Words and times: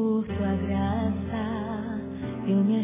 por 0.00 0.24
tua 0.24 0.54
graça, 0.54 2.00
eu 2.48 2.64
me 2.64 2.79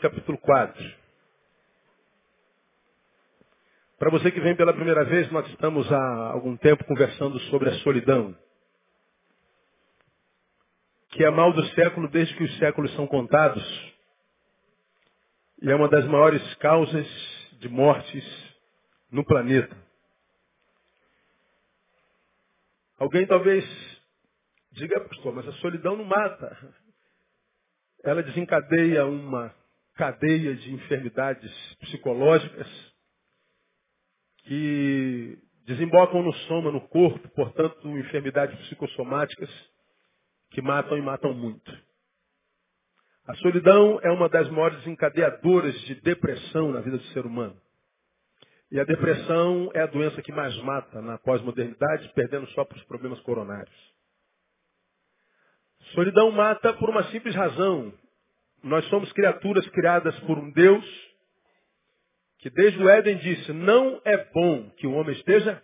Capítulo 0.00 0.38
4. 0.38 0.94
Para 3.98 4.10
você 4.10 4.30
que 4.30 4.40
vem 4.40 4.56
pela 4.56 4.72
primeira 4.72 5.04
vez, 5.04 5.30
nós 5.30 5.46
estamos 5.48 5.90
há 5.92 6.32
algum 6.32 6.56
tempo 6.56 6.84
conversando 6.84 7.38
sobre 7.50 7.70
a 7.70 7.74
solidão. 7.80 8.36
Que 11.10 11.24
é 11.24 11.30
mal 11.30 11.52
do 11.52 11.64
século 11.74 12.08
desde 12.08 12.34
que 12.36 12.44
os 12.44 12.58
séculos 12.58 12.92
são 12.94 13.06
contados. 13.06 13.62
E 15.62 15.70
é 15.70 15.74
uma 15.74 15.88
das 15.88 16.04
maiores 16.06 16.54
causas 16.56 17.06
de 17.60 17.68
mortes 17.68 18.24
no 19.10 19.24
planeta. 19.24 19.76
Alguém 22.98 23.26
talvez 23.26 23.64
diga, 24.72 25.00
pastor, 25.00 25.34
mas 25.34 25.48
a 25.48 25.52
solidão 25.54 25.96
não 25.96 26.04
mata 26.04 26.74
ela 28.02 28.22
desencadeia 28.22 29.06
uma 29.06 29.54
cadeia 29.94 30.54
de 30.54 30.72
enfermidades 30.72 31.52
psicológicas 31.80 32.68
que 34.44 35.38
desembocam 35.66 36.22
no 36.22 36.32
soma, 36.32 36.70
no 36.70 36.80
corpo, 36.88 37.28
portanto, 37.30 37.88
enfermidades 37.98 38.58
psicossomáticas 38.66 39.50
que 40.50 40.60
matam 40.60 40.98
e 40.98 41.02
matam 41.02 41.32
muito. 41.32 41.72
A 43.26 43.34
solidão 43.36 44.00
é 44.02 44.10
uma 44.10 44.28
das 44.28 44.48
maiores 44.50 44.78
desencadeadoras 44.78 45.80
de 45.82 45.94
depressão 45.96 46.72
na 46.72 46.80
vida 46.80 46.98
do 46.98 47.04
ser 47.06 47.24
humano. 47.24 47.56
E 48.70 48.80
a 48.80 48.84
depressão 48.84 49.70
é 49.74 49.82
a 49.82 49.86
doença 49.86 50.22
que 50.22 50.32
mais 50.32 50.56
mata 50.62 51.00
na 51.00 51.18
pós-modernidade, 51.18 52.10
perdendo 52.14 52.48
só 52.48 52.64
para 52.64 52.78
os 52.78 52.84
problemas 52.84 53.20
coronários. 53.20 53.92
Solidão 55.94 56.32
mata 56.32 56.72
por 56.74 56.88
uma 56.88 57.04
simples 57.10 57.34
razão. 57.34 57.92
Nós 58.62 58.84
somos 58.86 59.12
criaturas 59.12 59.68
criadas 59.70 60.18
por 60.20 60.38
um 60.38 60.50
Deus 60.52 61.12
que 62.38 62.50
desde 62.50 62.82
o 62.82 62.88
Éden 62.88 63.18
disse, 63.18 63.52
não 63.52 64.00
é 64.04 64.16
bom 64.32 64.68
que 64.70 64.86
o 64.86 64.94
homem 64.94 65.14
esteja 65.16 65.62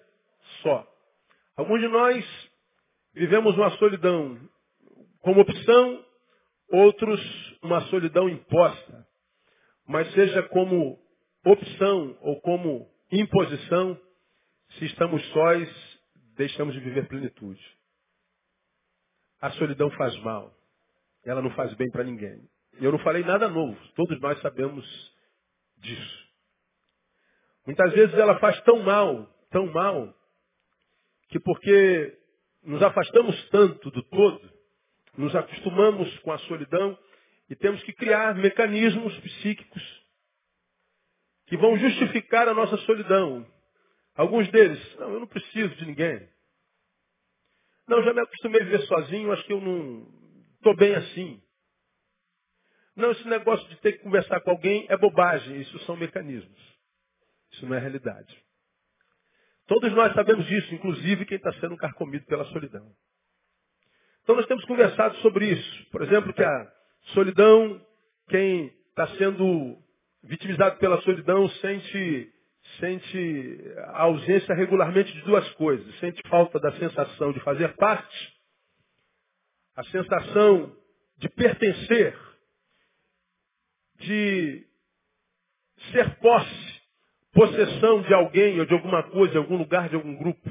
só. 0.62 0.86
Alguns 1.56 1.81
de 1.81 1.88
nós 1.88 2.50
vivemos 3.12 3.56
uma 3.56 3.70
solidão 3.78 4.38
como 5.20 5.41
opção, 5.41 6.04
outros 6.70 7.20
uma 7.62 7.81
solidão 7.88 8.28
imposta. 8.28 9.06
Mas 9.87 10.12
seja 10.12 10.42
como 10.44 10.98
opção 11.44 12.16
ou 12.20 12.41
como 12.41 12.88
imposição, 13.10 14.00
se 14.78 14.84
estamos 14.84 15.25
sós, 15.31 16.00
deixamos 16.37 16.75
de 16.75 16.81
viver 16.81 17.08
plenitude. 17.08 17.60
A 19.41 19.50
solidão 19.53 19.91
faz 19.92 20.16
mal. 20.20 20.54
Ela 21.25 21.42
não 21.42 21.50
faz 21.50 21.75
bem 21.75 21.91
para 21.91 22.04
ninguém. 22.04 22.48
Eu 22.80 22.92
não 22.92 22.98
falei 23.00 23.24
nada 23.24 23.48
novo. 23.48 23.76
Todos 23.94 24.20
nós 24.20 24.40
sabemos 24.40 24.86
disso. 25.78 26.28
Muitas 27.66 27.92
vezes 27.92 28.14
ela 28.14 28.38
faz 28.38 28.60
tão 28.62 28.80
mal, 28.82 29.26
tão 29.50 29.66
mal, 29.66 30.14
que 31.28 31.38
porque 31.38 32.18
nos 32.62 32.82
afastamos 32.82 33.48
tanto 33.50 33.90
do 33.90 34.02
todo, 34.04 34.52
nos 35.16 35.34
acostumamos 35.34 36.18
com 36.20 36.32
a 36.32 36.38
solidão 36.38 36.98
e 37.50 37.56
temos 37.56 37.82
que 37.82 37.92
criar 37.92 38.34
mecanismos 38.34 39.18
psíquicos 39.20 39.98
que 41.46 41.56
vão 41.56 41.76
justificar 41.78 42.48
a 42.48 42.54
nossa 42.54 42.76
solidão. 42.78 43.46
Alguns 44.14 44.48
deles, 44.50 44.96
não, 44.96 45.12
eu 45.12 45.20
não 45.20 45.26
preciso 45.26 45.74
de 45.76 45.86
ninguém. 45.86 46.28
Não, 47.86 48.02
já 48.02 48.12
me 48.12 48.20
acostumei 48.20 48.60
a 48.60 48.64
viver 48.64 48.82
sozinho, 48.82 49.32
acho 49.32 49.44
que 49.44 49.52
eu 49.52 49.60
não 49.60 50.06
estou 50.56 50.76
bem 50.76 50.94
assim. 50.94 51.42
Não, 52.98 53.12
esse 53.12 53.28
negócio 53.28 53.66
de 53.69 53.76
ter 53.76 53.92
que 53.92 54.03
conversar 54.03 54.41
com 54.41 54.50
alguém 54.50 54.84
é 54.88 54.97
bobagem, 54.97 55.60
isso 55.60 55.78
são 55.84 55.97
mecanismos. 55.97 56.60
Isso 57.53 57.64
não 57.64 57.76
é 57.76 57.78
realidade. 57.78 58.36
Todos 59.69 59.92
nós 59.92 60.12
sabemos 60.14 60.44
disso, 60.47 60.75
inclusive 60.75 61.25
quem 61.25 61.37
está 61.37 61.53
sendo 61.60 61.76
carcomido 61.76 62.26
pela 62.26 62.44
solidão. 62.47 62.91
Então 64.25 64.34
nós 64.34 64.47
temos 64.47 64.64
conversado 64.64 65.16
sobre 65.19 65.48
isso. 65.48 65.91
Por 65.92 66.03
exemplo, 66.03 66.34
que 66.34 66.42
a 66.42 66.72
solidão, 67.14 67.81
quem 68.31 68.66
está 68.88 69.06
sendo 69.16 69.78
vitimizado 70.25 70.76
pela 70.78 71.00
solidão 71.03 71.48
sente, 71.50 72.32
sente 72.81 73.75
a 73.91 74.03
ausência 74.03 74.56
regularmente 74.56 75.12
de 75.12 75.22
duas 75.22 75.48
coisas. 75.53 75.98
Sente 76.00 76.20
falta 76.28 76.58
da 76.58 76.72
sensação 76.72 77.32
de 77.32 77.38
fazer 77.41 77.76
parte, 77.76 78.34
a 79.76 79.84
sensação 79.84 80.76
de 81.19 81.28
pertencer, 81.28 82.27
de 83.98 84.66
ser 85.92 86.16
posse, 86.16 86.82
possessão 87.32 88.02
de 88.02 88.14
alguém 88.14 88.58
ou 88.60 88.66
de 88.66 88.74
alguma 88.74 89.02
coisa, 89.04 89.32
de 89.32 89.38
algum 89.38 89.56
lugar, 89.56 89.88
de 89.88 89.94
algum 89.94 90.16
grupo. 90.16 90.50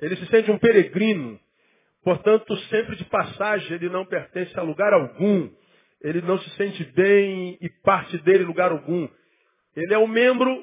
Ele 0.00 0.16
se 0.16 0.26
sente 0.26 0.50
um 0.50 0.58
peregrino, 0.58 1.40
portanto, 2.02 2.56
sempre 2.68 2.96
de 2.96 3.04
passagem, 3.04 3.72
ele 3.72 3.88
não 3.88 4.04
pertence 4.04 4.58
a 4.58 4.62
lugar 4.62 4.92
algum. 4.92 5.50
Ele 6.00 6.20
não 6.20 6.38
se 6.38 6.50
sente 6.50 6.84
bem 6.92 7.56
e 7.62 7.68
parte 7.82 8.18
dele 8.18 8.44
lugar 8.44 8.70
algum. 8.70 9.08
Ele 9.74 9.94
é 9.94 9.98
um 9.98 10.06
membro 10.06 10.62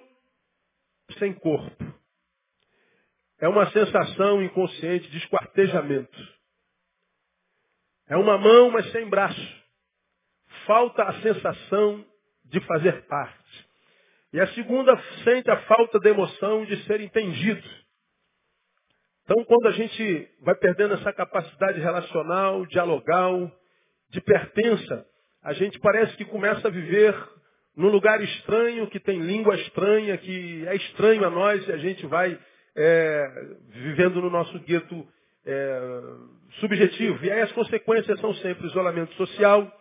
sem 1.17 1.33
corpo. 1.33 1.83
É 3.39 3.47
uma 3.47 3.69
sensação 3.71 4.43
inconsciente 4.43 5.09
de 5.09 5.17
esquartejamento. 5.17 6.41
É 8.07 8.15
uma 8.15 8.37
mão, 8.37 8.69
mas 8.69 8.91
sem 8.91 9.09
braço. 9.09 9.60
Falta 10.65 11.03
a 11.03 11.21
sensação 11.21 12.05
de 12.45 12.59
fazer 12.61 13.05
parte. 13.07 13.69
E 14.33 14.39
a 14.39 14.47
segunda 14.47 14.97
sente 15.23 15.49
a 15.49 15.57
falta 15.63 15.99
da 15.99 16.09
emoção 16.09 16.65
de 16.65 16.77
ser 16.85 17.01
entendido. 17.01 17.67
Então, 19.23 19.43
quando 19.45 19.67
a 19.67 19.71
gente 19.71 20.29
vai 20.41 20.55
perdendo 20.55 20.93
essa 20.93 21.13
capacidade 21.13 21.79
relacional, 21.79 22.65
dialogal, 22.65 23.51
de 24.09 24.21
pertença, 24.21 25.05
a 25.43 25.53
gente 25.53 25.79
parece 25.79 26.15
que 26.17 26.25
começa 26.25 26.67
a 26.67 26.71
viver 26.71 27.15
num 27.75 27.89
lugar 27.89 28.21
estranho, 28.21 28.87
que 28.87 28.99
tem 28.99 29.19
língua 29.19 29.55
estranha, 29.55 30.17
que 30.17 30.67
é 30.67 30.75
estranho 30.75 31.25
a 31.25 31.29
nós, 31.29 31.65
e 31.67 31.71
a 31.71 31.77
gente 31.77 32.05
vai 32.05 32.37
é, 32.75 33.55
vivendo 33.69 34.21
no 34.21 34.29
nosso 34.29 34.59
gueto 34.59 35.07
é, 35.45 36.01
subjetivo. 36.59 37.25
E 37.25 37.31
aí 37.31 37.41
as 37.41 37.51
consequências 37.53 38.19
são 38.19 38.33
sempre 38.35 38.67
isolamento 38.67 39.13
social, 39.15 39.71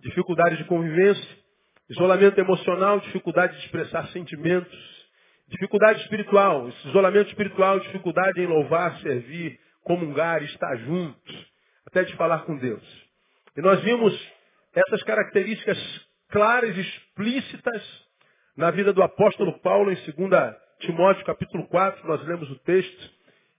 dificuldade 0.00 0.56
de 0.56 0.64
convivência, 0.64 1.38
isolamento 1.88 2.38
emocional, 2.38 3.00
dificuldade 3.00 3.56
de 3.56 3.64
expressar 3.64 4.06
sentimentos, 4.08 4.78
dificuldade 5.48 6.00
espiritual, 6.02 6.68
isolamento 6.86 7.28
espiritual, 7.28 7.80
dificuldade 7.80 8.40
em 8.40 8.46
louvar, 8.46 8.98
servir, 9.00 9.58
comungar, 9.82 10.42
estar 10.42 10.76
juntos, 10.78 11.46
até 11.86 12.04
de 12.04 12.14
falar 12.16 12.40
com 12.40 12.56
Deus. 12.56 12.82
E 13.56 13.60
nós 13.60 13.80
vimos 13.82 14.14
essas 14.74 15.02
características 15.02 15.78
claras 16.28 16.76
e 16.76 16.80
explícitas 16.80 18.08
na 18.56 18.70
vida 18.70 18.92
do 18.92 19.02
apóstolo 19.02 19.58
Paulo 19.60 19.90
em 19.90 19.94
2 19.94 20.56
Timóteo 20.80 21.24
capítulo 21.24 21.66
4, 21.66 22.06
nós 22.06 22.24
lemos 22.24 22.48
o 22.50 22.58
texto, 22.60 23.10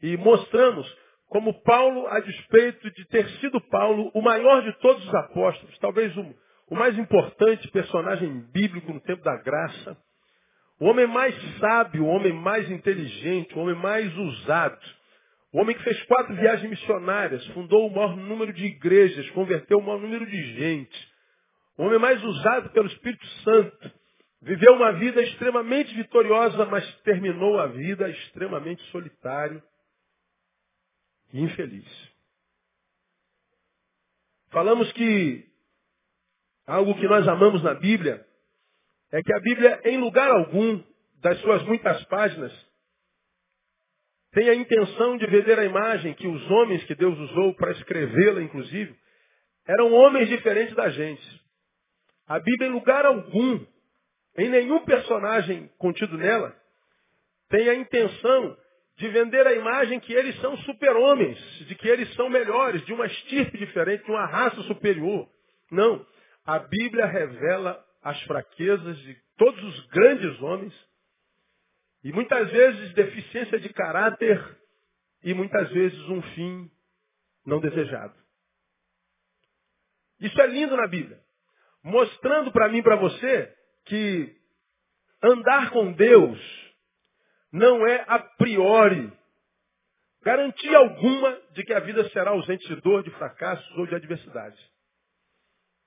e 0.01 0.15
mostramos 0.15 0.87
como 1.29 1.61
Paulo, 1.61 2.07
a 2.07 2.19
despeito 2.19 2.91
de 2.91 3.05
ter 3.05 3.29
sido 3.39 3.61
Paulo 3.61 4.11
o 4.15 4.21
maior 4.21 4.63
de 4.63 4.73
todos 4.79 5.05
os 5.07 5.13
apóstolos, 5.13 5.77
talvez 5.77 6.15
o, 6.17 6.35
o 6.71 6.75
mais 6.75 6.97
importante 6.97 7.69
personagem 7.69 8.41
bíblico 8.51 8.91
no 8.91 8.99
tempo 8.99 9.23
da 9.23 9.37
graça, 9.37 9.95
o 10.79 10.85
homem 10.85 11.05
mais 11.05 11.35
sábio, 11.59 12.03
o 12.03 12.07
homem 12.07 12.33
mais 12.33 12.69
inteligente, 12.71 13.55
o 13.55 13.59
homem 13.59 13.75
mais 13.75 14.11
usado, 14.17 14.79
o 15.53 15.61
homem 15.61 15.75
que 15.75 15.83
fez 15.83 16.01
quatro 16.03 16.33
viagens 16.35 16.67
missionárias, 16.67 17.45
fundou 17.47 17.87
o 17.87 17.93
maior 17.93 18.17
número 18.17 18.51
de 18.51 18.65
igrejas, 18.65 19.29
converteu 19.31 19.77
o 19.77 19.83
maior 19.83 20.01
número 20.01 20.25
de 20.25 20.43
gente, 20.55 21.09
o 21.77 21.83
homem 21.83 21.99
mais 21.99 22.23
usado 22.23 22.71
pelo 22.71 22.87
Espírito 22.87 23.25
Santo, 23.43 23.91
viveu 24.41 24.73
uma 24.73 24.93
vida 24.93 25.21
extremamente 25.21 25.93
vitoriosa, 25.93 26.65
mas 26.65 26.91
terminou 27.01 27.59
a 27.59 27.67
vida 27.67 28.09
extremamente 28.09 28.81
solitário 28.91 29.61
e 31.33 31.41
infeliz. 31.41 31.85
Falamos 34.49 34.91
que 34.93 35.47
algo 36.65 36.95
que 36.95 37.07
nós 37.07 37.27
amamos 37.27 37.61
na 37.63 37.73
Bíblia 37.75 38.25
é 39.11 39.21
que 39.21 39.33
a 39.33 39.39
Bíblia, 39.39 39.81
em 39.85 39.97
lugar 39.97 40.29
algum 40.31 40.83
das 41.21 41.39
suas 41.41 41.63
muitas 41.63 42.03
páginas, 42.05 42.53
tem 44.31 44.49
a 44.49 44.55
intenção 44.55 45.17
de 45.17 45.25
vender 45.25 45.57
a 45.57 45.65
imagem 45.65 46.13
que 46.13 46.27
os 46.27 46.51
homens 46.51 46.83
que 46.85 46.95
Deus 46.95 47.17
usou 47.17 47.55
para 47.55 47.71
escrevê-la, 47.71 48.41
inclusive, 48.41 48.95
eram 49.67 49.91
homens 49.93 50.29
diferentes 50.29 50.75
da 50.75 50.89
gente. 50.89 51.41
A 52.27 52.39
Bíblia, 52.39 52.69
em 52.69 52.73
lugar 52.73 53.05
algum, 53.05 53.65
em 54.37 54.49
nenhum 54.49 54.85
personagem 54.85 55.67
contido 55.79 56.15
nela, 56.17 56.55
tem 57.49 57.69
a 57.69 57.75
intenção 57.75 58.57
de 58.99 59.07
vender 59.07 59.47
a 59.47 59.53
imagem 59.53 59.97
que 60.01 60.11
eles 60.11 60.37
são 60.41 60.57
super-homens, 60.57 61.39
de 61.67 61.73
que 61.73 61.87
eles 61.87 62.13
são 62.15 62.29
melhores, 62.29 62.85
de 62.85 62.91
uma 62.91 63.05
estirpe 63.05 63.57
diferente, 63.57 64.03
de 64.03 64.11
uma 64.11 64.25
raça 64.25 64.61
superior. 64.63 65.25
Não. 65.71 66.05
A 66.45 66.59
Bíblia 66.59 67.05
revela 67.05 67.81
as 68.03 68.21
fraquezas 68.23 68.97
de 68.97 69.15
todos 69.37 69.63
os 69.63 69.87
grandes 69.87 70.41
homens 70.41 70.73
e 72.03 72.11
muitas 72.11 72.51
vezes 72.51 72.93
deficiência 72.93 73.57
de 73.57 73.69
caráter 73.69 74.57
e 75.23 75.33
muitas 75.33 75.69
vezes 75.69 75.99
um 76.09 76.21
fim 76.21 76.69
não 77.45 77.61
desejado. 77.61 78.15
Isso 80.19 80.41
é 80.41 80.47
lindo 80.47 80.75
na 80.75 80.87
Bíblia. 80.87 81.21
Mostrando 81.81 82.51
para 82.51 82.67
mim 82.67 82.79
e 82.79 82.83
para 82.83 82.97
você 82.97 83.55
que 83.85 84.35
andar 85.23 85.69
com 85.69 85.93
Deus 85.93 86.68
não 87.51 87.85
é 87.85 88.03
a 88.07 88.19
priori 88.19 89.11
garantia 90.21 90.77
alguma 90.77 91.39
de 91.53 91.63
que 91.63 91.73
a 91.73 91.79
vida 91.79 92.07
será 92.09 92.31
ausente 92.31 92.67
de 92.67 92.75
dor, 92.81 93.03
de 93.03 93.11
fracassos 93.11 93.77
ou 93.77 93.87
de 93.87 93.95
adversidade. 93.95 94.57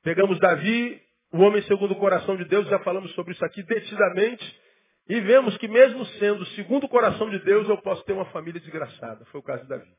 Pegamos 0.03 0.39
Davi, 0.41 1.01
o 1.33 1.39
homem 1.39 1.63
segundo 1.63 1.93
o 1.93 1.99
coração 1.99 2.37
de 2.37 2.45
Deus, 2.47 2.67
já 2.69 2.79
falamos 2.81 3.13
sobre 3.13 3.35
isso 3.35 3.45
aqui 3.45 3.63
detidamente, 3.63 4.61
e 5.09 5.21
vemos 5.21 5.57
que 5.59 5.69
mesmo 5.69 6.05
sendo 6.19 6.45
segundo 6.47 6.85
o 6.85 6.89
coração 6.89 7.29
de 7.29 7.39
Deus, 7.41 7.69
eu 7.69 7.81
posso 7.83 8.05
ter 8.05 8.13
uma 8.13 8.25
família 8.27 8.61
desgraçada. 8.61 9.25
Foi 9.27 9.41
o 9.41 9.43
caso 9.43 9.63
de 9.63 9.69
Davi. 9.69 9.91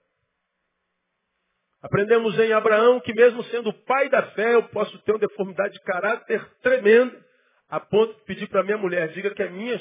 Aprendemos 1.81 2.39
em 2.39 2.54
Abraão 2.54 3.01
que 3.01 3.13
mesmo 3.13 3.44
sendo 3.45 3.69
o 3.69 3.86
pai 3.86 4.10
da 4.10 4.24
fé, 4.31 4.56
eu 4.56 4.63
posso 4.69 4.98
ter 5.00 5.12
uma 5.12 5.19
deformidade 5.19 5.74
de 5.74 5.81
caráter 5.81 6.45
tremenda, 6.62 7.21
a 7.69 7.80
ponto 7.80 8.13
de 8.13 8.21
pedir 8.24 8.48
para 8.48 8.63
minha 8.63 8.77
mulher, 8.77 9.10
diga 9.10 9.33
que 9.33 9.44
é 9.44 9.50
minha, 9.50 9.80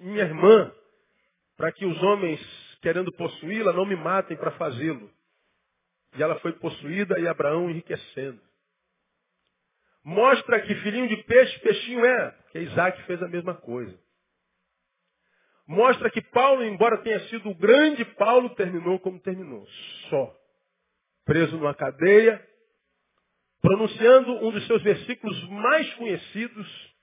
minha 0.00 0.24
irmã, 0.24 0.72
para 1.56 1.72
que 1.72 1.86
os 1.86 2.02
homens, 2.02 2.40
querendo 2.82 3.10
possuí-la, 3.12 3.72
não 3.72 3.86
me 3.86 3.96
matem 3.96 4.36
para 4.36 4.50
fazê-lo. 4.52 5.10
E 6.16 6.22
ela 6.22 6.38
foi 6.40 6.52
possuída 6.52 7.18
e 7.18 7.26
Abraão 7.26 7.70
enriquecendo. 7.70 8.40
Mostra 10.04 10.60
que 10.60 10.74
filhinho 10.76 11.08
de 11.08 11.16
peixe, 11.24 11.58
peixinho 11.60 12.04
é, 12.04 12.30
porque 12.30 12.60
Isaac 12.60 13.02
fez 13.02 13.22
a 13.22 13.28
mesma 13.28 13.54
coisa. 13.54 13.98
Mostra 15.66 16.10
que 16.10 16.22
Paulo, 16.22 16.62
embora 16.62 16.98
tenha 16.98 17.18
sido 17.28 17.50
o 17.50 17.54
grande 17.54 18.04
Paulo, 18.14 18.50
terminou 18.50 19.00
como 19.00 19.18
terminou. 19.18 19.66
Só. 20.08 20.32
Preso 21.24 21.56
numa 21.56 21.74
cadeia, 21.74 22.40
pronunciando 23.60 24.32
um 24.46 24.52
dos 24.52 24.64
seus 24.68 24.80
versículos 24.82 25.48
mais 25.48 25.92
conhecidos, 25.94 26.94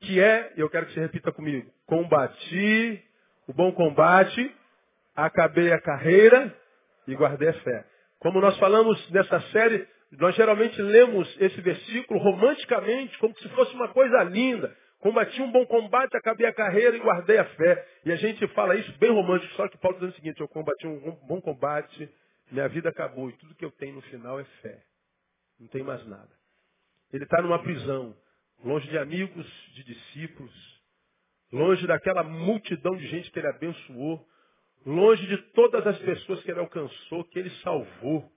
que 0.00 0.18
é, 0.18 0.54
eu 0.56 0.70
quero 0.70 0.86
que 0.86 0.94
você 0.94 1.00
repita 1.00 1.30
comigo, 1.30 1.70
combati 1.84 3.09
o 3.50 3.52
bom 3.52 3.72
combate, 3.72 4.54
acabei 5.14 5.72
a 5.72 5.80
carreira 5.80 6.56
e 7.08 7.16
guardei 7.16 7.48
a 7.48 7.52
fé. 7.52 7.84
Como 8.20 8.40
nós 8.40 8.56
falamos 8.58 9.10
nessa 9.10 9.40
série, 9.50 9.88
nós 10.12 10.36
geralmente 10.36 10.80
lemos 10.80 11.36
esse 11.40 11.60
versículo 11.60 12.20
romanticamente, 12.20 13.18
como 13.18 13.36
se 13.38 13.48
fosse 13.48 13.74
uma 13.74 13.88
coisa 13.88 14.22
linda. 14.22 14.72
Combati 15.00 15.42
um 15.42 15.50
bom 15.50 15.66
combate, 15.66 16.16
acabei 16.16 16.46
a 16.46 16.52
carreira 16.52 16.96
e 16.96 17.00
guardei 17.00 17.38
a 17.38 17.44
fé. 17.44 17.88
E 18.04 18.12
a 18.12 18.16
gente 18.16 18.46
fala 18.48 18.76
isso 18.76 18.96
bem 18.98 19.10
romântico, 19.10 19.52
só 19.54 19.66
que 19.66 19.78
Paulo 19.78 19.96
dizendo 19.96 20.12
o 20.12 20.16
seguinte, 20.16 20.40
eu 20.40 20.46
combati 20.46 20.86
um 20.86 21.18
bom 21.26 21.40
combate, 21.40 22.08
minha 22.52 22.68
vida 22.68 22.90
acabou 22.90 23.30
e 23.30 23.32
tudo 23.32 23.56
que 23.56 23.64
eu 23.64 23.72
tenho 23.72 23.96
no 23.96 24.02
final 24.02 24.38
é 24.38 24.44
fé. 24.62 24.80
Não 25.58 25.66
tem 25.66 25.82
mais 25.82 26.06
nada. 26.06 26.30
Ele 27.12 27.24
está 27.24 27.42
numa 27.42 27.60
prisão, 27.60 28.14
longe 28.62 28.88
de 28.88 28.96
amigos, 28.96 29.46
de 29.74 29.82
discípulos, 29.82 30.79
longe 31.52 31.86
daquela 31.86 32.22
multidão 32.22 32.96
de 32.96 33.06
gente 33.08 33.30
que 33.30 33.38
ele 33.38 33.48
abençoou, 33.48 34.26
longe 34.84 35.26
de 35.26 35.36
todas 35.52 35.86
as 35.86 35.98
pessoas 35.98 36.42
que 36.42 36.50
ele 36.50 36.60
alcançou, 36.60 37.24
que 37.24 37.38
ele 37.38 37.50
salvou, 37.62 38.30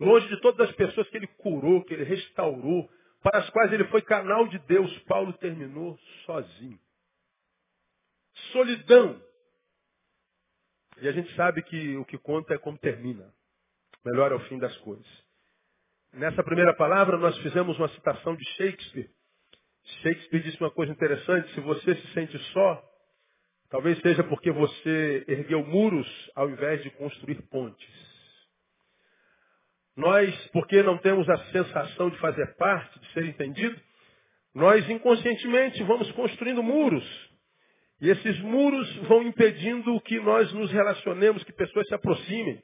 longe 0.00 0.26
de 0.28 0.40
todas 0.40 0.68
as 0.68 0.74
pessoas 0.74 1.08
que 1.08 1.16
ele 1.16 1.26
curou, 1.26 1.84
que 1.84 1.94
ele 1.94 2.04
restaurou, 2.04 2.88
para 3.22 3.38
as 3.38 3.50
quais 3.50 3.72
ele 3.72 3.84
foi 3.88 4.02
canal 4.02 4.46
de 4.48 4.58
Deus, 4.60 4.96
Paulo 5.00 5.32
terminou 5.34 5.98
sozinho. 6.24 6.78
Solidão. 8.52 9.20
E 11.00 11.08
a 11.08 11.12
gente 11.12 11.34
sabe 11.34 11.62
que 11.62 11.96
o 11.96 12.04
que 12.04 12.18
conta 12.18 12.54
é 12.54 12.58
como 12.58 12.78
termina. 12.78 13.32
Melhor 14.04 14.32
é 14.32 14.34
o 14.36 14.40
fim 14.48 14.58
das 14.58 14.76
coisas. 14.78 15.06
Nessa 16.12 16.42
primeira 16.42 16.74
palavra, 16.74 17.18
nós 17.18 17.36
fizemos 17.38 17.76
uma 17.78 17.88
citação 17.88 18.34
de 18.34 18.44
Shakespeare, 18.56 19.10
Shakespeare 20.02 20.42
disse 20.42 20.60
uma 20.60 20.70
coisa 20.70 20.92
interessante, 20.92 21.52
se 21.54 21.60
você 21.60 21.94
se 21.94 22.06
sente 22.12 22.38
só, 22.52 22.82
talvez 23.70 23.98
seja 24.00 24.22
porque 24.24 24.50
você 24.50 25.24
ergueu 25.28 25.64
muros 25.64 26.08
ao 26.34 26.48
invés 26.48 26.82
de 26.82 26.90
construir 26.90 27.42
pontes. 27.48 28.08
Nós, 29.96 30.32
porque 30.52 30.82
não 30.82 30.96
temos 30.98 31.28
a 31.28 31.36
sensação 31.50 32.10
de 32.10 32.18
fazer 32.18 32.54
parte, 32.56 33.00
de 33.00 33.12
ser 33.12 33.24
entendido, 33.24 33.80
nós 34.54 34.88
inconscientemente 34.88 35.82
vamos 35.82 36.10
construindo 36.12 36.62
muros. 36.62 37.04
E 38.00 38.08
esses 38.08 38.38
muros 38.40 38.94
vão 39.08 39.22
impedindo 39.24 40.00
que 40.02 40.20
nós 40.20 40.52
nos 40.52 40.70
relacionemos, 40.70 41.42
que 41.42 41.52
pessoas 41.52 41.86
se 41.88 41.94
aproximem. 41.94 42.62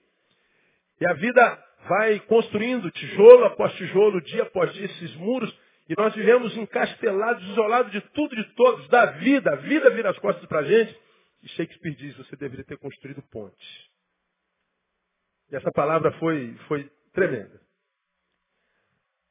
E 1.01 1.07
a 1.07 1.13
vida 1.15 1.65
vai 1.89 2.21
construindo 2.21 2.91
tijolo 2.91 3.45
após 3.47 3.73
tijolo, 3.75 4.21
dia 4.23 4.45
após 4.45 4.73
dia, 4.75 4.85
esses 4.85 5.15
muros 5.17 5.53
e 5.89 5.95
nós 5.97 6.15
vivemos 6.15 6.57
encastelados, 6.57 7.43
isolados 7.51 7.93
de 7.93 8.01
tudo, 8.13 8.35
de 8.35 8.45
todos, 8.55 8.89
da 8.89 9.07
vida. 9.07 9.53
A 9.53 9.57
vida 9.57 9.91
vira 9.91 10.11
as 10.11 10.19
costas 10.19 10.47
para 10.47 10.61
a 10.61 10.65
gente. 10.65 10.99
E 11.43 11.49
Shakespeare 11.49 11.95
diz, 11.95 12.17
você 12.17 12.37
deveria 12.37 12.65
ter 12.65 12.79
construído 12.79 13.23
pontes. 13.31 13.91
E 15.51 15.57
essa 15.57 15.71
palavra 15.73 16.11
foi, 16.13 16.55
foi 16.69 16.91
tremenda. 17.13 17.61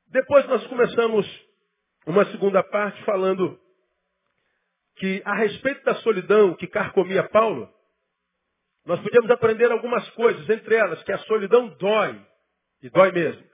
Depois 0.10 0.45
nós 0.48 0.65
começamos 0.67 1.25
uma 2.05 2.24
segunda 2.31 2.62
parte 2.62 3.03
falando 3.03 3.60
que 4.98 5.24
a 5.25 5.33
respeito 5.33 5.83
da 5.83 5.95
solidão 5.95 6.53
que 6.55 6.67
carcomia 6.67 7.27
Paulo, 7.29 7.67
nós 8.86 9.00
podíamos 9.01 9.31
aprender 9.31 9.72
algumas 9.72 10.07
coisas, 10.12 10.48
entre 10.51 10.75
elas 10.75 11.01
que 11.01 11.12
a 11.12 11.17
solidão 11.19 11.69
dói, 11.79 12.24
e 12.83 12.89
dói 12.91 13.12
mesmo 13.12 13.52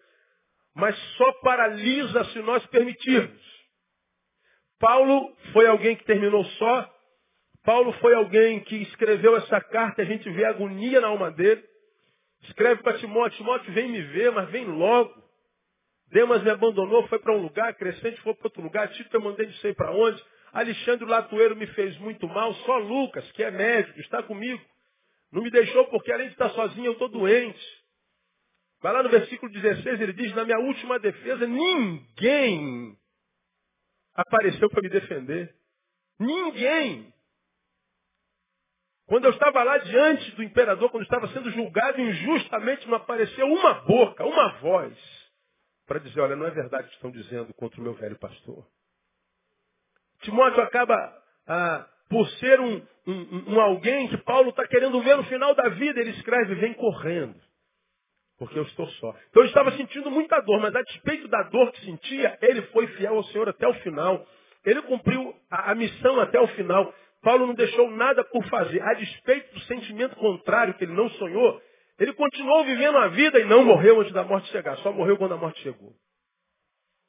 mas 0.75 0.97
só 1.17 1.31
paralisa 1.41 2.23
se 2.25 2.39
nós 2.39 2.65
permitirmos. 2.67 3.59
Paulo 4.79 5.35
foi 5.51 5.67
alguém 5.67 5.95
que 5.95 6.05
terminou 6.05 6.43
só. 6.45 6.95
Paulo 7.63 7.91
foi 7.93 8.13
alguém 8.13 8.61
que 8.61 8.77
escreveu 8.77 9.35
essa 9.35 9.59
carta, 9.61 10.01
a 10.01 10.05
gente 10.05 10.29
vê 10.29 10.45
agonia 10.45 11.01
na 11.01 11.07
alma 11.07 11.29
dele. 11.29 11.63
Escreve 12.43 12.81
para 12.81 12.97
Timóteo, 12.97 13.37
Timóteo 13.37 13.73
vem 13.73 13.89
me 13.89 14.01
ver, 14.01 14.31
mas 14.31 14.49
vem 14.49 14.65
logo. 14.65 15.13
Demas 16.07 16.41
me 16.41 16.49
abandonou, 16.49 17.07
foi 17.07 17.19
para 17.19 17.35
um 17.35 17.41
lugar, 17.41 17.73
Crescente 17.75 18.19
foi 18.21 18.33
para 18.33 18.47
outro 18.47 18.63
lugar, 18.63 18.87
Tito 18.89 19.15
eu 19.15 19.21
mandei 19.21 19.45
não 19.45 19.53
sei 19.55 19.73
para 19.73 19.91
onde. 19.91 20.23
Alexandre 20.51 21.05
Latoeiro 21.05 21.55
me 21.55 21.67
fez 21.67 21.95
muito 21.99 22.27
mal, 22.27 22.53
só 22.53 22.77
Lucas, 22.77 23.29
que 23.33 23.43
é 23.43 23.51
médico, 23.51 23.99
está 23.99 24.23
comigo. 24.23 24.61
Não 25.31 25.43
me 25.43 25.51
deixou 25.51 25.85
porque 25.89 26.11
além 26.11 26.27
de 26.27 26.33
estar 26.33 26.49
sozinho 26.49 26.87
eu 26.87 26.93
estou 26.93 27.09
doente. 27.09 27.78
Vai 28.81 28.93
lá 28.93 29.03
no 29.03 29.09
versículo 29.09 29.51
16, 29.51 29.99
ele 29.99 30.13
diz, 30.13 30.33
na 30.33 30.45
minha 30.45 30.59
última 30.59 30.99
defesa, 30.99 31.45
ninguém 31.45 32.97
apareceu 34.13 34.69
para 34.69 34.81
me 34.81 34.89
defender. 34.89 35.53
Ninguém. 36.19 37.13
Quando 39.05 39.25
eu 39.25 39.31
estava 39.31 39.63
lá 39.63 39.77
diante 39.79 40.31
do 40.35 40.43
imperador, 40.43 40.89
quando 40.91 41.03
estava 41.03 41.27
sendo 41.29 41.49
julgado 41.51 41.99
injustamente, 41.99 42.87
não 42.87 42.95
apareceu 42.95 43.47
uma 43.47 43.73
boca, 43.81 44.25
uma 44.25 44.59
voz, 44.59 44.95
para 45.87 45.99
dizer, 45.99 46.21
olha, 46.21 46.35
não 46.35 46.45
é 46.45 46.51
verdade 46.51 46.85
o 46.85 46.89
que 46.89 46.95
estão 46.95 47.11
dizendo 47.11 47.53
contra 47.55 47.81
o 47.81 47.83
meu 47.83 47.93
velho 47.95 48.19
pastor. 48.19 48.65
Timóteo 50.21 50.61
acaba 50.61 50.95
ah, 51.47 51.89
por 52.09 52.29
ser 52.31 52.59
um, 52.59 52.85
um, 53.07 53.53
um 53.55 53.59
alguém 53.59 54.07
que 54.09 54.17
Paulo 54.19 54.49
está 54.51 54.67
querendo 54.67 55.01
ver 55.01 55.17
no 55.17 55.23
final 55.25 55.55
da 55.55 55.69
vida, 55.69 55.99
ele 55.99 56.11
escreve, 56.11 56.55
vem 56.55 56.73
correndo, 56.75 57.39
porque 58.39 58.57
eu 58.57 58.63
estou 58.63 58.87
só. 58.87 59.13
Então 59.29 59.43
eu 59.43 59.47
estava 59.49 59.71
sentindo 59.73 60.09
muita 60.09 60.39
dor, 60.39 60.61
mas 60.61 60.73
a 60.73 60.81
despeito 60.81 61.27
da 61.27 61.43
dor 61.43 61.71
que 61.73 61.85
sentia, 61.85 62.37
ele 62.41 62.61
foi 62.63 62.87
fiel 62.87 63.17
ao 63.17 63.23
Senhor 63.25 63.49
até 63.49 63.67
o 63.67 63.73
final. 63.75 64.25
Ele 64.65 64.81
cumpriu 64.83 65.35
a, 65.51 65.71
a 65.71 65.75
missão 65.75 66.19
até 66.21 66.39
o 66.39 66.47
final. 66.47 66.93
Paulo 67.21 67.45
não 67.45 67.53
deixou 67.53 67.91
nada 67.91 68.23
por 68.23 68.43
fazer. 68.45 68.81
A 68.81 68.93
despeito 68.93 69.53
do 69.53 69.59
sentimento 69.61 70.15
contrário 70.15 70.73
que 70.75 70.85
ele 70.85 70.93
não 70.93 71.09
sonhou, 71.11 71.61
ele 71.99 72.13
continuou 72.13 72.63
vivendo 72.63 72.97
a 72.97 73.09
vida 73.09 73.39
e 73.39 73.43
não 73.43 73.65
morreu 73.65 73.99
antes 73.99 74.13
da 74.13 74.23
morte 74.23 74.49
chegar. 74.51 74.77
Só 74.77 74.93
morreu 74.93 75.17
quando 75.17 75.33
a 75.33 75.37
morte 75.37 75.61
chegou. 75.61 75.93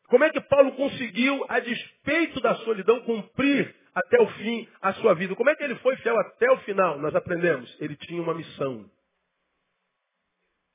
Como 0.08 0.24
é 0.24 0.30
que 0.30 0.40
Paulo 0.40 0.72
conseguiu, 0.72 1.46
a 1.48 1.60
despeito 1.60 2.40
da 2.40 2.56
solidão, 2.56 3.00
cumprir 3.02 3.72
até 3.94 4.20
o 4.20 4.26
fim 4.26 4.68
a 4.82 4.92
sua 4.94 5.14
vida? 5.14 5.36
Como 5.36 5.48
é 5.48 5.54
que 5.54 5.62
ele 5.62 5.76
foi 5.76 5.94
fiel 5.98 6.18
até 6.18 6.50
o 6.50 6.56
final? 6.58 6.98
Nós 6.98 7.14
aprendemos. 7.14 7.80
Ele 7.80 7.94
tinha 7.94 8.20
uma 8.20 8.34
missão. 8.34 8.90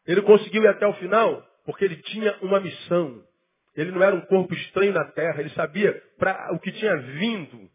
Ele 0.08 0.22
conseguiu 0.22 0.64
ir 0.64 0.68
até 0.68 0.86
o 0.88 0.94
final 0.94 1.46
porque 1.66 1.84
ele 1.84 1.96
tinha 1.98 2.38
uma 2.42 2.60
missão. 2.60 3.24
Ele 3.76 3.92
não 3.92 4.02
era 4.04 4.16
um 4.16 4.22
corpo 4.22 4.54
estranho 4.54 4.94
na 4.94 5.06
terra. 5.06 5.42
Ele 5.42 5.50
sabia 5.50 6.02
para 6.18 6.54
o 6.54 6.60
que 6.60 6.72
tinha 6.72 6.96
vindo. 6.98 7.70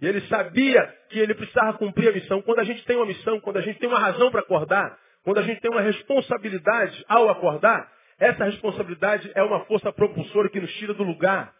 E 0.00 0.06
ele 0.06 0.20
sabia 0.22 0.86
que 1.10 1.18
ele 1.18 1.34
precisava 1.34 1.78
cumprir 1.78 2.08
a 2.08 2.12
missão. 2.12 2.40
Quando 2.42 2.60
a 2.60 2.64
gente 2.64 2.84
tem 2.84 2.96
uma 2.96 3.06
missão, 3.06 3.40
quando 3.40 3.58
a 3.58 3.60
gente 3.60 3.78
tem 3.78 3.88
uma 3.88 3.98
razão 3.98 4.30
para 4.30 4.40
acordar, 4.40 4.98
quando 5.22 5.38
a 5.38 5.42
gente 5.42 5.60
tem 5.60 5.70
uma 5.70 5.80
responsabilidade 5.80 7.04
ao 7.08 7.28
acordar, 7.28 7.90
essa 8.18 8.44
responsabilidade 8.44 9.30
é 9.34 9.42
uma 9.42 9.64
força 9.64 9.92
propulsora 9.92 10.48
que 10.48 10.60
nos 10.60 10.72
tira 10.74 10.94
do 10.94 11.02
lugar, 11.02 11.52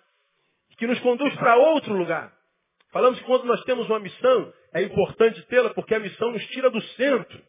que 0.79 0.87
nos 0.87 0.99
conduz 1.01 1.35
para 1.37 1.57
outro 1.57 1.95
lugar. 1.95 2.33
Falamos 2.93 3.19
que 3.19 3.25
quando 3.25 3.45
nós 3.45 3.63
temos 3.65 3.89
uma 3.89 3.99
missão, 3.99 4.53
é 4.73 4.83
importante 4.83 5.43
tê-la 5.47 5.71
porque 5.71 5.95
a 5.95 6.01
missão 6.01 6.31
nos 6.31 6.45
tira 6.47 6.71
do 6.71 6.81
centro. 6.81 7.43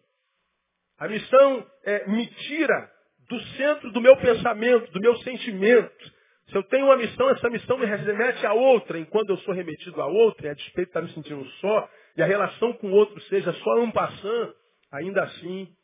A 0.98 1.08
missão 1.08 1.68
é, 1.84 2.08
me 2.08 2.26
tira 2.28 2.92
do 3.28 3.40
centro 3.58 3.92
do 3.92 4.02
meu 4.02 4.16
pensamento, 4.18 4.92
do 4.92 5.00
meu 5.00 5.16
sentimento. 5.18 6.16
Se 6.48 6.56
eu 6.56 6.64
tenho 6.64 6.86
uma 6.86 6.98
missão, 6.98 7.30
essa 7.30 7.50
missão 7.50 7.78
me 7.78 7.86
remete 7.86 8.46
a 8.46 8.54
outra. 8.54 9.00
Enquanto 9.00 9.30
eu 9.30 9.38
sou 9.40 9.54
remetido 9.54 10.02
a 10.02 10.06
outra, 10.06 10.48
e 10.48 10.50
a 10.52 10.54
despeito 10.54 10.92
de 10.92 10.98
estar 10.98 11.02
me 11.02 11.14
sentindo 11.14 11.46
só, 11.60 11.90
e 12.16 12.22
a 12.22 12.26
relação 12.26 12.74
com 12.74 12.88
o 12.88 12.94
outro 12.94 13.20
seja 13.24 13.52
só 13.52 13.80
um 13.82 13.92
passando, 13.92 14.56
ainda 14.92 15.24
assim 15.24 15.76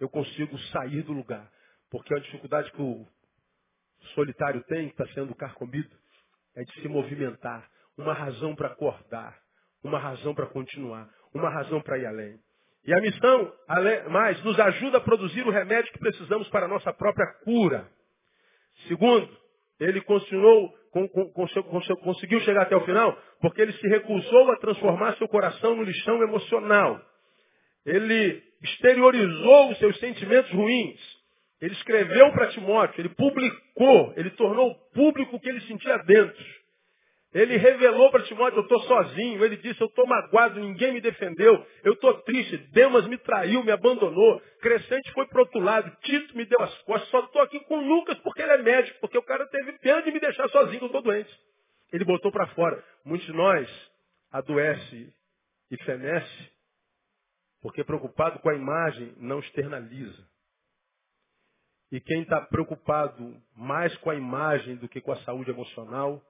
eu 0.00 0.08
consigo 0.08 0.58
sair 0.58 1.02
do 1.02 1.12
lugar. 1.12 1.50
Porque 1.90 2.14
a 2.14 2.18
dificuldade 2.18 2.72
que 2.72 2.82
o 2.82 3.06
solitário 4.14 4.62
tem, 4.64 4.88
que 4.88 5.00
está 5.00 5.06
sendo 5.14 5.34
carcomido, 5.34 5.94
é 6.56 6.64
de 6.64 6.80
se 6.80 6.88
movimentar. 6.88 7.68
Uma 7.96 8.12
razão 8.12 8.54
para 8.54 8.68
acordar, 8.68 9.38
uma 9.82 9.98
razão 9.98 10.34
para 10.34 10.46
continuar, 10.46 11.08
uma 11.32 11.48
razão 11.50 11.80
para 11.80 11.98
ir 11.98 12.06
além. 12.06 12.38
E 12.86 12.94
a 12.94 13.00
missão, 13.00 13.52
mais, 14.10 14.42
nos 14.44 14.58
ajuda 14.60 14.98
a 14.98 15.00
produzir 15.00 15.44
o 15.44 15.50
remédio 15.50 15.92
que 15.92 15.98
precisamos 15.98 16.48
para 16.50 16.66
a 16.66 16.68
nossa 16.68 16.92
própria 16.92 17.26
cura. 17.44 17.88
Segundo, 18.86 19.28
ele 19.80 20.00
continuou, 20.02 20.72
com, 20.92 21.08
com, 21.08 21.30
com, 21.32 21.96
conseguiu 21.96 22.40
chegar 22.40 22.62
até 22.62 22.76
o 22.76 22.84
final, 22.84 23.18
porque 23.40 23.60
ele 23.60 23.72
se 23.72 23.88
recusou 23.88 24.52
a 24.52 24.56
transformar 24.58 25.16
seu 25.16 25.26
coração 25.26 25.74
no 25.74 25.82
lixão 25.82 26.22
emocional. 26.22 27.00
Ele 27.84 28.40
exteriorizou 28.62 29.72
os 29.72 29.78
seus 29.78 29.98
sentimentos 29.98 30.50
ruins. 30.52 31.00
Ele 31.60 31.72
escreveu 31.74 32.32
para 32.32 32.48
Timóteo, 32.48 33.00
ele 33.00 33.08
publicou, 33.10 34.12
ele 34.16 34.30
tornou 34.30 34.74
público 34.94 35.36
o 35.36 35.40
que 35.40 35.48
ele 35.48 35.60
sentia 35.62 35.96
dentro. 35.98 36.44
Ele 37.34 37.56
revelou 37.56 38.10
para 38.10 38.24
Timóteo, 38.24 38.58
eu 38.58 38.62
estou 38.62 38.80
sozinho. 38.82 39.44
Ele 39.44 39.56
disse, 39.56 39.80
eu 39.80 39.88
estou 39.88 40.06
magoado, 40.06 40.58
ninguém 40.58 40.92
me 40.92 41.00
defendeu. 41.00 41.66
Eu 41.84 41.92
estou 41.92 42.14
triste, 42.22 42.56
Demas 42.72 43.06
me 43.06 43.18
traiu, 43.18 43.62
me 43.62 43.72
abandonou. 43.72 44.40
Crescente 44.60 45.12
foi 45.12 45.26
para 45.26 45.40
outro 45.40 45.60
lado, 45.60 45.94
Tito 46.02 46.36
me 46.36 46.44
deu 46.44 46.60
as 46.62 46.74
costas. 46.82 47.08
Só 47.10 47.20
estou 47.20 47.42
aqui 47.42 47.60
com 47.60 47.76
Lucas 47.76 48.18
porque 48.20 48.42
ele 48.42 48.52
é 48.52 48.58
médico, 48.62 48.98
porque 49.00 49.18
o 49.18 49.22
cara 49.22 49.46
teve 49.48 49.72
pena 49.78 50.02
de 50.02 50.12
me 50.12 50.20
deixar 50.20 50.48
sozinho, 50.48 50.82
eu 50.82 50.86
estou 50.86 51.02
doente. 51.02 51.30
Ele 51.92 52.04
botou 52.04 52.32
para 52.32 52.46
fora. 52.48 52.82
Muitos 53.04 53.26
de 53.26 53.32
nós 53.32 53.68
adoece 54.32 55.12
e 55.70 55.84
fenece 55.84 56.56
porque 57.66 57.82
preocupado 57.82 58.38
com 58.38 58.48
a 58.48 58.54
imagem 58.54 59.12
não 59.18 59.40
externaliza. 59.40 60.24
E 61.90 62.00
quem 62.00 62.22
está 62.22 62.40
preocupado 62.40 63.36
mais 63.56 63.96
com 63.98 64.10
a 64.10 64.14
imagem 64.14 64.76
do 64.76 64.88
que 64.88 65.00
com 65.00 65.10
a 65.10 65.20
saúde 65.22 65.50
emocional, 65.50 66.22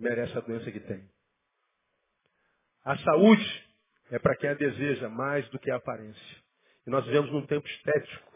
merece 0.00 0.36
a 0.36 0.40
doença 0.40 0.70
que 0.70 0.80
tem. 0.80 1.08
A 2.84 2.96
saúde 2.98 3.64
é 4.10 4.18
para 4.18 4.34
quem 4.36 4.50
a 4.50 4.54
deseja 4.54 5.08
mais 5.08 5.48
do 5.50 5.58
que 5.58 5.70
a 5.70 5.76
aparência. 5.76 6.36
E 6.86 6.90
nós 6.90 7.04
vivemos 7.04 7.30
num 7.30 7.46
tempo 7.46 7.66
estético, 7.68 8.32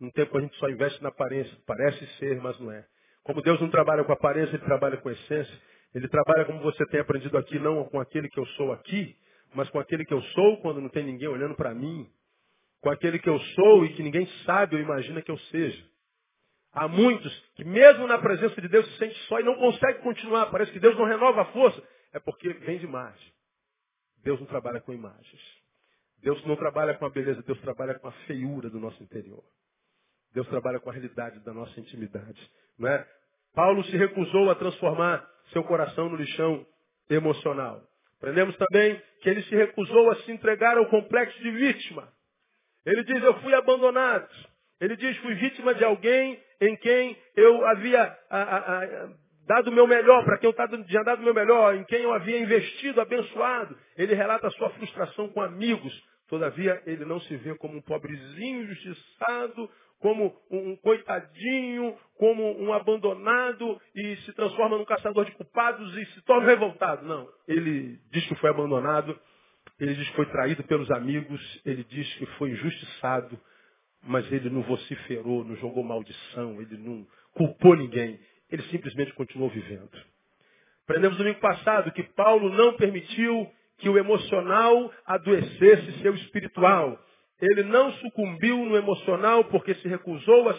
num 0.00 0.10
tempo 0.10 0.32
que 0.32 0.38
a 0.38 0.40
gente 0.40 0.56
só 0.56 0.68
investe 0.68 1.02
na 1.02 1.08
aparência. 1.08 1.56
Parece 1.66 2.06
ser, 2.18 2.40
mas 2.40 2.58
não 2.58 2.72
é. 2.72 2.84
Como 3.22 3.40
Deus 3.40 3.60
não 3.60 3.70
trabalha 3.70 4.04
com 4.04 4.12
aparência, 4.12 4.56
Ele 4.56 4.64
trabalha 4.64 4.96
com 4.96 5.10
essência. 5.10 5.62
Ele 5.94 6.08
trabalha 6.08 6.44
como 6.44 6.60
você 6.60 6.84
tem 6.86 7.00
aprendido 7.00 7.38
aqui, 7.38 7.58
não 7.58 7.84
com 7.84 8.00
aquele 8.00 8.28
que 8.28 8.38
eu 8.38 8.46
sou 8.46 8.72
aqui, 8.72 9.16
mas 9.54 9.70
com 9.70 9.78
aquele 9.78 10.04
que 10.04 10.12
eu 10.12 10.20
sou 10.20 10.60
quando 10.60 10.80
não 10.80 10.88
tem 10.88 11.04
ninguém 11.04 11.28
olhando 11.28 11.54
para 11.54 11.72
mim. 11.72 12.10
Com 12.80 12.90
aquele 12.90 13.18
que 13.18 13.28
eu 13.28 13.38
sou 13.38 13.86
e 13.86 13.94
que 13.94 14.02
ninguém 14.02 14.26
sabe 14.44 14.74
ou 14.74 14.82
imagina 14.82 15.22
que 15.22 15.30
eu 15.30 15.38
seja. 15.38 15.93
Há 16.74 16.88
muitos 16.88 17.32
que 17.54 17.64
mesmo 17.64 18.06
na 18.06 18.18
presença 18.18 18.60
de 18.60 18.68
Deus 18.68 18.84
se 18.86 18.98
sente 18.98 19.16
só 19.28 19.38
e 19.38 19.44
não 19.44 19.54
consegue 19.54 20.00
continuar. 20.00 20.46
Parece 20.46 20.72
que 20.72 20.80
Deus 20.80 20.96
não 20.98 21.04
renova 21.04 21.42
a 21.42 21.44
força. 21.46 21.80
É 22.12 22.18
porque 22.18 22.52
vem 22.52 22.78
de 22.78 22.84
imagem. 22.84 23.32
Deus 24.24 24.40
não 24.40 24.46
trabalha 24.46 24.80
com 24.80 24.92
imagens. 24.92 25.40
Deus 26.20 26.44
não 26.46 26.56
trabalha 26.56 26.94
com 26.94 27.04
a 27.04 27.10
beleza, 27.10 27.42
Deus 27.42 27.60
trabalha 27.60 27.98
com 27.98 28.08
a 28.08 28.12
feiura 28.26 28.70
do 28.70 28.80
nosso 28.80 29.00
interior. 29.02 29.44
Deus 30.32 30.48
trabalha 30.48 30.80
com 30.80 30.90
a 30.90 30.92
realidade 30.92 31.38
da 31.40 31.52
nossa 31.52 31.78
intimidade. 31.78 32.50
Não 32.78 32.88
é? 32.88 33.06
Paulo 33.54 33.84
se 33.84 33.96
recusou 33.96 34.50
a 34.50 34.54
transformar 34.54 35.24
seu 35.52 35.62
coração 35.62 36.08
no 36.08 36.16
lixão 36.16 36.66
emocional. 37.08 37.82
Aprendemos 38.16 38.56
também 38.56 39.00
que 39.20 39.28
ele 39.28 39.42
se 39.42 39.54
recusou 39.54 40.10
a 40.10 40.16
se 40.22 40.32
entregar 40.32 40.76
ao 40.76 40.86
complexo 40.86 41.38
de 41.40 41.50
vítima. 41.50 42.12
Ele 42.84 43.04
diz, 43.04 43.22
eu 43.22 43.40
fui 43.40 43.54
abandonado. 43.54 44.28
Ele 44.80 44.96
diz, 44.96 45.16
fui 45.18 45.34
vítima 45.34 45.74
de 45.74 45.84
alguém 45.84 46.38
em 46.60 46.76
quem 46.76 47.16
eu 47.36 47.66
havia 47.66 48.16
a, 48.30 48.38
a, 48.38 48.58
a, 48.58 49.08
dado 49.46 49.68
o 49.68 49.72
meu 49.72 49.86
melhor, 49.86 50.24
para 50.24 50.38
quem 50.38 50.50
eu 50.50 50.84
tinha 50.84 51.02
dado 51.02 51.20
o 51.20 51.24
meu 51.24 51.34
melhor, 51.34 51.74
em 51.74 51.84
quem 51.84 52.02
eu 52.02 52.12
havia 52.12 52.38
investido, 52.38 53.00
abençoado. 53.00 53.76
Ele 53.96 54.14
relata 54.14 54.46
a 54.46 54.50
sua 54.52 54.70
frustração 54.70 55.28
com 55.28 55.42
amigos. 55.42 55.92
Todavia, 56.28 56.82
ele 56.86 57.04
não 57.04 57.20
se 57.20 57.36
vê 57.36 57.54
como 57.56 57.76
um 57.76 57.82
pobrezinho 57.82 58.62
injustiçado, 58.62 59.70
como 60.00 60.34
um 60.50 60.76
coitadinho, 60.76 61.96
como 62.18 62.60
um 62.60 62.72
abandonado 62.72 63.80
e 63.94 64.16
se 64.16 64.32
transforma 64.34 64.76
num 64.76 64.84
caçador 64.84 65.24
de 65.24 65.32
culpados 65.32 65.96
e 65.96 66.06
se 66.06 66.22
torna 66.22 66.48
revoltado. 66.48 67.06
Não. 67.06 67.28
Ele 67.46 67.98
diz 68.10 68.26
que 68.26 68.34
foi 68.36 68.50
abandonado, 68.50 69.18
ele 69.78 69.94
diz 69.94 70.08
que 70.10 70.16
foi 70.16 70.26
traído 70.26 70.62
pelos 70.64 70.90
amigos, 70.90 71.40
ele 71.64 71.84
diz 71.84 72.14
que 72.16 72.26
foi 72.38 72.50
injustiçado, 72.50 73.38
mas 74.06 74.30
ele 74.32 74.50
não 74.50 74.62
vociferou, 74.62 75.44
não 75.44 75.56
jogou 75.56 75.82
maldição, 75.82 76.60
ele 76.60 76.76
não 76.76 77.06
culpou 77.32 77.76
ninguém. 77.76 78.18
Ele 78.50 78.62
simplesmente 78.64 79.12
continuou 79.14 79.50
vivendo. 79.50 79.90
Aprendemos 80.84 81.16
no 81.18 81.24
domingo 81.24 81.40
passado 81.40 81.90
que 81.92 82.02
Paulo 82.02 82.50
não 82.50 82.76
permitiu 82.76 83.50
que 83.78 83.88
o 83.88 83.98
emocional 83.98 84.92
adoecesse 85.06 86.00
seu 86.02 86.14
espiritual. 86.14 86.98
Ele 87.40 87.62
não 87.64 87.92
sucumbiu 87.94 88.58
no 88.64 88.76
emocional 88.76 89.44
porque 89.44 89.74
se 89.76 89.88
recusou 89.88 90.48
a 90.48 90.54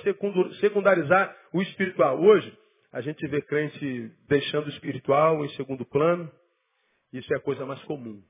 secundarizar 0.60 1.36
o 1.54 1.62
espiritual. 1.62 2.20
Hoje, 2.20 2.58
a 2.92 3.02
gente 3.02 3.26
vê 3.28 3.42
crente 3.42 4.12
deixando 4.28 4.68
o 4.68 4.70
espiritual 4.70 5.46
em 5.46 5.50
segundo 5.50 5.86
plano. 5.86 6.32
Isso 7.14 7.32
é 7.34 7.38
a 7.38 7.42
coisa 7.42 7.66
mais 7.66 7.82
comum. 7.84 8.22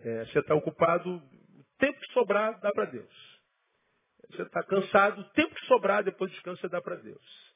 É, 0.00 0.24
você 0.26 0.38
está 0.38 0.54
ocupado, 0.54 1.16
o 1.16 1.64
tempo 1.78 2.00
que 2.00 2.12
sobrar, 2.12 2.58
dá 2.60 2.72
para 2.72 2.86
Deus. 2.86 3.27
Você 4.38 4.42
está 4.44 4.62
cansado, 4.62 5.20
o 5.20 5.24
tempo 5.30 5.52
que 5.52 5.66
sobrar 5.66 6.04
depois 6.04 6.30
do 6.30 6.34
descanso 6.34 6.60
você 6.60 6.68
dá 6.68 6.80
para 6.80 6.94
Deus. 6.94 7.54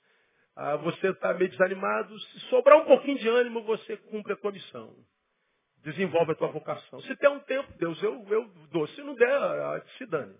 ah, 0.57 0.77
você 0.79 1.11
está 1.11 1.33
meio 1.33 1.49
desanimado, 1.49 2.19
se 2.19 2.41
sobrar 2.51 2.77
um 2.79 2.85
pouquinho 2.85 3.19
de 3.19 3.29
ânimo, 3.29 3.63
você 3.63 3.97
cumpre 3.97 4.33
a 4.33 4.37
tua 4.37 4.51
missão. 4.51 4.93
Desenvolve 5.85 6.33
a 6.33 6.35
tua 6.35 6.49
vocação. 6.49 7.01
Se 7.03 7.15
der 7.17 7.29
um 7.29 7.39
tempo, 7.41 7.73
Deus, 7.79 8.03
eu, 8.03 8.27
eu 8.29 8.49
dou. 8.73 8.87
Se 8.89 9.03
não 9.03 9.15
der, 9.15 9.33
ah, 9.33 9.81
se 9.97 10.07
dane. 10.07 10.35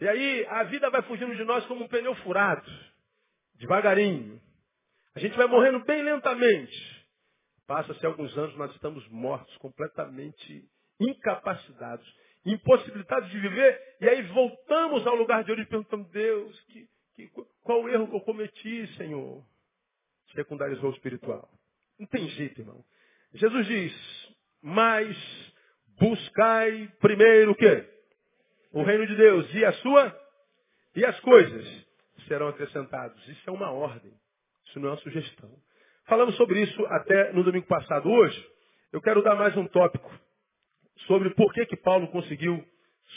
E 0.00 0.08
aí 0.08 0.46
a 0.46 0.62
vida 0.64 0.88
vai 0.90 1.02
fugindo 1.02 1.34
de 1.34 1.42
nós 1.42 1.66
como 1.66 1.84
um 1.84 1.88
pneu 1.88 2.14
furado, 2.16 2.70
devagarinho. 3.56 4.40
A 5.16 5.18
gente 5.18 5.36
vai 5.36 5.46
morrendo 5.46 5.84
bem 5.84 6.04
lentamente. 6.04 7.06
Passa-se 7.66 8.06
alguns 8.06 8.36
anos, 8.38 8.56
nós 8.56 8.72
estamos 8.72 9.06
mortos, 9.08 9.56
completamente 9.56 10.64
incapacitados, 11.00 12.06
impossibilitados 12.44 13.30
de 13.30 13.38
viver, 13.38 13.96
e 14.00 14.08
aí 14.08 14.22
voltamos 14.22 15.06
ao 15.06 15.14
lugar 15.14 15.44
de 15.44 15.50
origem 15.50 15.68
perguntamos, 15.68 16.08
Deus, 16.10 16.60
que, 16.68 16.88
que, 17.14 17.30
qual 17.62 17.82
o 17.82 17.88
erro 17.88 18.08
que 18.08 18.16
eu 18.16 18.20
cometi, 18.20 18.86
Senhor? 18.96 19.44
Secundarizou 20.34 20.90
o 20.90 20.94
espiritual. 20.94 21.48
Não 21.98 22.06
tem 22.06 22.28
jeito, 22.28 22.60
irmão. 22.60 22.84
Jesus 23.34 23.66
diz, 23.66 24.34
mas 24.62 25.16
buscai 25.98 26.90
primeiro 27.00 27.52
o 27.52 27.54
quê? 27.54 27.84
O 28.72 28.82
reino 28.82 29.06
de 29.06 29.16
Deus 29.16 29.52
e 29.54 29.64
a 29.64 29.72
sua 29.74 30.28
e 30.94 31.04
as 31.04 31.18
coisas 31.20 31.86
serão 32.26 32.48
acrescentadas. 32.48 33.18
Isso 33.28 33.48
é 33.48 33.52
uma 33.52 33.70
ordem. 33.70 34.12
Isso 34.66 34.78
não 34.80 34.88
é 34.88 34.92
uma 34.92 34.98
sugestão. 34.98 35.50
Falamos 36.06 36.36
sobre 36.36 36.62
isso 36.62 36.86
até 36.86 37.32
no 37.32 37.42
domingo 37.42 37.66
passado. 37.66 38.10
Hoje, 38.10 38.50
eu 38.92 39.00
quero 39.00 39.22
dar 39.22 39.34
mais 39.34 39.56
um 39.56 39.66
tópico 39.66 40.10
sobre 41.08 41.34
por 41.34 41.52
que, 41.52 41.66
que 41.66 41.76
Paulo 41.76 42.06
conseguiu 42.12 42.64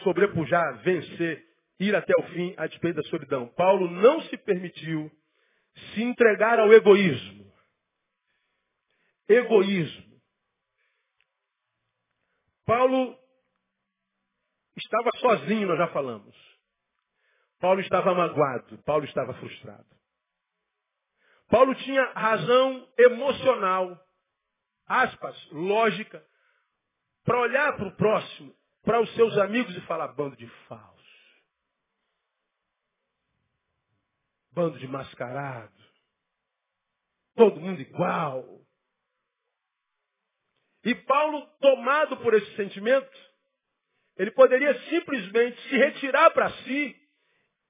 sobrepujar, 0.04 0.82
vencer, 0.82 1.46
ir 1.80 1.96
até 1.96 2.14
o 2.18 2.24
fim 2.30 2.56
a 2.58 2.66
despeito 2.66 3.02
da 3.02 3.10
solidão. 3.10 3.48
Paulo 3.50 3.92
não 3.92 4.22
se 4.24 4.38
permitiu 4.38 5.12
se 5.94 6.02
entregar 6.02 6.60
ao 6.60 6.74
egoísmo. 6.74 7.52
Egoísmo. 9.28 10.12
Paulo 12.66 13.18
estava 14.78 15.10
sozinho, 15.20 15.68
nós 15.68 15.78
já 15.78 15.88
falamos. 15.90 16.36
Paulo 17.60 17.82
estava 17.82 18.16
magoado, 18.16 18.78
Paulo 18.84 19.06
estava 19.06 19.34
frustrado. 19.36 19.86
Paulo 21.50 21.76
tinha 21.76 22.04
razão 22.14 22.88
emocional, 22.98 24.00
aspas, 24.88 25.50
lógica, 25.52 26.26
para 27.24 27.40
olhar 27.40 27.76
para 27.76 27.88
o 27.88 27.96
próximo, 27.96 28.56
para 28.84 29.02
os 29.02 29.14
seus 29.16 29.38
amigos 29.38 29.76
e 29.76 29.82
falar 29.82 30.10
bando 30.10 30.36
de 30.36 30.48
falso. 30.68 30.92
Bando 34.52 34.80
de 34.80 34.88
mascarado. 34.88 35.74
Todo 37.36 37.62
mundo 37.62 37.82
igual. 37.82 38.62
E 40.84 40.96
Paulo, 40.96 41.46
tomado 41.60 42.18
por 42.18 42.34
esse 42.34 42.56
sentimento, 42.56 43.32
ele 44.18 44.32
poderia 44.32 44.74
simplesmente 44.90 45.62
se 45.70 45.78
retirar 45.78 46.32
para 46.32 46.50
si 46.64 46.96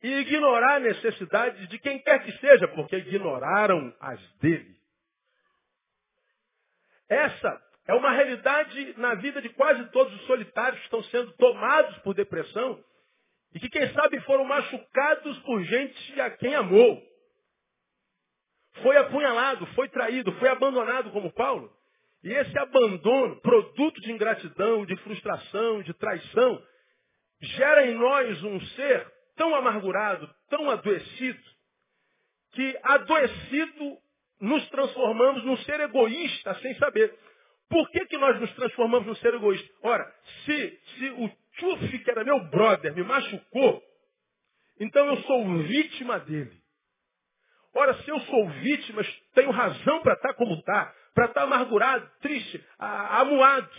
e 0.01 0.10
ignorar 0.22 0.77
a 0.77 0.79
necessidade 0.79 1.67
de 1.67 1.77
quem 1.77 2.00
quer 2.00 2.24
que 2.24 2.31
seja, 2.39 2.67
porque 2.70 2.98
ignoraram 2.98 3.96
as 4.00 4.20
dele. 4.38 4.75
Essa 7.08 7.70
é 7.88 7.93
uma 7.93 8.11
realidade 8.11 8.93
na 8.97 9.15
vida 9.15 9.41
de 9.41 9.50
quase 9.50 9.83
todos 9.91 10.13
os 10.13 10.27
solitários 10.27 10.79
que 10.79 10.85
estão 10.85 11.03
sendo 11.05 11.31
tomados 11.33 11.98
por 12.00 12.13
depressão 12.13 12.83
e 13.53 13.59
que, 13.59 13.70
quem 13.70 13.91
sabe, 13.94 14.20
foram 14.22 14.46
machucados 14.46 15.37
por 15.39 15.61
gente 15.63 16.22
a 16.22 16.29
quem 16.31 16.55
amou. 16.55 17.01
Foi 18.81 18.96
apunhalado, 18.98 19.65
foi 19.67 19.89
traído, 19.89 20.31
foi 20.33 20.48
abandonado 20.50 21.11
como 21.11 21.33
Paulo. 21.33 21.72
E 22.24 22.31
esse 22.31 22.57
abandono, 22.57 23.41
produto 23.41 24.00
de 24.00 24.11
ingratidão, 24.11 24.85
de 24.85 24.96
frustração, 24.98 25.81
de 25.81 25.94
traição, 25.96 26.63
gera 27.41 27.87
em 27.87 27.96
nós 27.96 28.44
um 28.44 28.61
ser 28.61 29.11
tão 29.35 29.55
amargurado, 29.55 30.29
tão 30.50 30.70
adoecido, 30.70 31.41
que 32.51 32.79
adoecido 32.83 33.98
nos 34.39 34.67
transformamos 34.70 35.44
num 35.44 35.57
ser 35.57 35.79
egoísta 35.79 36.53
sem 36.55 36.75
saber. 36.75 37.17
Por 37.72 37.90
que, 37.90 38.05
que 38.05 38.18
nós 38.18 38.38
nos 38.38 38.51
transformamos 38.53 39.07
num 39.07 39.16
ser 39.16 39.34
egoísta? 39.34 39.74
Ora, 39.81 40.14
se, 40.44 40.79
se 40.98 41.10
o 41.12 41.29
Tchuf, 41.53 42.00
que 42.00 42.12
era 42.12 42.25
meu 42.25 42.38
brother, 42.50 42.94
me 42.94 43.01
machucou, 43.01 43.81
então 44.77 45.05
eu 45.07 45.18
sou 45.24 45.57
vítima 45.60 46.20
dele. 46.20 46.62
Ora, 47.74 47.94
se 48.03 48.10
eu 48.10 48.20
sou 48.20 48.50
vítima, 48.50 49.01
tenho 49.34 49.51
razão 49.51 50.01
para 50.01 50.16
estar 50.16 50.34
como 50.34 50.55
está, 50.55 50.94
para 51.16 51.27
estar 51.27 51.44
amargurado, 51.44 52.12
triste, 52.20 52.62
amuado. 52.77 53.70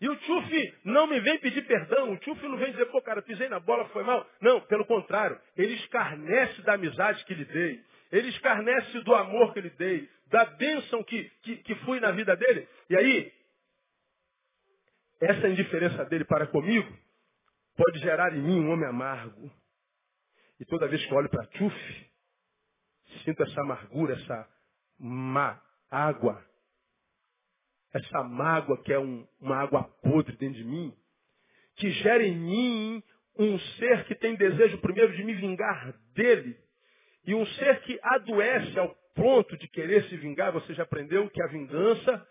E 0.00 0.08
o 0.08 0.16
Tchuf 0.16 0.74
não 0.84 1.08
me 1.08 1.18
vem 1.20 1.38
pedir 1.40 1.66
perdão. 1.66 2.12
O 2.12 2.16
Tchuf 2.18 2.40
não 2.46 2.56
vem 2.56 2.70
dizer, 2.70 2.86
pô, 2.86 3.02
cara, 3.02 3.20
pisei 3.22 3.48
na 3.48 3.58
bola, 3.58 3.86
foi 3.88 4.04
mal. 4.04 4.24
Não, 4.40 4.60
pelo 4.62 4.86
contrário. 4.86 5.38
Ele 5.56 5.74
escarnece 5.74 6.62
da 6.62 6.74
amizade 6.74 7.24
que 7.24 7.34
lhe 7.34 7.44
dei. 7.44 7.80
Ele 8.10 8.28
escarnece 8.28 9.00
do 9.00 9.14
amor 9.14 9.52
que 9.52 9.60
lhe 9.60 9.70
dei. 9.70 10.08
Da 10.26 10.44
bênção 10.44 11.02
que, 11.04 11.24
que, 11.42 11.56
que 11.56 11.74
fui 11.76 12.00
na 12.00 12.12
vida 12.12 12.36
dele. 12.36 12.68
E 12.88 12.96
aí, 12.96 13.32
essa 15.20 15.48
indiferença 15.48 16.04
dele 16.06 16.24
para 16.24 16.46
comigo 16.46 16.92
pode 17.76 17.98
gerar 18.00 18.34
em 18.34 18.40
mim 18.40 18.60
um 18.60 18.70
homem 18.70 18.88
amargo. 18.88 19.50
E 20.58 20.64
toda 20.64 20.88
vez 20.88 21.04
que 21.04 21.14
olho 21.14 21.28
para 21.28 21.46
Tchuf, 21.46 22.10
sinto 23.24 23.42
essa 23.42 23.60
amargura, 23.60 24.14
essa 24.14 24.48
má 24.98 25.60
água 25.90 26.44
essa 27.92 28.22
mágoa 28.22 28.82
que 28.82 28.92
é 28.92 28.98
um, 28.98 29.26
uma 29.40 29.56
água 29.56 29.84
podre 30.02 30.36
dentro 30.36 30.58
de 30.58 30.64
mim, 30.64 30.94
que 31.76 31.90
gera 31.90 32.24
em 32.24 32.36
mim 32.36 33.02
um 33.38 33.58
ser 33.58 34.04
que 34.04 34.14
tem 34.14 34.36
desejo 34.36 34.78
primeiro 34.78 35.14
de 35.16 35.24
me 35.24 35.34
vingar 35.34 35.92
dele, 36.14 36.56
e 37.24 37.34
um 37.34 37.44
ser 37.46 37.80
que 37.82 37.98
adoece 38.02 38.78
ao 38.78 38.94
ponto 39.14 39.56
de 39.58 39.68
querer 39.68 40.04
se 40.08 40.16
vingar, 40.16 40.52
você 40.52 40.72
já 40.74 40.82
aprendeu 40.82 41.28
que 41.30 41.42
a 41.42 41.46
vingança 41.48 42.26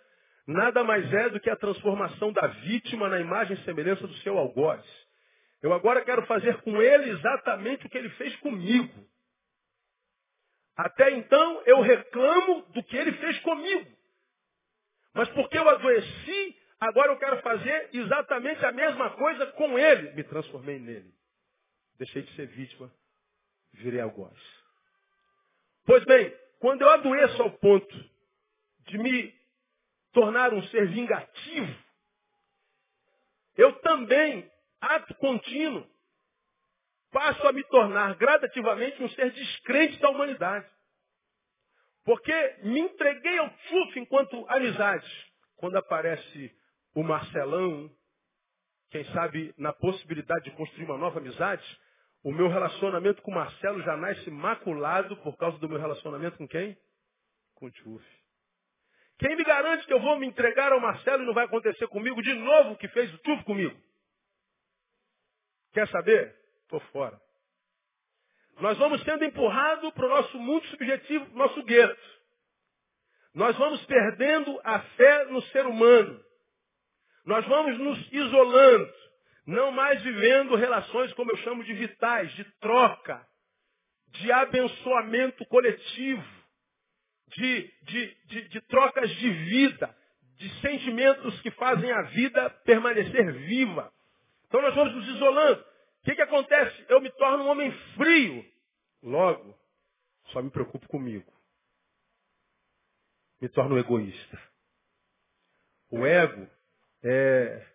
nada 0.48 0.84
mais 0.84 1.12
é 1.14 1.30
do 1.30 1.40
que 1.40 1.50
a 1.50 1.56
transformação 1.56 2.34
da 2.34 2.48
vítima 2.48 3.08
na 3.08 3.20
imagem 3.20 3.56
e 3.56 3.64
semelhança 3.64 4.08
do 4.08 4.14
seu 4.16 4.38
algoz. 4.38 4.84
Eu 5.62 5.74
agora 5.74 6.04
quero 6.04 6.26
fazer 6.26 6.62
com 6.62 6.82
ele 6.82 7.12
exatamente 7.12 7.86
o 7.86 7.90
que 7.90 7.98
ele 7.98 8.10
fez 8.12 8.36
comigo. 8.38 9.08
Até 10.76 11.12
então 11.12 11.62
eu 11.66 11.82
reclamo 11.82 12.62
do 12.74 12.82
que 12.84 12.96
ele 12.98 13.12
fez 13.14 13.38
comigo. 13.42 13.92
Mas 15.14 15.28
porque 15.30 15.58
eu 15.58 15.68
adoeci, 15.68 16.58
agora 16.80 17.12
eu 17.12 17.18
quero 17.18 17.42
fazer 17.42 17.90
exatamente 17.94 18.66
a 18.66 18.72
mesma 18.72 19.10
coisa 19.12 19.46
com 19.48 19.78
ele. 19.78 20.14
Me 20.14 20.24
transformei 20.24 20.80
nele. 20.80 21.14
Deixei 21.98 22.22
de 22.22 22.34
ser 22.36 22.48
vítima, 22.48 22.90
virei 23.74 24.00
algoz. 24.00 24.59
Pois 25.90 26.06
bem, 26.06 26.32
quando 26.60 26.84
eu 26.84 26.90
adoeço 26.92 27.42
ao 27.42 27.50
ponto 27.50 28.10
de 28.82 28.96
me 29.00 29.34
tornar 30.14 30.54
um 30.54 30.62
ser 30.68 30.88
vingativo, 30.88 31.76
eu 33.58 33.74
também, 33.80 34.48
ato 34.80 35.16
contínuo, 35.16 35.84
passo 37.12 37.48
a 37.48 37.52
me 37.52 37.64
tornar 37.64 38.14
gradativamente 38.18 39.02
um 39.02 39.10
ser 39.10 39.32
descrente 39.32 39.98
da 39.98 40.12
humanidade. 40.12 40.70
Porque 42.06 42.58
me 42.62 42.82
entreguei 42.82 43.40
ao 43.40 43.50
tchuf 43.50 44.00
enquanto 44.00 44.48
amizade. 44.48 45.10
Quando 45.56 45.76
aparece 45.76 46.56
o 46.94 47.02
Marcelão, 47.02 47.92
quem 48.92 49.06
sabe 49.06 49.56
na 49.58 49.74
possibilidade 49.74 50.52
de 50.52 50.56
construir 50.56 50.86
uma 50.86 51.00
nova 51.00 51.18
amizade, 51.18 51.66
o 52.24 52.32
meu 52.32 52.48
relacionamento 52.50 53.22
com 53.22 53.32
Marcelo 53.32 53.82
já 53.82 53.96
nasce 53.96 54.30
maculado 54.30 55.16
por 55.18 55.38
causa 55.38 55.58
do 55.58 55.70
meu 55.70 55.80
relacionamento 55.80 56.38
com 56.38 56.48
quem? 56.48 56.78
Com 57.56 57.68
o 57.68 57.72
Tchuf. 57.72 58.06
Quem 59.18 59.36
me 59.36 59.44
garante 59.44 59.86
que 59.86 59.94
eu 59.94 60.00
vou 60.00 60.18
me 60.18 60.28
entregar 60.28 60.72
ao 60.72 60.80
Marcelo 60.80 61.24
e 61.24 61.26
não 61.26 61.34
vai 61.34 61.46
acontecer 61.46 61.88
comigo 61.88 62.22
de 62.22 62.34
novo 62.34 62.72
o 62.72 62.78
que 62.78 62.88
fez 62.90 63.14
o 63.14 63.18
Tchuf 63.20 63.44
comigo? 63.44 63.78
Quer 65.74 65.88
saber? 65.90 66.36
Estou 66.64 66.80
fora. 66.92 67.20
Nós 68.60 68.78
vamos 68.78 69.02
sendo 69.04 69.24
empurrados 69.24 69.94
para 69.94 70.06
o 70.06 70.10
nosso 70.10 70.38
mundo 70.38 70.66
subjetivo, 70.68 71.26
nosso 71.36 71.64
gueto. 71.64 72.20
Nós 73.34 73.58
vamos 73.58 73.86
perdendo 73.86 74.60
a 74.64 74.80
fé 74.80 75.26
no 75.26 75.42
ser 75.44 75.66
humano. 75.66 76.24
Nós 77.26 77.46
vamos 77.46 77.78
nos 77.78 78.12
isolando, 78.12 78.94
não 79.50 79.72
mais 79.72 80.00
vivendo 80.04 80.56
relações, 80.56 81.12
como 81.14 81.32
eu 81.32 81.38
chamo 81.38 81.64
de 81.64 81.74
vitais, 81.74 82.32
de 82.34 82.44
troca, 82.60 83.28
de 84.10 84.32
abençoamento 84.32 85.44
coletivo, 85.48 86.24
de, 87.30 87.74
de, 87.82 88.18
de, 88.26 88.50
de 88.50 88.62
trocas 88.62 89.10
de 89.10 89.30
vida, 89.30 89.96
de 90.38 90.62
sentimentos 90.62 91.42
que 91.42 91.50
fazem 91.52 91.92
a 91.92 92.04
vida 92.04 92.50
permanecer 92.64 93.34
viva. 93.48 93.92
Então 94.46 94.62
nós 94.62 94.76
vamos 94.76 94.94
nos 94.94 95.08
isolando. 95.16 95.62
O 95.62 96.04
que, 96.06 96.16
que 96.16 96.22
acontece? 96.22 96.86
Eu 96.88 97.02
me 97.02 97.10
torno 97.12 97.46
um 97.46 97.48
homem 97.48 97.72
frio. 97.96 98.46
Logo, 99.02 99.58
Só 100.28 100.44
me 100.44 100.52
preocupo 100.52 100.88
comigo. 100.88 101.34
Me 103.42 103.50
torno 103.50 103.80
egoísta. 103.80 104.40
O 105.90 106.06
ego 106.06 106.48
é 107.04 107.66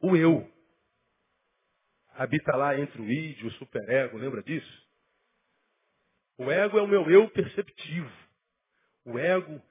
o 0.00 0.16
eu. 0.16 0.55
Habita 2.18 2.56
lá 2.56 2.78
entre 2.78 3.00
o 3.00 3.10
id 3.10 3.40
e 3.40 3.46
o 3.46 3.50
superego, 3.52 4.16
lembra 4.16 4.42
disso? 4.42 4.86
O 6.38 6.50
ego 6.50 6.78
é 6.78 6.82
o 6.82 6.88
meu 6.88 7.10
eu 7.10 7.28
perceptivo. 7.30 8.10
O 9.04 9.18
ego 9.18 9.62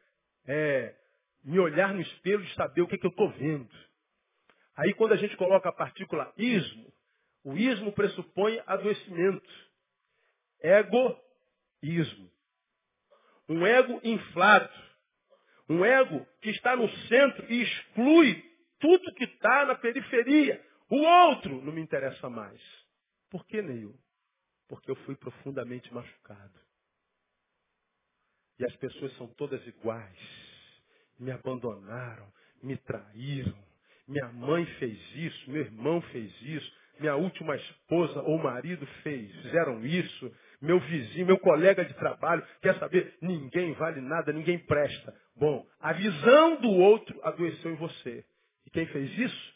é 0.47 0.95
me 1.43 1.59
olhar 1.59 1.93
no 1.93 2.01
espelho 2.01 2.43
e 2.43 2.53
saber 2.53 2.81
o 2.81 2.87
que, 2.87 2.97
que 2.97 3.05
eu 3.05 3.11
estou 3.11 3.29
vendo. 3.31 3.69
Aí 4.75 4.93
quando 4.93 5.13
a 5.13 5.17
gente 5.17 5.35
coloca 5.37 5.69
a 5.69 5.73
partícula 5.73 6.31
ismo, 6.37 6.93
o 7.43 7.57
ismo 7.57 7.91
pressupõe 7.91 8.61
adoecimento. 8.65 9.49
Egoísmo. 10.61 12.31
Um 13.47 13.65
ego 13.65 13.99
inflado. 14.03 14.69
Um 15.69 15.83
ego 15.83 16.25
que 16.41 16.49
está 16.49 16.75
no 16.75 16.89
centro 17.07 17.51
e 17.51 17.61
exclui 17.61 18.43
tudo 18.79 19.13
que 19.15 19.23
está 19.23 19.65
na 19.65 19.75
periferia. 19.75 20.63
O 20.89 20.97
outro 20.97 21.61
não 21.61 21.73
me 21.73 21.81
interessa 21.81 22.29
mais. 22.29 22.61
Por 23.29 23.45
que, 23.45 23.61
Neil? 23.61 23.95
Porque 24.67 24.89
eu 24.89 24.95
fui 24.97 25.15
profundamente 25.15 25.93
machucado. 25.93 26.59
E 28.59 28.65
as 28.65 28.75
pessoas 28.77 29.15
são 29.17 29.27
todas 29.35 29.65
iguais. 29.67 30.17
Me 31.19 31.31
abandonaram, 31.31 32.31
me 32.61 32.77
traíram. 32.77 33.57
Minha 34.07 34.27
mãe 34.29 34.65
fez 34.77 34.99
isso, 35.15 35.49
meu 35.49 35.61
irmão 35.61 35.99
fez 36.01 36.31
isso, 36.41 36.71
minha 36.99 37.15
última 37.15 37.55
esposa 37.55 38.21
ou 38.21 38.37
marido 38.37 38.85
fez, 39.01 39.31
fizeram 39.41 39.83
isso, 39.83 40.31
meu 40.61 40.79
vizinho, 40.79 41.25
meu 41.25 41.39
colega 41.39 41.83
de 41.83 41.93
trabalho, 41.95 42.45
quer 42.61 42.77
saber? 42.79 43.17
Ninguém 43.21 43.73
vale 43.73 44.01
nada, 44.01 44.31
ninguém 44.31 44.59
presta. 44.59 45.13
Bom, 45.35 45.67
a 45.79 45.91
visão 45.93 46.61
do 46.61 46.69
outro 46.69 47.19
adoeceu 47.23 47.71
em 47.71 47.75
você. 47.75 48.23
E 48.65 48.69
quem 48.69 48.85
fez 48.87 49.17
isso? 49.17 49.54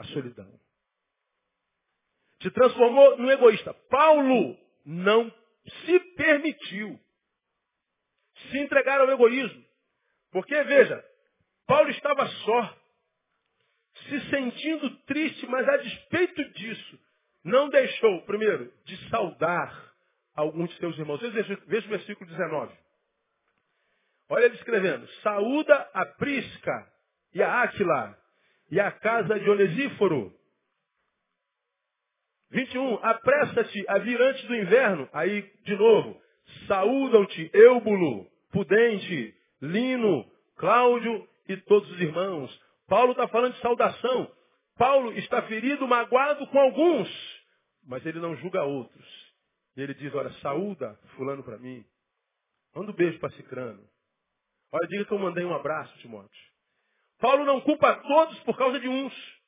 A 0.00 0.04
solidão. 0.04 0.50
Te 2.38 2.50
transformou 2.50 3.18
num 3.18 3.30
egoísta. 3.30 3.74
Paulo 3.90 4.56
não 4.86 5.30
se 5.84 6.00
permitiu 6.16 6.98
se 8.50 8.58
entregar 8.60 8.98
ao 8.98 9.10
egoísmo. 9.10 9.62
Porque, 10.32 10.62
veja, 10.64 11.04
Paulo 11.66 11.90
estava 11.90 12.26
só, 12.26 12.78
se 14.08 14.30
sentindo 14.30 14.88
triste, 15.04 15.46
mas 15.48 15.68
a 15.68 15.76
despeito 15.76 16.50
disso, 16.52 16.98
não 17.44 17.68
deixou, 17.68 18.22
primeiro, 18.22 18.72
de 18.86 18.96
saudar 19.10 19.94
alguns 20.34 20.70
de 20.70 20.78
seus 20.78 20.98
irmãos. 20.98 21.20
Veja, 21.20 21.86
o 21.86 21.90
versículo 21.90 22.30
19. 22.30 22.74
Olha 24.30 24.46
ele 24.46 24.54
escrevendo. 24.54 25.06
Saúda 25.22 25.90
a 25.92 26.06
Prisca 26.06 26.90
e 27.34 27.42
a 27.42 27.64
Áquila 27.64 28.18
e 28.70 28.78
a 28.80 28.90
casa 28.90 29.38
de 29.38 29.48
Onesíforo. 29.50 30.32
21. 32.50 32.94
Apressa-te 33.02 33.84
a 33.88 33.98
vir 33.98 34.20
antes 34.20 34.44
do 34.44 34.54
inverno. 34.54 35.08
Aí, 35.12 35.42
de 35.64 35.76
novo. 35.76 36.20
Saúdam-te 36.66 37.50
Eubulo, 37.54 38.26
Pudente, 38.50 39.34
Lino, 39.62 40.24
Cláudio 40.56 41.28
e 41.48 41.56
todos 41.56 41.90
os 41.92 42.00
irmãos. 42.00 42.60
Paulo 42.88 43.12
está 43.12 43.28
falando 43.28 43.54
de 43.54 43.60
saudação. 43.60 44.32
Paulo 44.76 45.12
está 45.12 45.42
ferido, 45.42 45.86
magoado 45.86 46.46
com 46.48 46.58
alguns, 46.58 47.08
mas 47.84 48.04
ele 48.04 48.18
não 48.18 48.34
julga 48.36 48.64
outros. 48.64 49.30
Ele 49.76 49.94
diz, 49.94 50.12
olha, 50.14 50.32
saúda 50.40 50.98
fulano 51.16 51.44
para 51.44 51.58
mim. 51.58 51.84
Manda 52.74 52.90
um 52.90 52.94
beijo 52.94 53.18
para 53.18 53.30
Cicrano. 53.30 53.82
Olha, 54.72 54.88
diga 54.88 55.04
que 55.04 55.12
eu 55.12 55.18
mandei 55.18 55.44
um 55.44 55.54
abraço, 55.54 55.96
Timóteo. 55.98 56.49
Paulo 57.20 57.44
não 57.44 57.60
culpa 57.60 57.94
todos 57.96 58.38
por 58.40 58.56
causa 58.56 58.80
de 58.80 58.88
uns. 58.88 59.40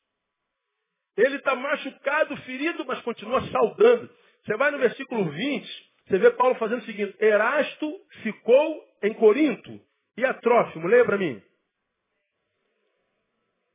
Ele 1.17 1.37
está 1.37 1.55
machucado, 1.55 2.37
ferido, 2.39 2.85
mas 2.87 3.01
continua 3.03 3.43
saudando. 3.51 4.11
Você 4.45 4.57
vai 4.57 4.71
no 4.71 4.79
versículo 4.79 5.31
20, 5.31 5.93
você 6.07 6.19
vê 6.19 6.31
Paulo 6.33 6.55
fazendo 6.57 6.81
o 6.81 6.85
seguinte, 6.85 7.17
Erasto 7.21 7.91
ficou 8.23 8.85
em 9.03 9.15
Corinto 9.15 9.81
e 10.17 10.25
a 10.25 10.35
Trófimo, 10.35 10.87
lembra 10.87 11.07
para 11.07 11.19
mim? 11.19 11.43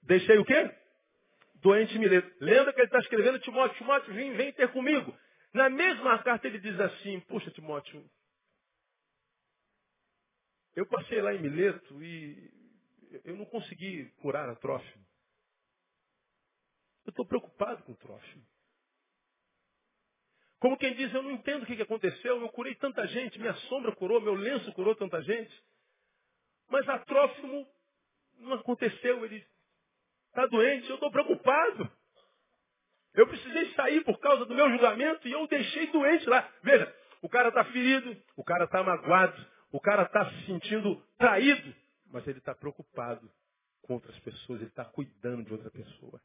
Deixei 0.04 0.38
o 0.38 0.46
quê? 0.46 0.72
Doente 1.56 1.98
me 1.98 2.08
Lembra 2.08 2.74
que 2.74 2.80
ele 2.80 2.88
está 2.88 3.00
escrevendo 3.00 3.40
Timóteo, 3.40 3.78
Timóteo, 3.78 4.14
vem, 4.14 4.34
vem 4.34 4.54
ter 4.54 4.72
comigo. 4.72 5.16
Na 5.54 5.70
mesma 5.70 6.22
carta 6.24 6.48
ele 6.48 6.60
diz 6.60 6.80
assim, 6.80 7.20
puxa 7.22 7.50
Timóteo, 7.52 8.04
eu 10.76 10.86
passei 10.86 11.22
lá 11.22 11.34
em 11.34 11.42
Mileto 11.42 12.04
e 12.04 12.52
eu 13.24 13.36
não 13.36 13.46
consegui 13.46 14.06
curar 14.22 14.50
a 14.50 14.56
Trófimo. 14.56 15.06
Eu 17.06 17.12
estou 17.12 17.26
preocupado 17.26 17.84
com 17.84 17.94
o 17.94 17.96
Trófimo. 17.96 18.46
Como 20.60 20.78
quem 20.78 20.96
diz, 20.96 21.14
eu 21.14 21.22
não 21.22 21.32
entendo 21.32 21.64
o 21.64 21.66
que 21.66 21.82
aconteceu, 21.82 22.42
eu 22.42 22.50
curei 22.50 22.74
tanta 22.76 23.06
gente, 23.08 23.40
minha 23.40 23.54
sombra 23.54 23.96
curou, 23.96 24.20
meu 24.20 24.34
lenço 24.34 24.74
curou 24.74 24.96
tanta 24.96 25.22
gente. 25.22 25.64
Mas 26.68 26.88
a 26.90 27.00
Trófimo 27.00 27.68
não 28.40 28.54
aconteceu, 28.54 29.24
ele 29.24 29.46
está 30.30 30.46
doente, 30.48 30.90
eu 30.90 30.96
estou 30.96 31.12
preocupado. 31.12 31.92
Eu 33.14 33.28
precisei 33.28 33.74
sair 33.74 34.04
por 34.04 34.20
causa 34.20 34.46
do 34.46 34.54
meu 34.54 34.70
julgamento 34.70 35.28
e 35.28 35.32
eu 35.32 35.48
deixei 35.48 35.88
doente 35.88 36.28
lá. 36.28 36.48
Veja, 36.62 36.94
o 37.22 37.30
cara 37.30 37.50
está 37.50 37.64
ferido, 37.66 38.16
o 38.36 38.44
cara 38.44 38.66
está 38.66 38.84
magoado, 38.84 39.46
o 39.72 39.80
cara 39.80 40.04
está 40.04 40.30
se 40.30 40.46
sentindo 40.46 41.04
traído, 41.18 41.76
mas 42.12 42.28
ele 42.28 42.40
está 42.40 42.54
preocupado 42.56 43.30
com 43.82 43.94
outras 43.94 44.18
pessoas, 44.20 44.60
ele 44.60 44.70
está 44.70 44.86
cuidando 44.86 45.44
de 45.44 45.54
outra 45.54 45.72
pessoa. 45.72 46.22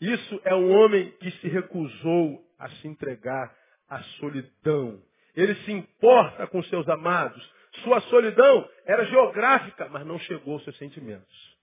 Isso 0.00 0.40
é 0.44 0.54
um 0.54 0.70
homem 0.70 1.10
que 1.18 1.30
se 1.32 1.48
recusou 1.48 2.46
a 2.58 2.68
se 2.70 2.88
entregar 2.88 3.56
à 3.88 4.02
solidão. 4.20 5.02
Ele 5.34 5.54
se 5.64 5.72
importa 5.72 6.46
com 6.46 6.62
seus 6.64 6.88
amados. 6.88 7.42
Sua 7.82 8.00
solidão 8.02 8.68
era 8.84 9.04
geográfica, 9.06 9.88
mas 9.88 10.06
não 10.06 10.18
chegou 10.20 10.54
aos 10.54 10.64
seus 10.64 10.76
sentimentos. 10.78 11.58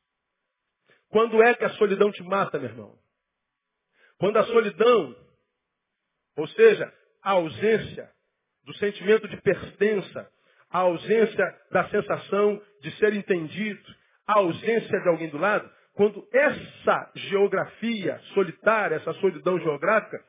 Quando 1.09 1.41
é 1.41 1.53
que 1.53 1.63
a 1.63 1.69
solidão 1.71 2.11
te 2.11 2.23
mata, 2.23 2.59
meu 2.59 2.69
irmão? 2.69 2.99
Quando 4.17 4.37
a 4.37 4.45
solidão, 4.45 5.15
ou 6.35 6.47
seja, 6.49 6.93
a 7.21 7.31
ausência 7.31 8.11
do 8.63 8.73
sentimento 8.77 9.27
de 9.27 9.37
pertença, 9.41 10.31
a 10.75 10.79
ausência 10.79 11.61
da 11.71 11.87
sensação 11.87 12.61
de 12.81 12.91
ser 12.97 13.13
entendido, 13.13 13.95
a 14.27 14.39
ausência 14.39 14.99
de 14.99 15.07
alguém 15.07 15.29
do 15.29 15.37
lado, 15.37 15.71
quando 15.93 16.27
essa 16.33 17.11
geografia 17.15 18.19
solitária, 18.33 18.95
essa 18.95 19.13
solidão 19.13 19.57
geográfica, 19.57 20.21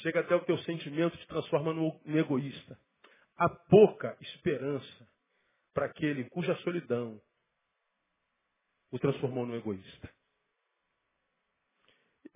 chega 0.00 0.20
até 0.20 0.34
o 0.34 0.40
teu 0.46 0.56
sentimento 0.60 1.18
te 1.18 1.26
transforma 1.26 1.74
no 1.74 2.00
egoísta. 2.06 2.78
Há 3.36 3.50
pouca 3.50 4.16
esperança 4.22 5.08
para 5.74 5.84
aquele 5.84 6.24
cuja 6.30 6.56
solidão 6.60 7.20
o 8.90 8.98
transformou 8.98 9.44
no 9.44 9.54
egoísta. 9.54 10.08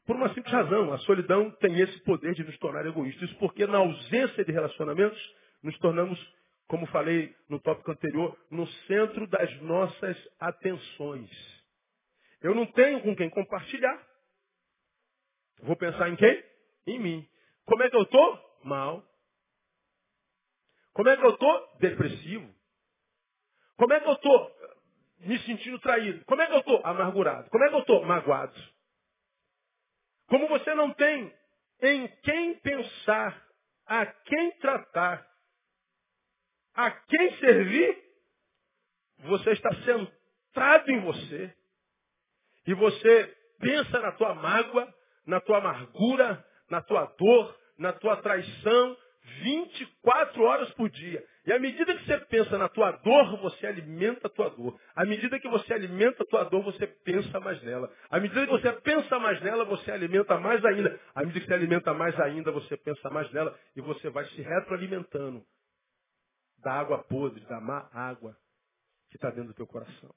Por 0.04 0.14
uma 0.14 0.28
simples 0.34 0.52
razão, 0.52 0.92
a 0.92 0.98
solidão 0.98 1.50
tem 1.52 1.80
esse 1.80 2.00
poder 2.00 2.34
de 2.34 2.44
nos 2.44 2.58
tornar 2.58 2.84
egoístas. 2.84 3.30
Isso 3.30 3.38
porque 3.38 3.66
na 3.66 3.78
ausência 3.78 4.44
de 4.44 4.52
relacionamentos, 4.52 5.18
nos 5.62 5.76
tornamos, 5.78 6.18
como 6.66 6.86
falei 6.88 7.34
no 7.48 7.60
tópico 7.60 7.92
anterior, 7.92 8.36
no 8.50 8.66
centro 8.86 9.26
das 9.28 9.60
nossas 9.62 10.16
atenções. 10.40 11.30
Eu 12.40 12.54
não 12.54 12.66
tenho 12.66 13.00
com 13.02 13.14
quem 13.14 13.30
compartilhar. 13.30 14.04
Vou 15.62 15.76
pensar 15.76 16.08
em 16.08 16.16
quem? 16.16 16.44
Em 16.86 16.98
mim. 16.98 17.28
Como 17.64 17.82
é 17.82 17.90
que 17.90 17.96
eu 17.96 18.02
estou? 18.02 18.60
Mal. 18.64 19.04
Como 20.92 21.08
é 21.08 21.16
que 21.16 21.24
eu 21.24 21.30
estou? 21.30 21.76
Depressivo. 21.78 22.54
Como 23.76 23.92
é 23.92 24.00
que 24.00 24.08
eu 24.08 24.14
estou? 24.14 24.56
Me 25.20 25.38
sentindo 25.40 25.78
traído. 25.78 26.24
Como 26.24 26.42
é 26.42 26.46
que 26.46 26.52
eu 26.52 26.60
estou? 26.60 26.80
Amargurado. 26.84 27.50
Como 27.50 27.64
é 27.64 27.68
que 27.68 27.74
eu 27.74 27.80
estou? 27.80 28.04
Magoado. 28.04 28.54
Como 30.28 30.48
você 30.48 30.74
não 30.74 30.92
tem 30.94 31.32
em 31.80 32.08
quem 32.22 32.58
pensar, 32.60 33.46
a 33.86 34.06
quem 34.06 34.50
tratar, 34.58 35.26
a 36.76 36.90
quem 36.90 37.36
servir, 37.38 37.98
você 39.20 39.50
está 39.52 39.70
centrado 39.76 40.90
em 40.90 41.00
você. 41.00 41.52
E 42.66 42.74
você 42.74 43.34
pensa 43.58 43.98
na 44.00 44.12
tua 44.12 44.34
mágoa, 44.34 44.94
na 45.26 45.40
tua 45.40 45.58
amargura, 45.58 46.44
na 46.70 46.82
tua 46.82 47.06
dor, 47.18 47.56
na 47.78 47.92
tua 47.92 48.16
traição, 48.18 48.96
24 49.42 50.42
horas 50.42 50.70
por 50.74 50.90
dia. 50.90 51.24
E 51.46 51.52
à 51.52 51.58
medida 51.58 51.96
que 51.96 52.04
você 52.04 52.18
pensa 52.26 52.58
na 52.58 52.68
tua 52.68 52.90
dor, 52.90 53.38
você 53.38 53.66
alimenta 53.66 54.26
a 54.26 54.30
tua 54.30 54.50
dor. 54.50 54.78
À 54.94 55.04
medida 55.04 55.38
que 55.38 55.48
você 55.48 55.72
alimenta 55.72 56.24
a 56.24 56.26
tua 56.26 56.44
dor, 56.44 56.62
você 56.62 56.86
pensa 56.86 57.40
mais 57.40 57.62
nela. 57.62 57.90
À 58.10 58.20
medida 58.20 58.44
que 58.44 58.52
você 58.52 58.72
pensa 58.72 59.18
mais 59.18 59.40
nela, 59.40 59.64
você 59.64 59.90
alimenta 59.90 60.38
mais 60.38 60.64
ainda. 60.64 61.00
À 61.14 61.20
medida 61.20 61.40
que 61.40 61.46
você 61.46 61.54
alimenta 61.54 61.94
mais 61.94 62.18
ainda, 62.20 62.52
você 62.52 62.76
pensa 62.76 63.08
mais 63.10 63.30
nela 63.32 63.56
e 63.74 63.80
você 63.80 64.10
vai 64.10 64.24
se 64.26 64.42
retroalimentando 64.42 65.42
da 66.58 66.72
água 66.72 67.02
podre, 67.04 67.44
da 67.46 67.60
má 67.60 67.88
água 67.92 68.36
que 69.10 69.16
está 69.16 69.30
dentro 69.30 69.48
do 69.48 69.54
teu 69.54 69.66
coração. 69.66 70.14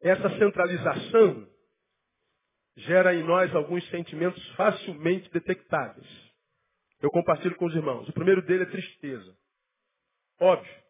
Essa 0.00 0.30
centralização 0.38 1.48
gera 2.76 3.14
em 3.14 3.22
nós 3.22 3.54
alguns 3.54 3.86
sentimentos 3.90 4.42
facilmente 4.54 5.30
detectáveis. 5.30 6.08
Eu 7.00 7.10
compartilho 7.10 7.56
com 7.56 7.66
os 7.66 7.74
irmãos. 7.74 8.08
O 8.08 8.12
primeiro 8.12 8.42
dele 8.42 8.64
é 8.64 8.66
tristeza. 8.66 9.36
Óbvio. 10.38 10.80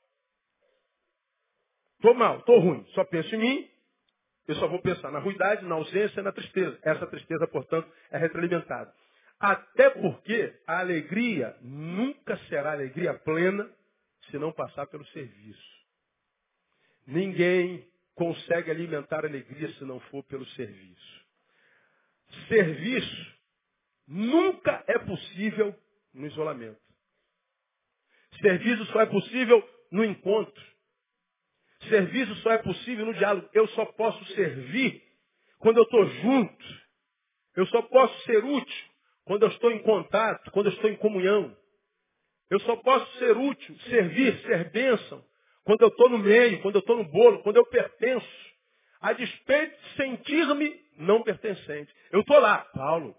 Estou 1.97 2.15
mal, 2.15 2.39
estou 2.39 2.59
ruim. 2.61 2.85
Só 2.95 3.05
penso 3.05 3.35
em 3.35 3.39
mim. 3.39 3.71
Eu 4.47 4.55
só 4.57 4.67
vou 4.67 4.81
pensar 4.81 5.11
na 5.13 5.19
ruidade, 5.19 5.65
na 5.65 5.75
ausência 5.75 6.21
e 6.21 6.23
na 6.23 6.33
tristeza. 6.33 6.79
Essa 6.83 7.07
tristeza, 7.07 7.47
portanto, 7.49 7.91
é 8.11 8.19
retroalimentada. 8.19 8.93
Até 9.41 9.89
porque 9.89 10.55
a 10.67 10.81
alegria 10.81 11.57
nunca 11.63 12.37
será 12.49 12.73
alegria 12.73 13.15
plena 13.15 13.75
se 14.31 14.39
não 14.39 14.53
passar 14.53 14.87
pelo 14.87 15.07
serviço. 15.07 15.81
Ninguém 17.07 17.91
consegue 18.15 18.71
alimentar 18.71 19.25
a 19.25 19.29
alegria 19.29 19.73
se 19.73 19.85
não 19.85 19.99
for 19.99 20.23
pelo 20.25 20.45
serviço. 20.49 21.25
Serviço 22.49 23.39
nunca 24.07 24.85
é 24.87 24.99
possível 24.99 25.75
no 26.13 26.27
isolamento. 26.27 26.79
Serviço 28.43 28.85
só 28.93 29.01
é 29.01 29.07
possível 29.07 29.67
no 29.91 30.05
encontro. 30.05 30.71
Serviço 31.89 32.35
só 32.37 32.53
é 32.53 32.59
possível 32.59 33.07
no 33.07 33.15
diálogo. 33.15 33.49
Eu 33.55 33.67
só 33.69 33.87
posso 33.87 34.23
servir 34.35 35.03
quando 35.59 35.79
eu 35.79 35.85
estou 35.85 36.07
junto. 36.07 36.91
Eu 37.57 37.67
só 37.69 37.81
posso 37.81 38.23
ser 38.25 38.45
útil 38.45 38.90
quando 39.25 39.43
eu 39.43 39.49
estou 39.49 39.71
em 39.71 39.83
contato, 39.83 40.51
quando 40.51 40.67
eu 40.67 40.73
estou 40.73 40.91
em 40.91 40.97
comunhão. 40.97 41.57
Eu 42.51 42.59
só 42.61 42.77
posso 42.77 43.19
ser 43.19 43.37
útil, 43.37 43.79
servir, 43.89 44.37
ser 44.41 44.71
bênção, 44.71 45.25
quando 45.65 45.83
eu 45.83 45.89
estou 45.89 46.09
no 46.09 46.19
meio, 46.19 46.61
quando 46.63 46.77
eu 46.77 46.81
estou 46.81 46.97
no 46.97 47.05
bolo, 47.05 47.43
quando 47.43 47.57
eu 47.57 47.67
pertenço, 47.67 48.27
a 49.01 49.13
despeito 49.13 49.81
de 49.81 49.97
sentir-me 49.97 50.81
não 50.99 51.23
pertencente. 51.23 51.95
Eu 52.11 52.21
estou 52.21 52.39
lá, 52.39 52.59
Paulo. 52.75 53.15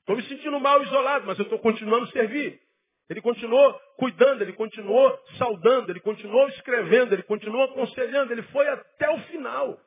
Estou 0.00 0.16
me 0.16 0.22
sentindo 0.24 0.58
mal, 0.60 0.82
isolado, 0.82 1.26
mas 1.26 1.38
eu 1.38 1.44
estou 1.44 1.58
continuando 1.58 2.04
a 2.04 2.10
servir. 2.10 2.60
Ele 3.08 3.20
continuou 3.20 3.74
cuidando, 3.96 4.42
ele 4.42 4.52
continuou 4.52 5.18
saudando, 5.36 5.90
ele 5.90 6.00
continuou 6.00 6.48
escrevendo, 6.48 7.12
ele 7.12 7.24
continuou 7.24 7.64
aconselhando, 7.64 8.32
ele 8.32 8.42
foi 8.44 8.68
até 8.68 9.10
o 9.10 9.18
final. 9.22 9.78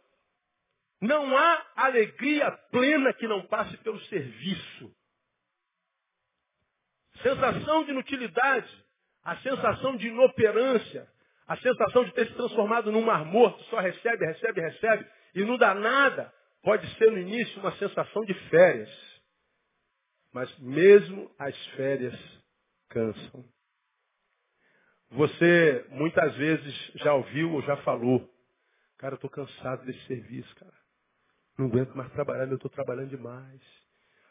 Não 1.04 1.38
há 1.38 1.66
alegria 1.76 2.52
plena 2.72 3.14
que 3.14 3.28
não 3.28 3.46
passe 3.48 3.78
pelo 3.78 4.00
serviço. 4.06 4.96
Sensação 7.22 7.84
de 7.84 7.92
inutilidade 7.92 8.84
a 9.24 9.38
sensação 9.38 9.96
de 9.96 10.08
inoperância, 10.08 11.08
a 11.48 11.56
sensação 11.58 12.04
de 12.04 12.12
ter 12.14 12.28
se 12.28 12.34
transformado 12.34 12.92
num 12.92 13.02
mar 13.02 13.26
morto, 13.26 13.64
só 13.66 13.80
recebe, 13.80 14.26
recebe, 14.26 14.62
recebe, 14.62 15.08
e 15.34 15.46
não 15.46 15.58
dá 15.58 15.74
nada, 15.74 16.34
pode 16.62 16.86
ser 16.98 17.10
no 17.10 17.18
início 17.18 17.60
uma 17.60 17.76
sensação 17.78 18.24
de 18.26 18.34
férias. 18.50 18.90
Mas 20.34 20.60
mesmo 20.60 21.34
as 21.40 21.56
férias 21.68 22.20
cansam. 22.90 23.46
Você 25.12 25.86
muitas 25.90 26.36
vezes 26.36 26.92
já 26.96 27.14
ouviu 27.14 27.54
ou 27.54 27.62
já 27.62 27.78
falou, 27.78 28.28
cara, 28.98 29.14
eu 29.14 29.16
estou 29.16 29.30
cansado 29.30 29.86
desse 29.86 30.04
serviço, 30.08 30.54
cara. 30.56 30.83
Não 31.58 31.68
aguento 31.68 31.96
mais 31.96 32.12
trabalhar, 32.12 32.48
eu 32.48 32.56
estou 32.56 32.72
trabalhando 32.72 33.10
demais. 33.10 33.62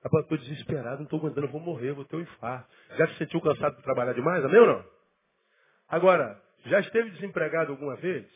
Rapaz, 0.03 0.25
estou 0.25 0.39
desesperado, 0.39 0.97
não 0.99 1.05
estou 1.05 1.19
aguentando, 1.21 1.49
vou 1.49 1.61
morrer, 1.61 1.93
vou 1.93 2.05
ter 2.05 2.17
um 2.17 2.21
infarto. 2.21 2.69
Já 2.97 3.07
se 3.09 3.15
sentiu 3.19 3.41
cansado 3.41 3.77
de 3.77 3.83
trabalhar 3.83 4.13
demais, 4.13 4.45
amém 4.45 4.61
ou 4.61 4.67
não? 4.67 4.85
Agora, 5.89 6.43
já 6.67 6.81
esteve 6.81 7.11
desempregado 7.11 7.71
alguma 7.71 7.95
vez? 7.97 8.27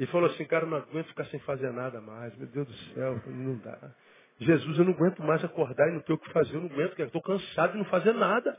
E 0.00 0.06
falou 0.06 0.30
assim, 0.30 0.44
cara, 0.46 0.66
não 0.66 0.78
aguento 0.78 1.08
ficar 1.08 1.26
sem 1.26 1.38
fazer 1.40 1.72
nada 1.72 2.00
mais. 2.00 2.34
Meu 2.36 2.48
Deus 2.48 2.66
do 2.66 2.74
céu, 2.94 3.22
não 3.26 3.58
dá. 3.58 3.94
Jesus, 4.40 4.78
eu 4.78 4.84
não 4.84 4.94
aguento 4.94 5.22
mais 5.22 5.44
acordar 5.44 5.88
e 5.88 5.92
não 5.92 6.00
ter 6.00 6.14
o 6.14 6.18
que 6.18 6.32
fazer, 6.32 6.56
eu 6.56 6.62
não 6.62 6.70
aguento, 6.70 6.98
estou 6.98 7.22
cansado 7.22 7.72
de 7.72 7.78
não 7.78 7.84
fazer 7.84 8.14
nada. 8.14 8.58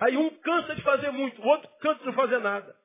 Aí 0.00 0.16
um 0.16 0.30
cansa 0.40 0.74
de 0.74 0.82
fazer 0.82 1.10
muito, 1.12 1.40
o 1.40 1.46
outro 1.46 1.70
cansa 1.80 2.00
de 2.00 2.06
não 2.06 2.12
fazer 2.12 2.38
nada. 2.38 2.76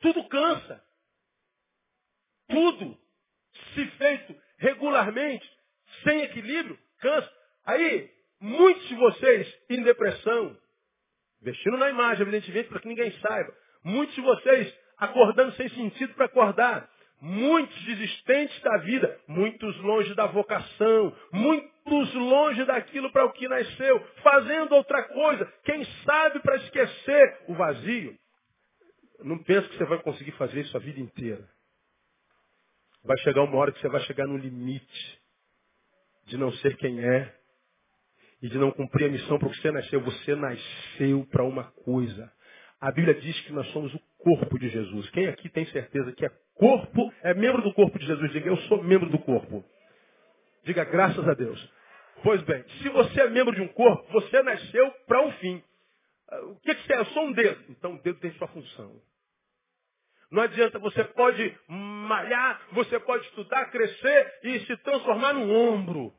Tudo 0.00 0.28
cansa. 0.28 0.83
Tudo 2.48 2.96
se 3.74 3.86
feito 3.86 4.34
regularmente, 4.58 5.48
sem 6.02 6.22
equilíbrio, 6.22 6.78
cansa. 7.00 7.30
Aí, 7.66 8.10
muitos 8.40 8.86
de 8.88 8.94
vocês 8.94 9.60
em 9.70 9.82
depressão, 9.82 10.56
vestindo 11.40 11.76
na 11.76 11.90
imagem, 11.90 12.22
evidentemente, 12.22 12.68
para 12.68 12.80
que 12.80 12.88
ninguém 12.88 13.10
saiba. 13.20 13.54
Muitos 13.82 14.14
de 14.14 14.20
vocês 14.20 14.74
acordando 14.98 15.52
sem 15.52 15.68
sentido 15.70 16.14
para 16.14 16.26
acordar. 16.26 16.88
Muitos 17.20 17.80
desistentes 17.84 18.60
da 18.60 18.76
vida, 18.78 19.18
muitos 19.26 19.76
longe 19.78 20.14
da 20.14 20.26
vocação, 20.26 21.16
muitos 21.32 22.14
longe 22.14 22.64
daquilo 22.64 23.10
para 23.12 23.24
o 23.24 23.32
que 23.32 23.48
nasceu, 23.48 24.00
fazendo 24.22 24.74
outra 24.74 25.02
coisa, 25.04 25.50
quem 25.64 25.84
sabe 26.04 26.40
para 26.40 26.56
esquecer 26.56 27.38
o 27.48 27.54
vazio. 27.54 28.18
Não 29.20 29.38
pense 29.38 29.68
que 29.68 29.78
você 29.78 29.84
vai 29.86 30.02
conseguir 30.02 30.32
fazer 30.32 30.60
isso 30.60 30.76
a 30.76 30.80
vida 30.80 31.00
inteira. 31.00 31.48
Vai 33.04 33.18
chegar 33.18 33.42
uma 33.42 33.56
hora 33.56 33.70
que 33.70 33.80
você 33.80 33.88
vai 33.88 34.00
chegar 34.02 34.26
no 34.26 34.36
limite 34.36 35.20
de 36.26 36.38
não 36.38 36.50
ser 36.52 36.76
quem 36.78 37.04
é 37.04 37.34
e 38.40 38.48
de 38.48 38.58
não 38.58 38.70
cumprir 38.70 39.06
a 39.06 39.10
missão 39.10 39.38
para 39.38 39.50
que 39.50 39.60
você 39.60 39.70
nasceu. 39.70 40.00
Você 40.00 40.34
nasceu 40.34 41.26
para 41.30 41.44
uma 41.44 41.64
coisa. 41.84 42.32
A 42.80 42.90
Bíblia 42.90 43.14
diz 43.14 43.38
que 43.42 43.52
nós 43.52 43.66
somos 43.72 43.94
o 43.94 44.00
corpo 44.18 44.58
de 44.58 44.68
Jesus. 44.70 45.10
Quem 45.10 45.26
aqui 45.26 45.48
tem 45.50 45.66
certeza 45.66 46.12
que 46.12 46.24
é 46.24 46.30
corpo, 46.54 47.12
é 47.22 47.34
membro 47.34 47.62
do 47.62 47.74
corpo 47.74 47.98
de 47.98 48.06
Jesus? 48.06 48.32
Diga, 48.32 48.48
eu 48.48 48.56
sou 48.68 48.82
membro 48.82 49.10
do 49.10 49.18
corpo. 49.18 49.62
Diga, 50.64 50.84
graças 50.84 51.28
a 51.28 51.34
Deus. 51.34 51.72
Pois 52.22 52.40
bem, 52.42 52.64
se 52.82 52.88
você 52.88 53.20
é 53.20 53.28
membro 53.28 53.54
de 53.54 53.60
um 53.60 53.68
corpo, 53.68 54.10
você 54.12 54.42
nasceu 54.42 54.90
para 55.06 55.26
um 55.26 55.32
fim. 55.32 55.62
Ah, 56.30 56.40
o 56.46 56.56
que, 56.60 56.74
que 56.74 56.86
você 56.86 56.94
é? 56.94 56.98
Eu 57.00 57.06
sou 57.06 57.26
um 57.26 57.32
dedo. 57.32 57.64
Então 57.68 57.94
o 57.94 58.02
dedo 58.02 58.18
tem 58.18 58.32
sua 58.32 58.48
função. 58.48 58.98
Não 60.30 60.42
adianta, 60.42 60.78
você 60.78 61.04
pode 61.04 61.56
malhar, 61.68 62.60
você 62.72 62.98
pode 63.00 63.24
estudar, 63.26 63.70
crescer 63.70 64.34
e 64.42 64.60
se 64.60 64.76
transformar 64.78 65.34
num 65.34 65.50
ombro. 65.50 66.12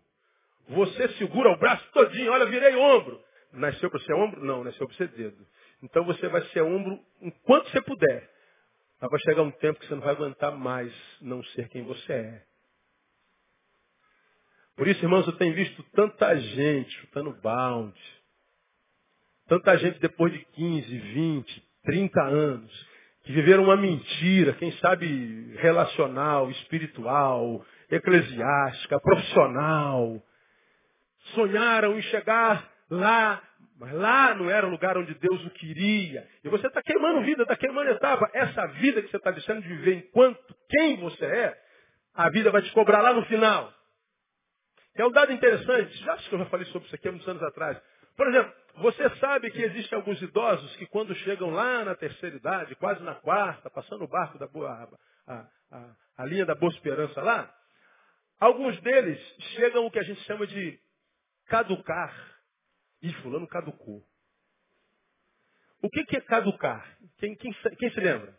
Você 0.70 1.10
segura 1.14 1.52
o 1.52 1.58
braço 1.58 1.86
todinho, 1.92 2.32
olha, 2.32 2.46
virei 2.46 2.76
ombro. 2.76 3.22
Nasceu 3.54 3.90
para 3.90 4.00
ser 4.02 4.14
ombro? 4.14 4.44
Não, 4.44 4.64
nasceu 4.64 4.88
para 4.88 4.98
ser 4.98 5.08
dedo. 5.10 5.46
Então 5.84 6.04
você 6.06 6.28
vai 6.28 6.42
ser 6.48 6.62
ombro 6.62 7.00
enquanto 7.22 7.70
você 7.70 7.82
puder. 7.82 8.30
Mas 9.02 9.12
vai 9.12 9.20
chegar 9.22 9.42
um 9.44 9.52
tempo 9.52 9.80
que 9.80 9.88
você 9.88 9.96
não 9.96 10.02
vai 10.02 10.14
aguentar 10.14 10.52
mais 10.56 10.94
não 11.22 11.44
ser 11.44 11.70
quem 11.70 11.84
você 11.84 12.14
é. 12.14 12.44
Por 14.76 14.88
isso, 14.88 15.04
irmãos, 15.04 15.26
eu 15.26 15.34
tenho 15.38 15.54
visto 15.54 15.84
tanta 15.94 16.36
gente 16.36 16.92
chutando 17.00 17.32
balde. 17.42 18.02
Tanta 19.48 19.78
gente 19.78 20.00
depois 20.00 20.34
de 20.34 20.40
15, 20.40 20.98
20, 20.98 21.64
30 21.84 22.24
anos 22.24 22.88
que 23.26 23.32
viveram 23.32 23.64
uma 23.64 23.76
mentira, 23.76 24.54
quem 24.54 24.72
sabe 24.74 25.56
relacional, 25.58 26.50
espiritual, 26.52 27.66
eclesiástica, 27.90 29.00
profissional. 29.00 30.22
Sonharam 31.34 31.98
em 31.98 32.02
chegar 32.04 32.70
lá, 32.90 33.42
mas 33.80 33.94
lá 33.94 34.36
não 34.36 34.48
era 34.48 34.68
o 34.68 34.70
lugar 34.70 34.96
onde 34.96 35.16
Deus 35.16 35.44
o 35.44 35.50
queria. 35.50 36.28
E 36.44 36.50
você 36.50 36.68
está 36.68 36.84
queimando 36.84 37.22
vida, 37.22 37.42
está 37.42 37.56
queimando 37.56 37.90
etapa. 37.90 38.30
Essa 38.32 38.68
vida 38.68 39.02
que 39.02 39.10
você 39.10 39.18
está 39.18 39.32
deixando 39.32 39.64
de 39.64 39.70
viver 39.70 39.96
enquanto 39.96 40.56
quem 40.70 40.98
você 40.98 41.26
é, 41.26 41.58
a 42.14 42.30
vida 42.30 42.52
vai 42.52 42.62
te 42.62 42.72
cobrar 42.74 43.02
lá 43.02 43.12
no 43.12 43.26
final. 43.26 43.74
É 44.96 45.04
um 45.04 45.12
dado 45.12 45.34
interessante, 45.34 45.98
já 46.04 46.14
acho 46.14 46.30
que 46.30 46.36
eu 46.36 46.40
já 46.40 46.46
falei 46.46 46.66
sobre 46.68 46.86
isso 46.86 46.96
aqui 46.96 47.08
há 47.08 47.12
muitos 47.12 47.28
anos 47.28 47.42
atrás. 47.42 47.78
Por 48.16 48.28
exemplo, 48.28 48.54
você 48.78 49.10
sabe 49.18 49.52
que 49.52 49.62
existem 49.62 49.98
alguns 49.98 50.22
idosos 50.22 50.76
que 50.78 50.86
quando 50.86 51.16
chegam 51.16 51.50
lá 51.50 51.84
na 51.86 51.96
terceira 51.96 52.36
idade, 52.36 52.76
quase 52.76 53.02
na 53.04 53.16
quarta, 53.16 53.70
passando 53.70 54.04
o 54.04 54.08
barco 54.08 54.38
da 54.38 54.48
boa, 54.48 54.90
a, 55.28 55.48
a, 55.72 55.96
a 56.18 56.26
linha 56.26 56.46
da 56.46 56.56
Boa 56.56 56.72
Esperança 56.72 57.22
lá, 57.22 57.54
alguns 58.40 58.80
deles 58.82 59.20
chegam 59.56 59.86
o 59.86 59.92
que 59.92 60.00
a 60.00 60.04
gente 60.04 60.22
chama 60.24 60.46
de 60.46 60.80
caducar. 61.46 62.14
E 63.02 63.14
fulano 63.16 63.48
caducou. 63.48 64.04
O 65.82 65.90
que, 65.90 66.04
que 66.06 66.18
é 66.18 66.22
caducar? 66.22 66.98
Quem, 67.18 67.36
quem, 67.36 67.54
quem 67.78 67.92
se 67.92 68.00
lembra? 68.00 68.36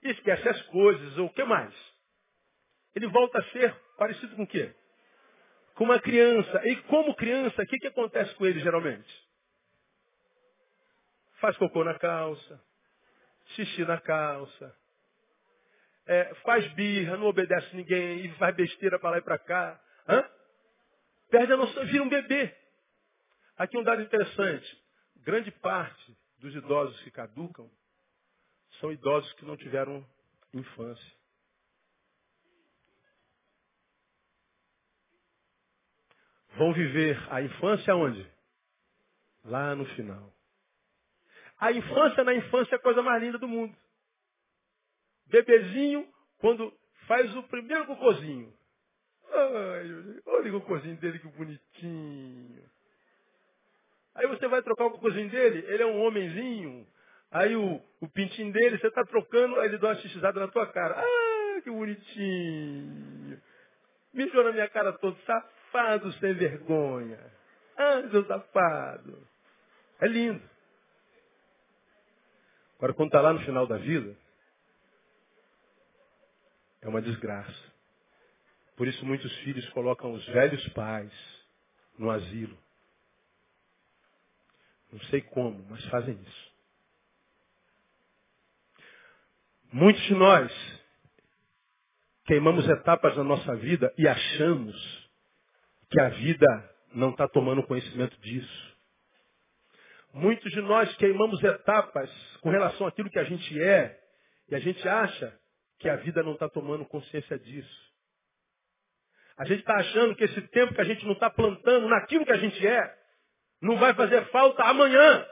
que 0.00 0.08
esquece 0.08 0.48
as 0.48 0.62
coisas, 0.62 1.18
ou 1.18 1.26
o 1.26 1.32
que 1.32 1.44
mais? 1.44 1.74
Ele 2.94 3.06
volta 3.08 3.38
a 3.38 3.44
ser 3.50 3.74
parecido 3.96 4.34
com 4.36 4.42
o 4.42 4.46
quê? 4.46 4.74
Com 5.78 5.84
uma 5.84 6.00
criança. 6.00 6.68
E 6.68 6.74
como 6.82 7.14
criança, 7.14 7.62
o 7.62 7.66
que, 7.66 7.78
que 7.78 7.86
acontece 7.86 8.34
com 8.34 8.44
ele 8.44 8.58
geralmente? 8.58 9.08
Faz 11.40 11.56
cocô 11.56 11.84
na 11.84 11.96
calça, 11.96 12.60
xixi 13.54 13.84
na 13.84 14.00
calça, 14.00 14.76
é, 16.04 16.34
faz 16.42 16.66
birra, 16.72 17.16
não 17.16 17.26
obedece 17.26 17.76
ninguém, 17.76 18.26
e 18.26 18.34
faz 18.34 18.56
besteira 18.56 18.98
para 18.98 19.10
lá 19.10 19.18
e 19.18 19.22
para 19.22 19.38
cá. 19.38 19.80
Hã? 20.08 20.28
Perde 21.30 21.52
a 21.52 21.56
noção, 21.56 21.86
vira 21.86 22.02
um 22.02 22.08
bebê. 22.08 22.52
Aqui 23.56 23.78
um 23.78 23.84
dado 23.84 24.02
interessante. 24.02 24.82
Grande 25.18 25.52
parte 25.52 26.18
dos 26.40 26.56
idosos 26.56 27.00
que 27.02 27.10
caducam 27.12 27.70
são 28.80 28.90
idosos 28.90 29.32
que 29.34 29.44
não 29.44 29.56
tiveram 29.56 30.04
infância. 30.52 31.17
Vão 36.58 36.72
viver 36.72 37.16
a 37.30 37.40
infância 37.40 37.94
onde? 37.94 38.26
Lá 39.44 39.76
no 39.76 39.86
final. 39.94 40.34
A 41.60 41.70
infância 41.70 42.24
na 42.24 42.34
infância 42.34 42.74
é 42.74 42.78
a 42.78 42.82
coisa 42.82 43.00
mais 43.00 43.22
linda 43.22 43.38
do 43.38 43.46
mundo. 43.46 43.74
Bebezinho, 45.26 46.06
quando 46.38 46.72
faz 47.06 47.34
o 47.36 47.44
primeiro 47.44 47.86
cocôzinho. 47.86 48.52
Ai, 49.30 50.20
olha 50.26 50.56
o 50.56 50.60
cocôzinho 50.60 50.96
dele 50.96 51.20
que 51.20 51.28
bonitinho. 51.28 52.64
Aí 54.16 54.26
você 54.26 54.48
vai 54.48 54.60
trocar 54.62 54.86
o 54.86 54.90
cocôzinho 54.90 55.30
dele, 55.30 55.64
ele 55.68 55.82
é 55.84 55.86
um 55.86 56.02
homenzinho. 56.02 56.86
Aí 57.30 57.54
o, 57.54 57.80
o 58.00 58.08
pintinho 58.08 58.52
dele, 58.52 58.78
você 58.78 58.88
está 58.88 59.04
trocando, 59.04 59.60
aí 59.60 59.68
ele 59.68 59.78
dá 59.78 59.88
uma 59.88 59.96
xixizada 59.96 60.40
na 60.40 60.48
tua 60.48 60.66
cara. 60.66 60.98
Ah, 60.98 61.60
que 61.62 61.70
bonitinho. 61.70 63.40
Mijou 64.12 64.42
na 64.42 64.52
minha 64.52 64.68
cara 64.68 64.92
todo, 64.94 65.16
safado 65.78 66.12
sem 66.14 66.34
vergonha. 66.34 67.18
Ah, 67.76 68.02
safado. 68.26 69.26
É 70.00 70.08
lindo. 70.08 70.42
Agora, 72.76 72.94
quando 72.94 73.08
está 73.08 73.20
lá 73.20 73.32
no 73.32 73.40
final 73.40 73.66
da 73.66 73.76
vida, 73.76 74.16
é 76.80 76.88
uma 76.88 77.02
desgraça. 77.02 77.72
Por 78.76 78.86
isso 78.86 79.04
muitos 79.04 79.32
filhos 79.38 79.68
colocam 79.70 80.12
os 80.12 80.24
velhos 80.26 80.68
pais 80.70 81.12
no 81.98 82.10
asilo. 82.10 82.56
Não 84.92 85.00
sei 85.10 85.20
como, 85.20 85.64
mas 85.68 85.84
fazem 85.86 86.14
isso. 86.14 86.52
Muitos 89.72 90.02
de 90.04 90.14
nós 90.14 90.80
queimamos 92.24 92.68
etapas 92.68 93.16
da 93.16 93.24
nossa 93.24 93.54
vida 93.56 93.92
e 93.98 94.06
achamos 94.06 95.07
que 95.90 96.00
a 96.00 96.08
vida 96.10 96.74
não 96.94 97.10
está 97.10 97.28
tomando 97.28 97.62
conhecimento 97.62 98.18
disso. 98.20 98.76
Muitos 100.12 100.50
de 100.52 100.60
nós 100.60 100.94
queimamos 100.96 101.42
etapas 101.42 102.10
com 102.40 102.50
relação 102.50 102.86
àquilo 102.86 103.10
que 103.10 103.18
a 103.18 103.24
gente 103.24 103.60
é 103.60 103.98
e 104.48 104.54
a 104.54 104.58
gente 104.58 104.86
acha 104.88 105.38
que 105.78 105.88
a 105.88 105.96
vida 105.96 106.22
não 106.22 106.32
está 106.32 106.48
tomando 106.48 106.84
consciência 106.86 107.38
disso. 107.38 107.88
A 109.36 109.44
gente 109.44 109.60
está 109.60 109.76
achando 109.76 110.16
que 110.16 110.24
esse 110.24 110.40
tempo 110.48 110.74
que 110.74 110.80
a 110.80 110.84
gente 110.84 111.04
não 111.04 111.12
está 111.12 111.30
plantando 111.30 111.88
naquilo 111.88 112.24
que 112.24 112.32
a 112.32 112.38
gente 112.38 112.66
é, 112.66 112.98
não 113.62 113.76
vai 113.76 113.94
fazer 113.94 114.24
falta 114.30 114.64
amanhã. 114.64 115.26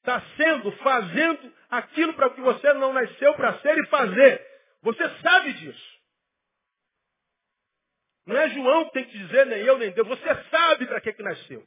Está 0.00 0.22
sendo, 0.36 0.70
fazendo 0.72 1.52
aquilo 1.70 2.14
para 2.14 2.30
que 2.30 2.40
você 2.40 2.72
não 2.74 2.92
nasceu 2.92 3.34
para 3.34 3.58
ser 3.60 3.78
e 3.78 3.86
fazer. 3.86 4.46
Você 4.82 5.08
sabe 5.20 5.52
disso. 5.54 5.95
Não 8.26 8.36
é 8.36 8.48
João 8.50 8.86
que 8.86 8.92
tem 8.92 9.04
que 9.04 9.18
dizer, 9.18 9.46
nem 9.46 9.60
eu, 9.60 9.78
nem 9.78 9.92
Deus. 9.92 10.08
Você 10.08 10.44
sabe 10.50 10.86
para 10.86 11.00
que, 11.00 11.12
que 11.12 11.22
nasceu. 11.22 11.64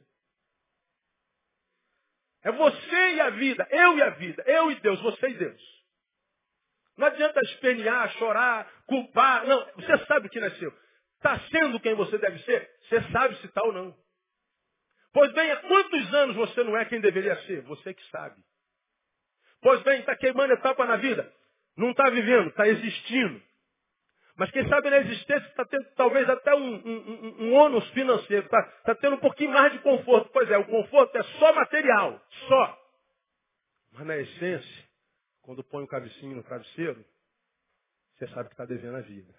É 2.42 2.52
você 2.52 3.14
e 3.14 3.20
a 3.20 3.30
vida, 3.30 3.66
eu 3.70 3.98
e 3.98 4.02
a 4.02 4.10
vida, 4.10 4.42
eu 4.46 4.70
e 4.70 4.74
Deus, 4.80 5.00
você 5.00 5.28
e 5.28 5.34
Deus. 5.34 5.80
Não 6.96 7.06
adianta 7.06 7.40
espernear, 7.40 8.10
chorar, 8.12 8.70
culpar. 8.86 9.46
Não, 9.46 9.72
você 9.74 10.04
sabe 10.06 10.28
que 10.28 10.38
nasceu. 10.38 10.72
Está 11.16 11.38
sendo 11.50 11.80
quem 11.80 11.94
você 11.94 12.18
deve 12.18 12.38
ser? 12.40 12.70
Você 12.82 13.02
sabe 13.10 13.36
se 13.36 13.46
está 13.46 13.62
ou 13.62 13.72
não. 13.72 13.96
Pois 15.12 15.32
bem, 15.32 15.50
há 15.50 15.56
quantos 15.56 16.14
anos 16.14 16.36
você 16.36 16.62
não 16.62 16.76
é 16.76 16.84
quem 16.84 17.00
deveria 17.00 17.36
ser? 17.42 17.62
Você 17.62 17.94
que 17.94 18.06
sabe. 18.10 18.40
Pois 19.62 19.82
bem, 19.82 20.00
está 20.00 20.16
queimando 20.16 20.52
etapa 20.52 20.84
na 20.84 20.96
vida. 20.96 21.30
Não 21.76 21.90
está 21.90 22.08
vivendo, 22.10 22.48
está 22.48 22.68
existindo. 22.68 23.42
Mas 24.40 24.50
quem 24.52 24.66
sabe 24.70 24.88
na 24.88 25.00
existência 25.00 25.46
está 25.48 25.66
tendo 25.66 25.84
talvez 25.96 26.26
até 26.26 26.54
um, 26.54 26.76
um, 26.76 27.10
um, 27.10 27.44
um 27.44 27.54
ônus 27.56 27.86
financeiro, 27.90 28.46
está 28.46 28.62
tá 28.86 28.94
tendo 28.94 29.16
um 29.16 29.20
pouquinho 29.20 29.52
mais 29.52 29.70
de 29.70 29.80
conforto. 29.80 30.30
Pois 30.32 30.50
é, 30.50 30.56
o 30.56 30.64
conforto 30.64 31.14
é 31.14 31.22
só 31.38 31.52
material, 31.52 32.18
só. 32.48 32.78
Mas 33.92 34.06
na 34.06 34.16
essência, 34.16 34.88
quando 35.42 35.62
põe 35.62 35.84
o 35.84 35.86
cabecinho 35.86 36.36
no 36.36 36.42
travesseiro, 36.42 37.04
você 38.16 38.28
sabe 38.28 38.48
que 38.48 38.54
está 38.54 38.64
devendo 38.64 38.96
a 38.96 39.02
vida. 39.02 39.34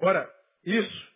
Ora, 0.00 0.34
isso 0.64 1.12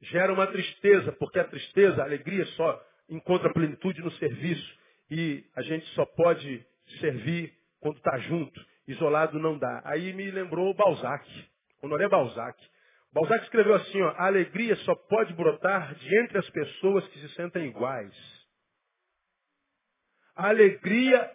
gera 0.00 0.32
uma 0.32 0.48
tristeza, 0.48 1.12
porque 1.12 1.38
a 1.38 1.44
tristeza, 1.44 2.02
a 2.02 2.04
alegria 2.04 2.44
só 2.56 2.84
encontra 3.08 3.52
plenitude 3.52 4.02
no 4.02 4.10
serviço. 4.10 4.78
E 5.08 5.48
a 5.54 5.62
gente 5.62 5.86
só 5.94 6.04
pode 6.04 6.66
servir 6.98 7.56
quando 7.78 7.98
está 7.98 8.18
junto. 8.18 8.67
Isolado 8.88 9.38
não 9.38 9.58
dá. 9.58 9.82
Aí 9.84 10.14
me 10.14 10.30
lembrou 10.30 10.72
Balzac, 10.72 11.28
Honoré 11.82 12.08
Balzac. 12.08 12.58
Balzac 13.12 13.44
escreveu 13.44 13.74
assim, 13.74 14.00
ó, 14.00 14.08
a 14.16 14.26
alegria 14.26 14.74
só 14.76 14.94
pode 14.94 15.34
brotar 15.34 15.94
de 15.94 16.18
entre 16.18 16.38
as 16.38 16.48
pessoas 16.50 17.06
que 17.08 17.18
se 17.20 17.28
sentem 17.34 17.66
iguais. 17.66 18.14
A 20.34 20.48
alegria 20.48 21.30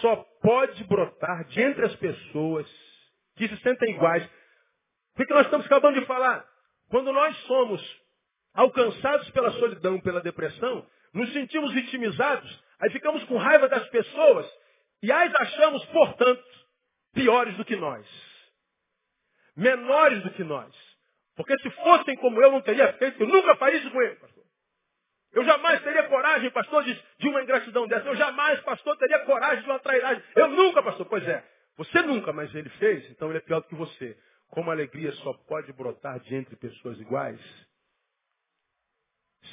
só 0.00 0.16
pode 0.42 0.84
brotar 0.84 1.44
de 1.44 1.62
entre 1.62 1.86
as 1.86 1.96
pessoas 1.96 2.68
que 3.36 3.48
se 3.48 3.56
sentem 3.62 3.94
iguais. 3.94 4.28
O 5.14 5.24
que 5.24 5.32
nós 5.32 5.46
estamos 5.46 5.64
acabando 5.64 5.98
de 5.98 6.06
falar? 6.06 6.44
Quando 6.90 7.10
nós 7.10 7.34
somos 7.44 8.02
alcançados 8.52 9.30
pela 9.30 9.50
solidão, 9.52 9.98
pela 10.00 10.20
depressão, 10.20 10.86
nos 11.14 11.32
sentimos 11.32 11.72
vitimizados, 11.72 12.64
aí 12.80 12.90
ficamos 12.90 13.24
com 13.24 13.38
raiva 13.38 13.68
das 13.68 13.88
pessoas 13.88 14.46
e 15.02 15.10
as 15.10 15.34
achamos, 15.34 15.84
portanto, 15.86 16.61
piores 17.12 17.56
do 17.56 17.64
que 17.64 17.76
nós. 17.76 18.06
Menores 19.56 20.22
do 20.22 20.30
que 20.30 20.44
nós. 20.44 20.74
Porque 21.36 21.58
se 21.58 21.70
fossem 21.70 22.16
como 22.16 22.42
eu, 22.42 22.52
não 22.52 22.60
teria 22.60 22.92
feito, 22.94 23.22
eu 23.22 23.26
nunca 23.26 23.56
faria 23.56 23.78
isso 23.78 23.90
com 23.90 24.02
ele, 24.02 24.16
pastor. 24.16 24.44
Eu 25.32 25.44
jamais 25.44 25.82
teria 25.82 26.02
coragem, 26.08 26.50
pastor, 26.50 26.84
de, 26.84 27.02
de 27.18 27.28
uma 27.28 27.42
ingratidão 27.42 27.86
dessa. 27.86 28.06
Eu 28.06 28.16
jamais, 28.16 28.60
pastor, 28.60 28.96
teria 28.98 29.20
coragem 29.20 29.64
de 29.64 29.70
uma 29.70 29.78
trairagem. 29.78 30.22
Eu 30.36 30.48
nunca, 30.48 30.82
pastor. 30.82 31.06
Pois 31.06 31.26
é, 31.26 31.42
você 31.76 32.02
nunca, 32.02 32.32
mas 32.32 32.54
ele 32.54 32.68
fez, 32.70 33.08
então 33.10 33.28
ele 33.28 33.38
é 33.38 33.40
pior 33.40 33.60
do 33.60 33.68
que 33.68 33.74
você. 33.74 34.16
Como 34.48 34.70
a 34.70 34.74
alegria 34.74 35.10
só 35.12 35.32
pode 35.48 35.72
brotar 35.72 36.20
de 36.20 36.34
entre 36.34 36.54
pessoas 36.56 37.00
iguais, 37.00 37.40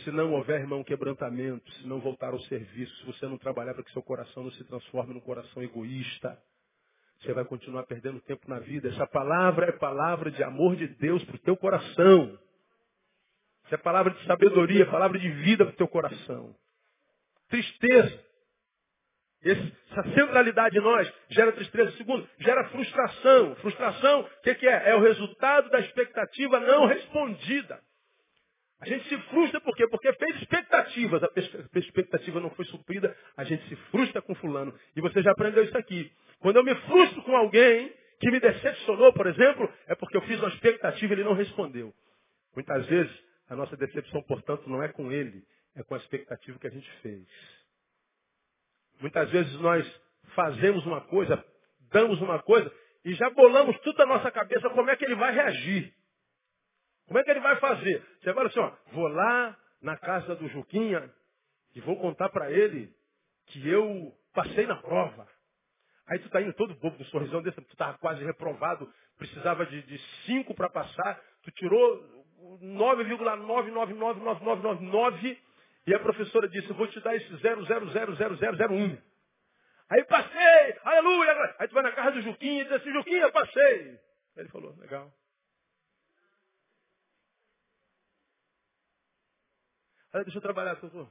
se 0.04 0.12
não 0.12 0.34
houver, 0.34 0.60
irmão, 0.60 0.84
quebrantamento, 0.84 1.72
se 1.76 1.88
não 1.88 2.02
voltar 2.02 2.34
ao 2.34 2.40
serviço, 2.42 2.96
se 2.98 3.06
você 3.06 3.26
não 3.26 3.38
trabalhar 3.38 3.74
para 3.74 3.84
que 3.84 3.92
seu 3.94 4.04
coração 4.04 4.44
não 4.44 4.52
se 4.52 4.64
transforme 4.66 5.14
num 5.14 5.22
coração 5.22 5.64
egoísta, 5.64 6.38
você 7.22 7.34
vai 7.34 7.44
continuar 7.44 7.84
perdendo 7.84 8.22
tempo 8.22 8.50
na 8.50 8.60
vida. 8.60 8.90
Essa 8.90 9.06
palavra 9.06 9.68
é 9.68 9.72
palavra 9.74 10.32
de 10.32 10.42
amor 10.44 10.76
de 10.76 10.88
Deus 10.88 11.24
para 11.26 11.36
o 11.36 11.40
teu 11.40 11.58
coração. 11.58 12.40
Isso 13.66 13.76
é 13.76 13.78
palavra 13.78 14.14
de 14.14 14.26
sabedoria, 14.26 14.86
palavra 14.86 15.20
de 15.20 15.30
vida 15.30 15.66
para 15.66 15.74
o 15.74 15.78
teu 15.78 15.88
coração. 15.88 16.56
Tristeza. 17.50 18.24
Essa 19.42 20.04
centralidade 20.16 20.78
em 20.78 20.82
nós 20.82 21.12
gera 21.30 21.52
tristeza. 21.52 21.92
Segundo, 21.98 22.28
gera 22.40 22.70
frustração. 22.70 23.56
Frustração, 23.58 24.22
o 24.22 24.42
que, 24.42 24.56
que 24.56 24.68
é? 24.68 24.92
É 24.92 24.96
o 24.96 25.02
resultado 25.02 25.70
da 25.70 25.80
expectativa 25.80 26.60
não 26.60 26.86
respondida. 26.86 27.82
A 28.80 28.86
gente 28.86 29.10
se 29.10 29.18
frustra 29.24 29.60
por 29.60 29.76
quê? 29.76 29.88
Porque 29.88 30.12
fez 30.14 30.38
expectativas, 30.38 31.22
a 31.24 31.80
expectativa 31.80 32.40
não 32.40 32.50
foi 32.52 32.64
suprida, 32.66 33.16
a 33.36 33.44
gente 33.44 33.68
se 33.68 33.76
frustra 33.92 34.22
com 34.22 34.34
fulano. 34.36 34.74
E 34.96 35.02
você 35.02 35.22
já 35.22 35.32
aprendeu 35.32 35.64
isso 35.64 35.78
aqui. 35.78 36.10
Quando 36.40 36.56
eu 36.56 36.64
me 36.64 36.74
frustro 36.76 37.22
com 37.24 37.36
alguém 37.36 37.94
que 38.20 38.32
me 38.32 38.40
decepcionou, 38.40 39.12
por 39.14 39.28
exemplo, 39.28 39.70
é 39.86 39.96
porque 39.96 40.16
eu 40.16 40.22
fiz 40.22 40.40
uma 40.40 40.50
expectativa 40.50 41.14
e 41.14 41.16
ele 41.16 41.24
não 41.26 41.34
respondeu. 41.34 41.94
Muitas 42.56 42.86
vezes 42.86 43.12
a 43.50 43.56
nossa 43.56 43.76
decepção, 43.76 44.22
portanto, 44.24 44.70
não 44.70 44.82
é 44.82 44.88
com 44.88 45.12
ele, 45.12 45.44
é 45.76 45.84
com 45.84 45.96
a 45.96 45.98
expectativa 45.98 46.58
que 46.58 46.68
a 46.68 46.72
gente 46.72 46.90
fez. 47.02 47.28
Muitas 49.02 49.30
vezes 49.30 49.54
nós 49.60 50.02
fazemos 50.36 50.86
uma 50.86 51.02
coisa, 51.02 51.44
damos 51.92 52.22
uma 52.22 52.42
coisa, 52.42 52.72
e 53.04 53.14
já 53.14 53.30
bolamos 53.30 53.78
tudo 53.80 53.98
na 54.00 54.06
nossa 54.06 54.32
cabeça 54.32 54.70
como 54.70 54.90
é 54.90 54.96
que 54.96 55.04
ele 55.04 55.16
vai 55.16 55.34
reagir. 55.34 55.94
Como 57.10 57.20
é 57.20 57.24
que 57.24 57.32
ele 57.32 57.40
vai 57.40 57.56
fazer? 57.56 58.06
Você 58.22 58.32
fala 58.36 58.50
assim, 58.50 58.60
ó, 58.60 58.72
vou 58.92 59.08
lá 59.08 59.58
na 59.82 59.98
casa 59.98 60.36
do 60.36 60.48
Juquinha 60.50 61.12
e 61.74 61.82
vou 61.82 61.98
contar 61.98 62.30
para 62.30 62.52
ele 62.52 62.94
que 63.48 63.68
eu 63.68 64.14
passei 64.32 64.68
na 64.68 64.76
prova. 64.76 65.28
Aí 66.06 66.20
tu 66.20 66.30
tá 66.30 66.40
indo 66.40 66.54
todo 66.54 66.76
bobo 66.76 66.98
com 66.98 67.02
um 67.02 67.08
sorrisão 67.08 67.42
desse, 67.42 67.60
tu 67.62 67.76
tava 67.76 67.98
quase 67.98 68.24
reprovado, 68.24 68.88
precisava 69.18 69.66
de, 69.66 69.82
de 69.82 69.98
cinco 70.28 70.54
para 70.54 70.70
passar, 70.70 71.20
tu 71.42 71.50
tirou 71.54 72.00
9,999999 72.62 75.36
e 75.88 75.96
a 75.96 76.00
professora 76.00 76.48
disse, 76.48 76.72
vou 76.74 76.86
te 76.90 77.00
dar 77.00 77.16
esse 77.16 77.28
0000001. 77.28 79.02
Aí 79.90 80.04
passei, 80.04 80.78
aleluia. 80.84 81.56
Aí 81.58 81.68
tu 81.68 81.74
vai 81.74 81.82
na 81.82 81.92
casa 81.92 82.12
do 82.12 82.22
Juquinha 82.22 82.62
e 82.62 82.66
diz 82.66 82.74
assim, 82.74 82.94
Juquinha, 82.94 83.32
passei. 83.32 84.00
Aí 84.38 84.44
ele 84.44 84.50
falou, 84.50 84.76
legal. 84.78 85.12
Aí 90.14 90.24
deixa 90.24 90.38
eu 90.38 90.42
trabalhar, 90.42 90.76
doutor. 90.76 91.08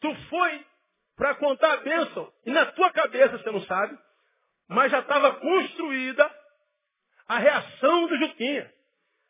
Tu 0.00 0.14
foi 0.28 0.66
para 1.16 1.34
contar 1.34 1.72
a 1.72 1.76
bênção 1.78 2.32
e 2.46 2.50
na 2.50 2.66
tua 2.66 2.92
cabeça, 2.92 3.38
você 3.38 3.50
não 3.50 3.62
sabe, 3.62 3.98
mas 4.68 4.92
já 4.92 5.00
estava 5.00 5.34
construída 5.34 6.30
a 7.26 7.38
reação 7.38 8.06
do 8.06 8.16
Juquinha. 8.18 8.72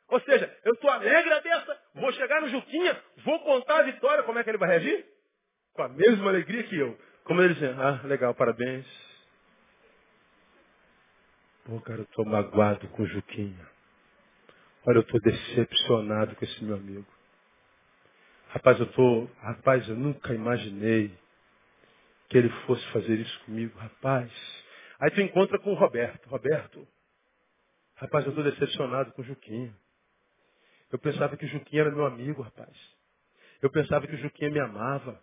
Ou 0.09 0.21
seja, 0.21 0.59
eu 0.65 0.75
estou 0.75 0.91
alegre 0.91 1.33
a 1.33 1.41
dessa, 1.41 1.79
vou 1.95 2.13
chegar 2.13 2.41
no 2.41 2.49
Juquinha, 2.49 3.03
vou 3.25 3.41
contar 3.41 3.81
a 3.81 3.83
vitória, 3.83 4.23
como 4.25 4.39
é 4.39 4.45
que 4.45 4.51
ele 4.51 4.59
vai 4.59 4.69
reagir? 4.69 5.07
Com 5.73 5.83
a 5.83 5.89
mesma 5.89 6.31
alegria 6.31 6.63
que 6.65 6.77
eu. 6.77 6.99
Como 7.25 7.43
ele 7.43 7.55
dizia, 7.55 7.75
ah, 7.79 8.07
legal, 8.07 8.35
parabéns. 8.35 8.87
Pô, 11.65 11.79
cara, 11.81 12.01
eu 12.01 12.05
estou 12.05 12.25
magoado 12.25 12.89
com 12.89 13.03
o 13.03 13.07
Juquinha. 13.07 13.69
Olha, 14.87 14.97
eu 14.97 15.03
estou 15.03 15.21
decepcionado 15.21 16.35
com 16.35 16.45
esse 16.45 16.65
meu 16.65 16.77
amigo. 16.77 17.18
Rapaz, 18.49 18.81
eu 18.81 18.87
tô, 18.93 19.29
rapaz, 19.41 19.87
eu 19.89 19.95
nunca 19.95 20.35
imaginei 20.35 21.13
que 22.29 22.39
ele 22.39 22.49
fosse 22.67 22.87
fazer 22.93 23.15
isso 23.15 23.45
comigo, 23.45 23.79
rapaz. 23.79 24.33
Aí 25.01 25.11
tu 25.11 25.21
encontra 25.21 25.59
com 25.59 25.73
o 25.73 25.75
Roberto. 25.75 26.29
Roberto, 26.29 26.87
rapaz, 27.97 28.25
eu 28.25 28.31
estou 28.31 28.45
decepcionado 28.45 29.13
com 29.13 29.23
o 29.23 29.25
Juquinha. 29.25 29.73
Eu 30.91 30.99
pensava 30.99 31.37
que 31.37 31.45
o 31.45 31.49
Juquinha 31.49 31.83
era 31.83 31.91
meu 31.91 32.07
amigo, 32.07 32.41
rapaz. 32.41 32.75
Eu 33.61 33.71
pensava 33.71 34.07
que 34.07 34.15
o 34.15 34.19
Juquinha 34.19 34.51
me 34.51 34.61
amava. 34.61 35.21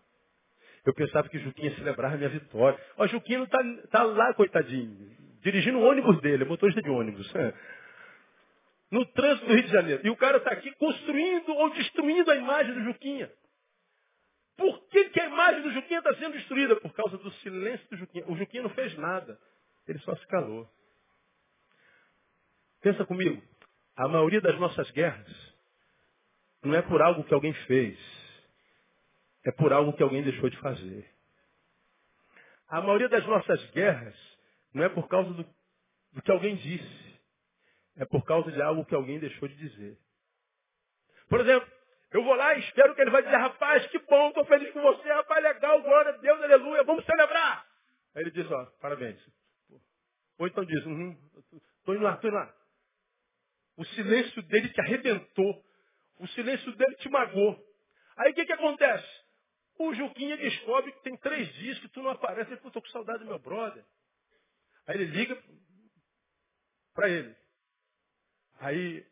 Eu 0.86 0.94
pensava 0.94 1.28
que 1.28 1.38
o 1.38 1.42
Juquinha 1.42 1.76
celebrava 1.76 2.16
minha 2.18 2.30
vitória. 2.30 2.80
Ó, 2.96 3.06
o 3.06 3.08
Juquinha 3.08 3.40
não 3.40 3.48
tá, 3.48 3.60
tá 3.90 4.04
lá, 4.04 4.36
coitadinho, 4.36 5.10
dirigindo 5.42 5.80
o 5.80 5.84
ônibus 5.84 6.22
dele, 6.22 6.44
é 6.44 6.46
motorista 6.46 6.82
de 6.82 6.90
ônibus. 6.90 7.32
No 8.96 9.06
trânsito 9.08 9.46
do 9.46 9.54
Rio 9.54 9.64
de 9.64 9.72
Janeiro. 9.74 10.08
E 10.08 10.10
o 10.10 10.16
cara 10.16 10.38
está 10.38 10.52
aqui 10.52 10.72
construindo 10.76 11.50
ou 11.54 11.70
destruindo 11.72 12.32
a 12.32 12.36
imagem 12.38 12.74
do 12.74 12.86
Juquinha. 12.86 13.30
Por 14.56 14.88
que, 14.88 15.10
que 15.10 15.20
a 15.20 15.26
imagem 15.26 15.64
do 15.64 15.72
Juquinha 15.74 16.00
está 16.00 16.16
sendo 16.16 16.32
destruída? 16.32 16.78
Por 16.78 16.94
causa 16.94 17.18
do 17.18 17.30
silêncio 17.42 17.86
do 17.90 17.98
Juquinha. 17.98 18.24
O 18.26 18.38
Juquinha 18.38 18.64
não 18.64 18.70
fez 18.70 18.98
nada. 18.98 19.38
Ele 19.86 20.00
só 20.00 20.16
se 20.16 20.26
calou. 20.28 20.66
Pensa 22.80 23.06
comigo. 23.06 23.44
A 23.98 24.08
maioria 24.08 24.40
das 24.40 24.58
nossas 24.58 24.90
guerras 24.92 25.54
não 26.64 26.74
é 26.74 26.82
por 26.82 27.02
algo 27.02 27.26
que 27.26 27.34
alguém 27.34 27.54
fez, 27.66 28.00
é 29.44 29.52
por 29.52 29.74
algo 29.74 29.92
que 29.92 30.04
alguém 30.04 30.24
deixou 30.24 30.50
de 30.50 30.58
fazer. 30.60 31.06
A 32.70 32.82
maioria 32.82 33.10
das 33.10 33.26
nossas 33.28 33.62
guerras 33.72 34.16
não 34.74 34.86
é 34.86 34.90
por 34.90 35.10
causa 35.10 35.34
do, 35.34 35.46
do 36.14 36.22
que 36.22 36.32
alguém 36.32 36.56
disse, 36.56 37.05
é 37.98 38.06
por 38.06 38.24
causa 38.26 38.52
de 38.52 38.62
algo 38.62 38.86
que 38.86 38.96
alguém 38.96 39.20
deixou 39.20 39.48
de 39.48 39.56
dizer. 39.56 39.98
Por 41.30 41.42
exemplo, 41.42 41.68
eu 42.12 42.24
vou 42.24 42.36
lá 42.36 42.56
e 42.56 42.60
espero 42.60 42.94
que 42.96 43.02
ele 43.02 43.12
vai 43.12 43.24
dizer, 43.24 43.38
rapaz, 43.38 43.86
que 43.88 44.00
bom, 44.00 44.30
estou 44.30 44.46
feliz 44.46 44.72
com 44.72 44.82
você, 44.82 45.08
rapaz, 45.10 45.44
legal, 45.44 45.82
glória 45.82 46.12
a 46.12 46.18
Deus, 46.18 46.42
aleluia, 46.42 46.84
vamos 46.84 47.06
celebrar. 47.06 47.66
Aí 48.16 48.24
ele 48.24 48.32
diz, 48.32 48.50
ó, 48.50 48.66
parabéns. 48.80 49.20
Ou 50.38 50.48
então 50.48 50.66
diz, 50.66 50.86
uhum, 50.86 51.18
estou 51.80 51.96
indo 51.96 52.04
lá, 52.04 52.16
estou 52.16 52.30
indo 52.30 52.38
lá. 52.38 52.54
O 53.78 53.86
silêncio 53.86 54.42
dele 54.44 54.70
te 54.70 54.82
arrebentou. 54.82 55.66
O 56.18 56.28
silêncio 56.30 56.74
dele 56.76 56.96
te 56.96 57.10
magoou. 57.10 57.62
Aí 58.18 58.32
o 58.32 58.36
que, 58.36 58.46
que 58.46 58.54
acontece? 58.54 59.26
O 59.78 59.94
Juquinha 59.94 60.38
descobre 60.38 60.92
que 60.94 61.04
tem 61.04 61.18
três 61.18 61.54
dias 61.56 61.78
que 61.80 61.90
tu 61.90 62.02
não 62.02 62.12
aparece. 62.12 62.52
Ele, 62.52 62.56
estou 62.56 62.82
com 62.82 62.90
saudade 62.90 63.20
do 63.20 63.26
meu 63.26 63.40
brother. 63.40 63.84
Aí 64.88 64.96
ele 64.96 65.06
liga 65.06 65.38
para 66.94 67.10
ele. 67.10 67.36
Aí 68.60 69.06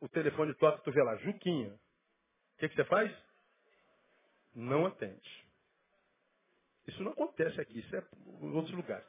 o 0.00 0.08
telefone 0.08 0.54
toca, 0.54 0.78
tu 0.82 0.92
vê 0.92 1.02
lá, 1.02 1.16
Juquinha. 1.16 1.72
O 1.72 2.58
que, 2.58 2.68
que 2.68 2.74
você 2.74 2.84
faz? 2.84 3.12
Não 4.54 4.86
atende. 4.86 5.46
Isso 6.86 7.02
não 7.02 7.12
acontece 7.12 7.60
aqui, 7.60 7.80
isso 7.80 7.96
é 7.96 8.02
em 8.40 8.52
outros 8.52 8.74
lugares. 8.74 9.06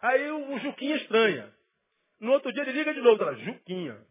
Aí 0.00 0.30
o 0.30 0.58
Juquinha 0.58 0.96
estranha. 0.96 1.54
No 2.18 2.32
outro 2.32 2.52
dia 2.52 2.62
ele 2.62 2.72
liga 2.72 2.92
de 2.92 3.00
novo, 3.00 3.22
lá, 3.22 3.32
Juquinha. 3.34 4.06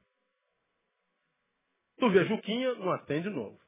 Tu 2.00 2.10
vê 2.10 2.26
Juquinha, 2.26 2.74
não 2.76 2.92
atende 2.92 3.30
de 3.30 3.36
novo. 3.36 3.60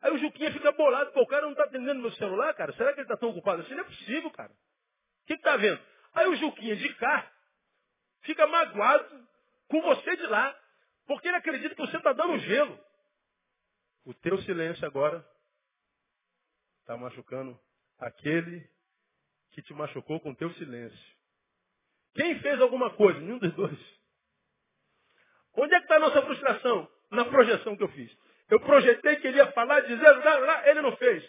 Aí 0.00 0.10
o 0.12 0.18
Juquinha 0.18 0.52
fica 0.52 0.72
bolado, 0.72 1.12
pô, 1.12 1.22
o 1.22 1.26
cara 1.26 1.42
não 1.42 1.52
está 1.52 1.64
atendendo 1.64 2.00
meu 2.00 2.12
celular, 2.12 2.52
cara? 2.54 2.72
Será 2.72 2.92
que 2.92 3.00
ele 3.00 3.04
está 3.04 3.16
tão 3.16 3.30
ocupado 3.30 3.62
assim? 3.62 3.74
Não 3.74 3.82
é 3.82 3.84
possível, 3.84 4.30
cara. 4.30 4.50
O 4.50 5.26
que 5.26 5.34
está 5.34 5.56
vendo? 5.56 5.80
Aí 6.14 6.26
o 6.26 6.36
Juquinha 6.36 6.76
de 6.76 6.92
cá 6.94 7.30
fica 8.22 8.46
magoado 8.46 9.28
com 9.68 9.80
você 9.82 10.16
de 10.16 10.26
lá, 10.26 10.58
porque 11.06 11.28
ele 11.28 11.36
acredita 11.36 11.74
que 11.74 11.80
você 11.80 11.96
está 11.96 12.12
dando 12.12 12.38
gelo. 12.38 12.78
O 14.04 14.14
teu 14.14 14.38
silêncio 14.42 14.86
agora 14.86 15.26
está 16.80 16.96
machucando 16.96 17.58
aquele 17.98 18.68
que 19.52 19.62
te 19.62 19.72
machucou 19.74 20.18
com 20.20 20.30
o 20.30 20.36
teu 20.36 20.52
silêncio. 20.54 21.16
Quem 22.14 22.38
fez 22.40 22.60
alguma 22.60 22.90
coisa? 22.90 23.20
Nenhum 23.20 23.38
dos 23.38 23.54
dois. 23.54 23.78
Onde 25.54 25.74
é 25.74 25.78
que 25.78 25.84
está 25.84 25.96
a 25.96 26.00
nossa 26.00 26.22
frustração? 26.22 26.90
na 27.12 27.26
projeção 27.26 27.76
que 27.76 27.82
eu 27.82 27.88
fiz. 27.88 28.10
Eu 28.50 28.58
projetei 28.60 29.16
que 29.16 29.28
ele 29.28 29.36
ia 29.36 29.52
falar, 29.52 29.80
dizer, 29.80 30.10
lá, 30.10 30.38
lá, 30.38 30.68
ele 30.68 30.80
não 30.80 30.96
fez. 30.96 31.22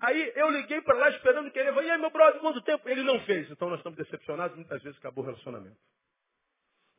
Aí 0.00 0.32
eu 0.36 0.50
liguei 0.50 0.80
para 0.82 0.96
lá 0.96 1.10
esperando 1.10 1.50
que 1.50 1.58
ele 1.58 1.70
ia, 1.70 1.82
e 1.82 1.90
aí 1.90 1.98
meu 1.98 2.10
brother, 2.10 2.40
quanto 2.40 2.60
tempo? 2.62 2.88
Ele 2.88 3.02
não 3.02 3.20
fez. 3.20 3.50
Então 3.50 3.68
nós 3.68 3.78
estamos 3.78 3.96
decepcionados, 3.96 4.56
muitas 4.56 4.82
vezes 4.82 4.98
acabou 4.98 5.24
o 5.24 5.26
relacionamento. 5.26 5.76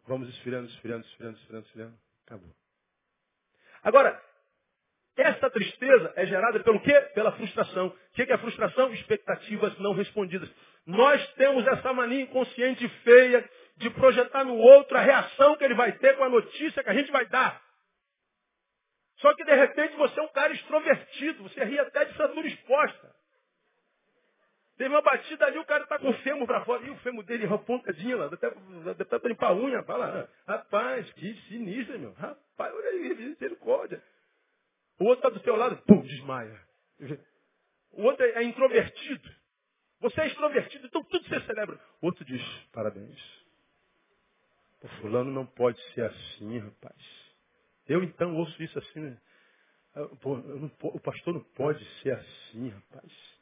Vamos 0.10 0.28
esfriando, 0.30 0.68
esfriando, 0.68 1.05
esfriando, 1.05 1.38
esfriando, 1.38 1.66
esfriando. 1.68 1.99
Acabou. 2.26 2.49
Agora, 3.84 4.20
essa 5.16 5.51
tristeza 5.51 6.12
é 6.16 6.26
gerada 6.26 6.60
pelo 6.62 6.82
quê? 6.82 6.99
Pela 7.14 7.32
frustração. 7.34 7.89
O 7.89 8.14
que 8.14 8.24
é 8.24 8.38
frustração? 8.39 8.91
Expectativas 8.91 9.78
não 9.78 9.93
respondidas. 9.93 10.49
Nós 10.84 11.24
temos 11.34 11.64
essa 11.68 11.93
mania 11.93 12.24
inconsciente 12.24 12.89
feia 13.03 13.47
de 13.78 13.91
projetar 13.91 14.43
no 14.43 14.55
outro 14.55 14.97
a 14.97 15.01
reação 15.01 15.55
que 15.55 15.64
ele 15.64 15.76
vai 15.76 15.91
ter 15.99 16.18
com 16.18 16.24
a 16.24 16.30
notícia 16.30 16.84
que 16.84 16.89
a 16.89 16.95
gente 16.95 17.12
vai 17.12 17.28
dar. 17.28 17.62
Só 19.18 19.32
que 19.36 19.45
de 19.45 19.53
repente 19.53 19.95
você 19.95 20.20
é 20.20 20.24
um 20.24 20.34
cara 20.34 20.51
extrovertido, 20.53 21.43
você 21.43 21.64
ri 21.66 21.78
até 21.78 22.05
de 22.05 22.16
fratura 22.16 22.47
exposta. 22.47 23.16
Teve 24.80 24.95
uma 24.95 25.01
batida 25.01 25.45
ali, 25.45 25.59
o 25.59 25.65
cara 25.65 25.84
está 25.84 25.99
com 25.99 26.09
o 26.09 26.13
fêmur 26.19 26.47
para 26.47 26.63
fora. 26.63 26.82
E 26.86 26.89
o 26.89 26.95
fêmur 26.99 27.25
dele 27.25 27.45
é 27.45 27.57
pontadinha 27.57 28.15
lá, 28.15 28.27
até, 28.27 28.47
até 28.47 29.19
para 29.19 29.27
limpar 29.27 29.47
a 29.47 29.53
unha. 29.53 29.84
Fala, 29.84 30.30
rapaz, 30.47 31.11
que 31.15 31.34
sinistro, 31.49 31.99
meu. 31.99 32.13
Rapaz, 32.13 32.73
olha 32.73 32.89
aí, 32.91 33.13
misericórdia. 33.13 34.01
O 34.97 35.03
outro 35.03 35.27
está 35.27 35.38
do 35.38 35.43
seu 35.43 35.57
lado, 35.57 35.75
pum, 35.86 35.99
desmaia. 35.99 36.57
O 37.91 38.03
outro 38.03 38.25
é 38.25 38.41
introvertido. 38.41 39.30
Você 39.99 40.21
é 40.21 40.27
extrovertido, 40.27 40.88
então 40.88 41.03
tudo 41.03 41.27
você 41.27 41.41
celebra. 41.41 41.77
O 42.01 42.05
outro 42.05 42.23
diz, 42.23 42.41
parabéns. 42.71 43.19
O 44.82 44.88
fulano 45.01 45.30
não 45.30 45.45
pode 45.45 45.77
ser 45.93 46.05
assim, 46.05 46.57
rapaz. 46.57 46.95
Eu 47.86 48.01
então 48.01 48.34
ouço 48.38 48.63
isso 48.63 48.80
assim, 48.80 49.01
né? 49.01 49.17
Ah, 49.93 49.99
não, 49.99 50.71
o 50.84 50.99
pastor 51.01 51.34
não 51.34 51.43
pode 51.43 51.84
ser 52.01 52.13
assim, 52.13 52.69
rapaz. 52.69 53.39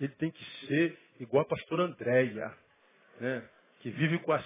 Ele 0.00 0.14
tem 0.14 0.30
que 0.30 0.44
ser 0.66 0.98
igual 1.20 1.42
a 1.42 1.48
pastora 1.48 1.84
Andréia, 1.84 2.52
né? 3.20 3.48
que 3.80 3.90
vive 3.90 4.18
com 4.18 4.32
as, 4.32 4.44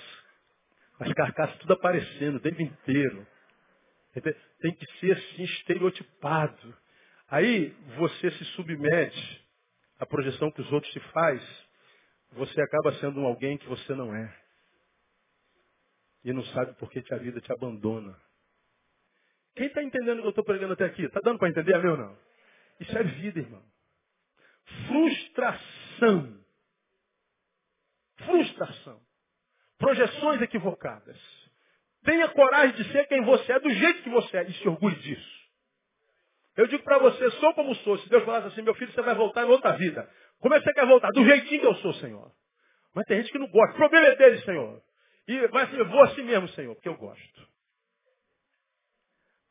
as 0.99 1.13
carcaças 1.15 1.57
tudo 1.59 1.73
aparecendo 1.73 2.37
o 2.37 2.41
tempo 2.41 2.61
inteiro. 2.63 3.27
Tem 4.61 4.75
que 4.75 4.87
ser 4.99 5.13
assim, 5.13 5.45
estereotipado. 5.45 6.77
Aí 7.29 7.71
você 7.97 8.31
se 8.33 8.45
submete 8.57 9.49
à 9.99 10.07
projeção 10.07 10.51
que 10.51 10.61
os 10.61 10.73
outros 10.73 10.93
te 10.93 11.01
faz, 11.13 11.69
você 12.33 12.61
acaba 12.61 12.93
sendo 12.95 13.21
alguém 13.21 13.57
que 13.57 13.69
você 13.69 13.95
não 13.95 14.15
é. 14.15 14.37
E 16.25 16.33
não 16.33 16.45
sabe 16.47 16.75
por 16.75 16.91
que 16.91 17.03
a 17.13 17.19
vida 17.19 17.41
te 17.41 17.53
abandona. 17.53 18.17
Quem 19.55 19.67
está 19.67 19.83
entendendo 19.83 20.19
o 20.19 20.21
que 20.23 20.27
eu 20.27 20.31
estou 20.31 20.45
pregando 20.45 20.75
até 20.75 20.85
aqui? 20.85 21.05
Está 21.05 21.21
dando 21.21 21.39
para 21.39 21.49
entender, 21.49 21.79
meu 21.79 21.97
não? 21.97 22.17
Isso 22.79 22.97
é 22.97 23.03
vida, 23.03 23.41
irmão. 23.41 23.63
Frustração. 24.87 26.45
Frustração. 28.17 29.01
Projeções 29.79 30.43
equivocadas. 30.43 31.19
Tenha 32.03 32.29
coragem 32.29 32.77
de 32.77 32.93
ser 32.93 33.07
quem 33.07 33.23
você 33.25 33.53
é, 33.53 33.61
do 33.61 33.71
jeito 33.71 34.03
que 34.03 34.11
você 34.11 34.39
é, 34.39 34.43
e 34.45 34.53
se 34.55 34.69
orgulhe 34.69 34.97
disso. 34.97 35.41
Eu 36.57 36.67
digo 36.67 36.83
para 36.83 36.99
você, 36.99 37.31
sou 37.33 37.55
como 37.55 37.75
sou. 37.77 37.99
Se 37.99 38.09
Deus 38.09 38.25
falasse 38.25 38.49
assim, 38.49 38.63
meu 38.63 38.75
filho, 38.75 38.93
você 38.93 39.03
vai 39.03 39.15
voltar 39.15 39.43
em 39.43 39.51
outra 39.51 39.73
vida. 39.77 40.11
Como 40.41 40.55
é 40.55 40.59
que 40.59 40.65
você 40.65 40.75
quer 40.75 40.87
voltar? 40.87 41.11
Do 41.11 41.25
jeitinho 41.25 41.61
que 41.61 41.67
eu 41.67 41.75
sou, 41.77 41.95
Senhor. 41.95 42.33
Mas 42.95 43.07
tem 43.07 43.19
gente 43.19 43.33
que 43.33 43.39
não 43.39 43.49
gosta. 43.49 43.75
O 43.75 43.77
problema 43.77 44.09
é 44.09 44.17
dele, 44.17 44.39
Senhor. 44.43 44.83
E 45.29 45.47
vai 45.49 45.65
assim, 45.65 45.77
eu 45.77 45.89
vou 45.89 46.03
assim 46.03 46.23
mesmo, 46.23 46.49
Senhor, 46.49 46.75
porque 46.75 46.89
eu 46.89 46.97
gosto. 46.97 47.49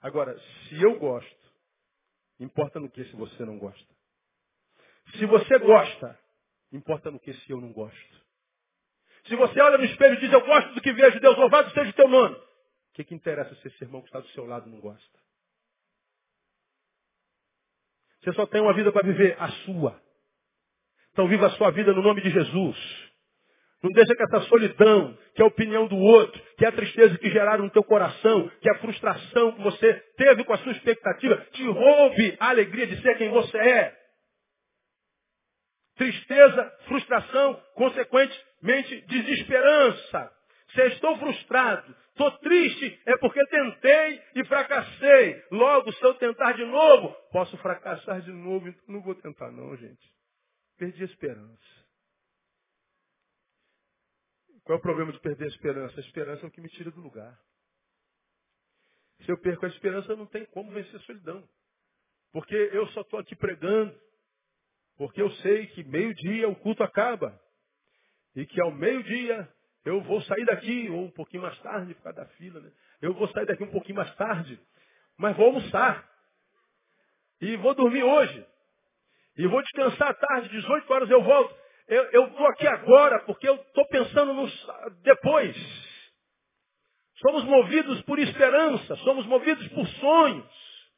Agora, 0.01 0.37
se 0.37 0.81
eu 0.81 0.97
gosto, 0.97 1.53
importa 2.39 2.79
no 2.79 2.89
que 2.89 3.03
se 3.05 3.15
você 3.15 3.45
não 3.45 3.57
gosta? 3.57 3.98
Se 5.17 5.25
você 5.25 5.57
gosta, 5.59 6.19
importa 6.71 7.09
no 7.09 7.19
que 7.19 7.33
se 7.33 7.51
eu 7.51 7.59
não 7.59 7.71
gosto? 7.71 8.19
Se 9.25 9.35
você 9.35 9.59
olha 9.61 9.77
no 9.77 9.85
espelho 9.85 10.15
e 10.15 10.19
diz, 10.19 10.31
eu 10.31 10.45
gosto 10.45 10.73
do 10.73 10.81
que 10.81 10.93
vejo, 10.93 11.19
Deus, 11.19 11.37
louvado 11.37 11.71
seja 11.71 11.89
o 11.89 11.93
teu 11.93 12.07
nome. 12.07 12.35
O 12.35 12.93
que, 12.93 13.03
que 13.03 13.15
interessa 13.15 13.53
se 13.55 13.67
esse 13.67 13.83
irmão 13.83 14.01
que 14.01 14.07
está 14.07 14.19
do 14.19 14.27
seu 14.29 14.45
lado 14.45 14.69
não 14.69 14.79
gosta? 14.79 15.19
Você 18.21 18.33
só 18.33 18.45
tem 18.45 18.61
uma 18.61 18.73
vida 18.73 18.91
para 18.91 19.07
viver, 19.07 19.35
a 19.39 19.49
sua. 19.49 20.01
Então 21.11 21.27
viva 21.27 21.47
a 21.47 21.51
sua 21.51 21.71
vida 21.71 21.93
no 21.93 22.01
nome 22.01 22.21
de 22.21 22.29
Jesus. 22.29 22.77
Não 23.81 23.91
deixa 23.91 24.13
que 24.13 24.23
essa 24.23 24.41
solidão, 24.41 25.17
que 25.33 25.41
é 25.41 25.45
a 25.45 25.47
opinião 25.47 25.87
do 25.87 25.95
outro, 25.95 26.41
que 26.57 26.65
é 26.65 26.67
a 26.67 26.71
tristeza 26.71 27.17
que 27.17 27.31
geraram 27.31 27.63
no 27.63 27.69
teu 27.69 27.83
coração, 27.83 28.49
que 28.61 28.69
é 28.69 28.73
a 28.73 28.79
frustração 28.79 29.53
que 29.53 29.63
você 29.63 29.93
teve 30.17 30.43
com 30.43 30.53
a 30.53 30.57
sua 30.57 30.73
expectativa, 30.73 31.37
te 31.53 31.65
roube 31.65 32.35
a 32.39 32.49
alegria 32.49 32.87
de 32.87 33.01
ser 33.01 33.17
quem 33.17 33.29
você 33.29 33.57
é. 33.57 33.98
Tristeza, 35.99 36.77
frustração, 36.87 37.61
consequentemente 37.75 39.01
desesperança. 39.01 40.33
Se 40.69 40.81
estou 40.87 41.17
frustrado, 41.17 41.93
estou 42.11 42.31
triste, 42.37 43.01
é 43.05 43.17
porque 43.17 43.45
tentei 43.47 44.23
e 44.35 44.45
fracassei. 44.45 45.43
Logo, 45.51 45.91
se 45.91 46.01
eu 46.01 46.13
tentar 46.13 46.53
de 46.53 46.63
novo, 46.63 47.13
posso 47.33 47.57
fracassar 47.57 48.21
de 48.21 48.31
novo. 48.31 48.69
Então 48.69 48.81
não 48.87 49.01
vou 49.01 49.13
tentar 49.13 49.51
não, 49.51 49.75
gente. 49.75 50.15
Perdi 50.77 51.01
a 51.01 51.05
esperança. 51.05 51.85
Qual 54.63 54.77
é 54.77 54.79
o 54.79 54.81
problema 54.81 55.11
de 55.11 55.19
perder 55.19 55.45
a 55.45 55.49
esperança? 55.49 55.99
A 55.99 56.03
esperança 56.03 56.45
é 56.45 56.47
o 56.47 56.51
que 56.51 56.61
me 56.61 56.69
tira 56.69 56.91
do 56.91 57.01
lugar. 57.01 57.37
Se 59.25 59.29
eu 59.29 59.37
perco 59.37 59.65
a 59.65 59.69
esperança, 59.69 60.15
não 60.15 60.27
tem 60.27 60.45
como 60.45 60.71
vencer 60.71 60.95
a 60.95 61.03
solidão. 61.03 61.45
Porque 62.31 62.55
eu 62.55 62.87
só 62.89 63.01
estou 63.01 63.19
aqui 63.19 63.35
pregando. 63.35 63.99
Porque 64.99 65.21
eu 65.21 65.31
sei 65.37 65.65
que 65.67 65.83
meio-dia 65.85 66.49
o 66.49 66.55
culto 66.57 66.83
acaba. 66.83 67.41
E 68.35 68.45
que 68.45 68.61
ao 68.61 68.69
meio-dia 68.69 69.49
eu 69.85 70.01
vou 70.01 70.21
sair 70.23 70.45
daqui, 70.45 70.89
ou 70.89 71.05
um 71.05 71.11
pouquinho 71.11 71.43
mais 71.43 71.57
tarde, 71.59 71.95
por 71.95 72.03
causa 72.03 72.19
da 72.19 72.25
fila, 72.33 72.59
né? 72.59 72.69
Eu 73.01 73.13
vou 73.13 73.27
sair 73.29 73.45
daqui 73.45 73.63
um 73.63 73.71
pouquinho 73.71 73.95
mais 73.95 74.13
tarde, 74.15 74.59
mas 75.17 75.37
vou 75.37 75.45
almoçar. 75.45 76.05
E 77.39 77.55
vou 77.55 77.73
dormir 77.73 78.03
hoje. 78.03 78.45
E 79.37 79.47
vou 79.47 79.61
descansar 79.63 80.09
à 80.09 80.13
tarde, 80.13 80.49
18 80.49 80.93
horas 80.93 81.09
eu 81.09 81.23
volto. 81.23 81.55
Eu 81.87 82.27
estou 82.27 82.45
aqui 82.47 82.67
agora 82.67 83.19
porque 83.21 83.47
eu 83.47 83.55
estou 83.55 83.87
pensando 83.87 84.33
no 84.33 84.47
depois. 85.01 85.55
Somos 87.21 87.45
movidos 87.45 88.01
por 88.01 88.19
esperança, 88.19 88.95
somos 88.97 89.25
movidos 89.25 89.65
por 89.69 89.87
sonhos, 89.87 90.91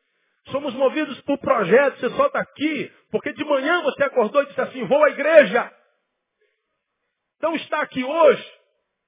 somos 0.48 0.74
movidos 0.74 1.22
por 1.22 1.38
projetos. 1.38 2.00
Você 2.00 2.10
só 2.10 2.26
está 2.26 2.40
aqui 2.40 2.92
porque 3.12 3.34
de 3.34 3.44
manhã 3.44 3.61
acordou 4.22 4.44
e 4.44 4.48
disse 4.48 4.62
assim: 4.62 4.86
vou 4.86 5.04
à 5.04 5.10
igreja. 5.10 5.72
Então 7.38 7.56
estar 7.56 7.82
aqui 7.82 8.04
hoje 8.04 8.54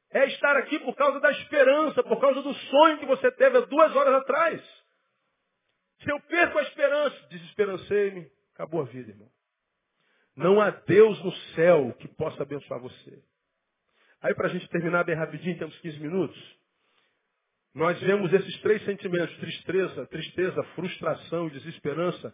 é 0.09 0.25
estar 0.27 0.57
aqui 0.57 0.79
por 0.79 0.95
causa 0.95 1.19
da 1.19 1.31
esperança, 1.31 2.03
por 2.03 2.19
causa 2.19 2.41
do 2.41 2.53
sonho 2.53 2.99
que 2.99 3.05
você 3.05 3.31
teve 3.31 3.57
há 3.57 3.61
duas 3.61 3.95
horas 3.95 4.15
atrás. 4.15 4.61
Se 6.01 6.11
eu 6.11 6.19
perco 6.21 6.57
a 6.57 6.63
esperança, 6.63 7.27
desesperancei-me, 7.29 8.29
acabou 8.53 8.81
a 8.81 8.85
vida, 8.85 9.11
irmão. 9.11 9.29
Não 10.35 10.59
há 10.59 10.71
Deus 10.71 11.23
no 11.23 11.31
céu 11.55 11.93
que 11.99 12.07
possa 12.07 12.41
abençoar 12.41 12.79
você. 12.79 13.23
Aí, 14.21 14.33
para 14.33 14.47
a 14.47 14.49
gente 14.49 14.67
terminar 14.69 15.03
bem 15.03 15.15
rapidinho, 15.15 15.57
temos 15.57 15.77
15 15.79 15.99
minutos. 15.99 16.57
Nós 17.73 17.99
vemos 18.01 18.31
esses 18.33 18.61
três 18.61 18.83
sentimentos, 18.85 19.35
tristeza, 19.37 20.05
tristeza, 20.07 20.63
frustração 20.75 21.47
e 21.47 21.51
desesperança, 21.51 22.33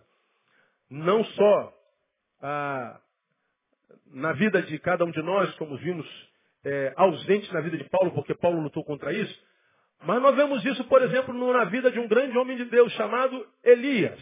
não 0.89 1.23
só 1.23 1.78
ah, 2.41 2.99
na 4.07 4.33
vida 4.33 4.61
de 4.61 4.79
cada 4.79 5.05
um 5.05 5.11
de 5.11 5.21
nós, 5.21 5.53
como 5.55 5.77
vimos 5.77 6.07
é, 6.63 6.93
ausentes 6.95 7.51
na 7.51 7.61
vida 7.61 7.77
de 7.77 7.83
Paulo, 7.85 8.11
porque 8.11 8.35
Paulo 8.35 8.61
lutou 8.61 8.83
contra 8.83 9.13
isso, 9.13 9.47
mas 10.01 10.21
nós 10.21 10.35
vemos 10.35 10.63
isso, 10.63 10.83
por 10.85 11.01
exemplo, 11.01 11.33
na 11.53 11.65
vida 11.65 11.91
de 11.91 11.99
um 11.99 12.07
grande 12.07 12.37
homem 12.37 12.57
de 12.57 12.65
Deus 12.65 12.91
chamado 12.93 13.47
Elias. 13.63 14.19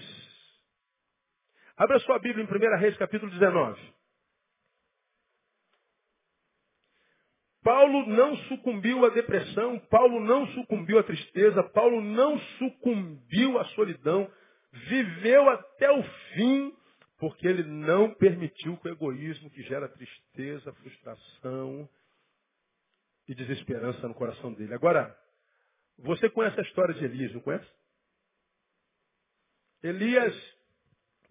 Abra 1.75 1.99
sua 1.99 2.17
Bíblia 2.17 2.43
em 2.43 2.47
1 2.47 2.79
Reis, 2.79 2.97
capítulo 2.97 3.31
19. 3.31 3.79
Paulo 7.63 8.07
não 8.07 8.35
sucumbiu 8.47 9.05
à 9.05 9.09
depressão, 9.09 9.77
Paulo 9.89 10.21
não 10.21 10.47
sucumbiu 10.47 10.99
à 10.99 11.03
tristeza, 11.03 11.61
Paulo 11.63 12.01
não 12.01 12.39
sucumbiu 12.57 13.59
à 13.59 13.65
solidão, 13.65 14.31
viveu 14.71 15.49
até 15.49 15.91
o 15.91 16.01
fim, 16.33 16.73
porque 17.17 17.47
ele 17.47 17.63
não 17.63 18.13
permitiu 18.13 18.77
que 18.77 18.87
o 18.87 18.91
egoísmo 18.91 19.49
que 19.49 19.63
gera 19.63 19.89
tristeza, 19.89 20.73
frustração 20.73 21.89
e 23.27 23.33
desesperança 23.33 24.07
no 24.07 24.13
coração 24.13 24.53
dele. 24.53 24.73
Agora, 24.73 25.17
você 25.97 26.29
conhece 26.29 26.59
a 26.59 26.63
história 26.63 26.93
de 26.93 27.03
Elias, 27.03 27.33
não 27.33 27.41
conhece? 27.41 27.67
Elias 29.81 30.35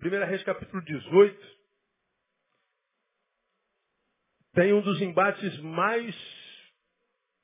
1 0.03 0.27
Reis 0.27 0.43
capítulo 0.45 0.83
18 0.83 1.57
tem 4.53 4.73
um 4.73 4.81
dos 4.81 5.01
embates 5.03 5.59
mais 5.61 6.17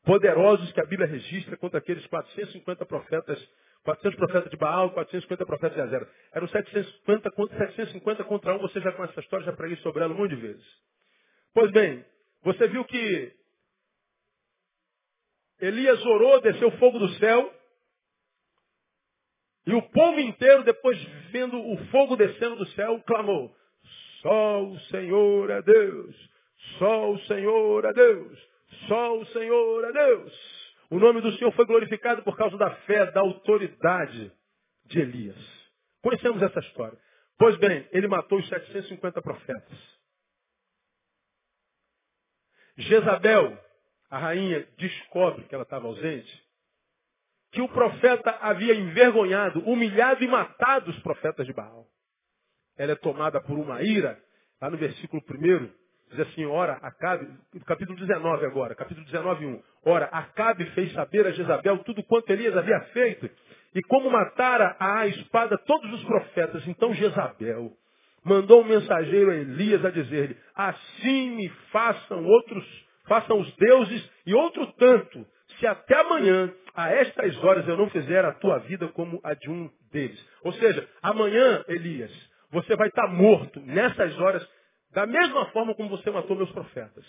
poderosos 0.02 0.72
que 0.72 0.80
a 0.80 0.86
Bíblia 0.86 1.06
registra 1.06 1.56
contra 1.56 1.78
aqueles 1.78 2.06
450 2.06 2.86
profetas, 2.86 3.50
400 3.84 4.16
profetas 4.16 4.50
de 4.50 4.56
Baal, 4.56 4.90
450 4.90 5.46
profetas 5.46 5.74
de 5.74 5.82
Azera. 5.82 6.08
Eram 6.32 6.48
750 6.48 7.30
contra 7.32 7.58
750 7.58 8.24
contra 8.24 8.54
um, 8.54 8.58
você 8.58 8.80
já 8.80 8.92
conhece 8.92 9.12
essa 9.12 9.20
história, 9.20 9.46
já 9.46 9.52
preguei 9.52 9.76
sobre 9.78 10.02
ela 10.02 10.14
um 10.14 10.18
monte 10.18 10.34
de 10.34 10.40
vezes. 10.40 10.64
Pois 11.52 11.70
bem, 11.72 12.04
você 12.42 12.68
viu 12.68 12.84
que 12.84 13.32
Elias 15.60 16.04
orou, 16.06 16.40
desceu 16.40 16.70
fogo 16.78 16.98
do 16.98 17.08
céu, 17.14 17.52
e 19.66 19.74
o 19.74 19.82
povo 19.90 20.18
inteiro, 20.18 20.64
depois 20.64 20.98
vendo 21.30 21.56
o 21.56 21.76
fogo 21.86 22.16
descendo 22.16 22.56
do 22.56 22.66
céu, 22.70 23.00
clamou: 23.06 23.54
Só 24.20 24.64
o 24.64 24.78
Senhor 24.90 25.50
é 25.50 25.62
Deus, 25.62 26.30
só 26.78 27.12
o 27.12 27.18
Senhor 27.26 27.84
é 27.84 27.92
Deus, 27.92 28.48
só 28.88 29.18
o 29.18 29.26
Senhor 29.26 29.84
é 29.84 29.92
Deus. 29.92 30.51
O 30.92 31.00
nome 31.00 31.22
do 31.22 31.32
Senhor 31.38 31.50
foi 31.52 31.64
glorificado 31.64 32.22
por 32.22 32.36
causa 32.36 32.54
da 32.58 32.70
fé, 32.82 33.10
da 33.12 33.20
autoridade 33.22 34.30
de 34.84 35.00
Elias. 35.00 35.38
Conhecemos 36.02 36.42
essa 36.42 36.60
história. 36.60 36.98
Pois 37.38 37.56
bem, 37.56 37.88
ele 37.92 38.06
matou 38.06 38.38
os 38.38 38.46
750 38.46 39.22
profetas. 39.22 39.78
Jezabel, 42.76 43.58
a 44.10 44.18
rainha, 44.18 44.68
descobre 44.76 45.44
que 45.44 45.54
ela 45.54 45.64
estava 45.64 45.86
ausente 45.86 46.42
que 47.52 47.62
o 47.62 47.68
profeta 47.70 48.30
havia 48.42 48.74
envergonhado, 48.74 49.60
humilhado 49.60 50.22
e 50.22 50.28
matado 50.28 50.90
os 50.90 50.98
profetas 51.00 51.46
de 51.46 51.54
Baal. 51.54 51.86
Ela 52.76 52.92
é 52.92 52.96
tomada 52.96 53.40
por 53.40 53.58
uma 53.58 53.82
ira, 53.82 54.22
lá 54.60 54.68
no 54.68 54.76
versículo 54.76 55.22
1, 55.22 55.72
diz 56.12 56.20
assim, 56.20 56.44
ora, 56.46 56.74
Acabe, 56.82 57.28
capítulo 57.66 57.98
19 57.98 58.46
agora, 58.46 58.74
capítulo 58.74 59.04
19, 59.06 59.46
1. 59.46 59.62
Ora, 59.84 60.06
Acabe 60.06 60.64
fez 60.66 60.92
saber 60.92 61.26
a 61.26 61.30
Jezabel 61.32 61.78
tudo 61.78 62.02
quanto 62.04 62.30
Elias 62.30 62.56
havia 62.56 62.80
feito, 62.92 63.28
e 63.74 63.82
como 63.82 64.10
matara 64.10 64.76
a 64.78 65.06
espada 65.06 65.56
todos 65.58 65.92
os 65.92 66.04
profetas. 66.04 66.66
Então 66.68 66.94
Jezabel 66.94 67.72
mandou 68.24 68.62
um 68.62 68.66
mensageiro 68.66 69.30
a 69.30 69.34
Elias 69.34 69.84
a 69.84 69.90
dizer-lhe, 69.90 70.36
assim 70.54 71.30
me 71.30 71.48
façam 71.72 72.24
outros, 72.24 72.64
façam 73.06 73.40
os 73.40 73.56
deuses 73.56 74.10
e 74.26 74.34
outro 74.34 74.66
tanto, 74.74 75.26
se 75.58 75.66
até 75.66 76.00
amanhã, 76.00 76.52
a 76.74 76.90
estas 76.90 77.36
horas, 77.44 77.66
eu 77.68 77.76
não 77.76 77.90
fizer 77.90 78.24
a 78.24 78.32
tua 78.32 78.58
vida 78.58 78.88
como 78.88 79.20
a 79.22 79.34
de 79.34 79.50
um 79.50 79.70
deles. 79.92 80.24
Ou 80.42 80.52
seja, 80.54 80.88
amanhã, 81.02 81.64
Elias, 81.68 82.10
você 82.50 82.76
vai 82.76 82.88
estar 82.88 83.08
morto 83.08 83.60
nessas 83.60 84.18
horas, 84.18 84.46
da 84.92 85.06
mesma 85.06 85.46
forma 85.50 85.74
como 85.74 85.88
você 85.88 86.10
matou 86.10 86.36
meus 86.36 86.50
profetas. 86.52 87.04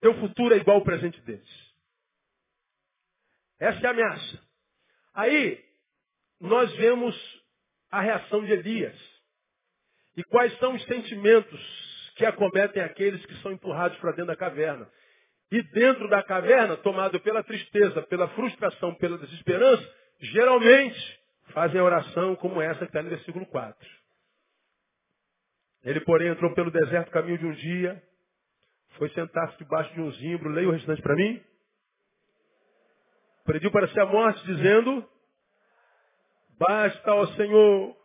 Teu 0.00 0.14
futuro 0.20 0.54
é 0.54 0.58
igual 0.58 0.78
ao 0.78 0.84
presente 0.84 1.20
deles. 1.22 1.70
Essa 3.58 3.80
é 3.80 3.86
a 3.86 3.90
ameaça. 3.90 4.42
Aí, 5.14 5.62
nós 6.40 6.74
vemos 6.76 7.14
a 7.90 8.00
reação 8.00 8.44
de 8.44 8.52
Elias. 8.52 8.98
E 10.16 10.24
quais 10.24 10.56
são 10.58 10.74
os 10.74 10.84
sentimentos 10.84 12.12
que 12.16 12.24
acometem 12.24 12.82
aqueles 12.82 13.24
que 13.24 13.34
são 13.36 13.52
empurrados 13.52 13.96
para 13.98 14.10
dentro 14.10 14.26
da 14.26 14.36
caverna. 14.36 14.90
E 15.52 15.62
dentro 15.72 16.08
da 16.08 16.22
caverna, 16.22 16.76
tomado 16.76 17.20
pela 17.20 17.42
tristeza, 17.42 18.02
pela 18.02 18.28
frustração, 18.28 18.94
pela 18.94 19.18
desesperança, 19.18 19.94
geralmente, 20.20 21.20
fazem 21.52 21.80
a 21.80 21.84
oração 21.84 22.36
como 22.36 22.60
essa 22.60 22.80
que 22.80 22.84
está 22.84 23.02
no 23.02 23.10
versículo 23.10 23.46
4. 23.46 23.99
Ele, 25.84 26.00
porém, 26.00 26.28
entrou 26.28 26.52
pelo 26.54 26.70
deserto 26.70 27.10
caminho 27.10 27.38
de 27.38 27.46
um 27.46 27.52
dia, 27.52 28.02
foi 28.98 29.08
sentar-se 29.10 29.56
debaixo 29.58 29.92
de 29.94 30.00
um 30.00 30.10
zimbro, 30.12 30.50
leia 30.50 30.68
o 30.68 30.72
restante 30.72 31.00
para 31.00 31.16
mim. 31.16 31.42
Pediu 33.46 33.70
para 33.70 33.88
si 33.88 33.98
a 33.98 34.06
morte, 34.06 34.44
dizendo, 34.44 35.08
basta, 36.58 37.14
ó 37.14 37.26
Senhor, 37.28 37.96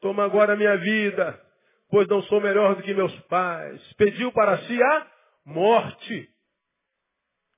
toma 0.00 0.24
agora 0.24 0.54
a 0.54 0.56
minha 0.56 0.76
vida, 0.76 1.40
pois 1.88 2.08
não 2.08 2.22
sou 2.22 2.40
melhor 2.40 2.74
do 2.74 2.82
que 2.82 2.92
meus 2.92 3.14
pais. 3.22 3.92
Pediu 3.94 4.32
para 4.32 4.58
si 4.58 4.82
a 4.82 5.06
morte. 5.44 6.28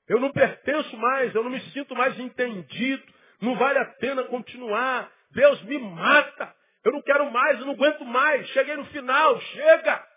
Eu 0.06 0.20
não 0.20 0.30
pertenço 0.30 0.96
mais, 0.96 1.34
eu 1.34 1.42
não 1.42 1.50
me 1.50 1.60
sinto 1.72 1.94
mais 1.94 2.18
entendido, 2.18 3.02
não 3.40 3.56
vale 3.56 3.78
a 3.78 3.84
pena 3.84 4.24
continuar. 4.24 5.10
Deus 5.30 5.62
me 5.64 5.78
mata. 5.78 6.54
Eu 6.88 6.92
não 6.92 7.02
quero 7.02 7.30
mais, 7.30 7.60
eu 7.60 7.66
não 7.66 7.74
aguento 7.74 8.02
mais. 8.06 8.48
Cheguei 8.48 8.74
no 8.74 8.86
final, 8.86 9.38
chega. 9.38 10.08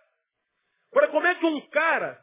Agora, 0.89 1.09
como 1.09 1.27
é 1.27 1.35
que 1.35 1.45
um 1.45 1.59
cara 1.67 2.17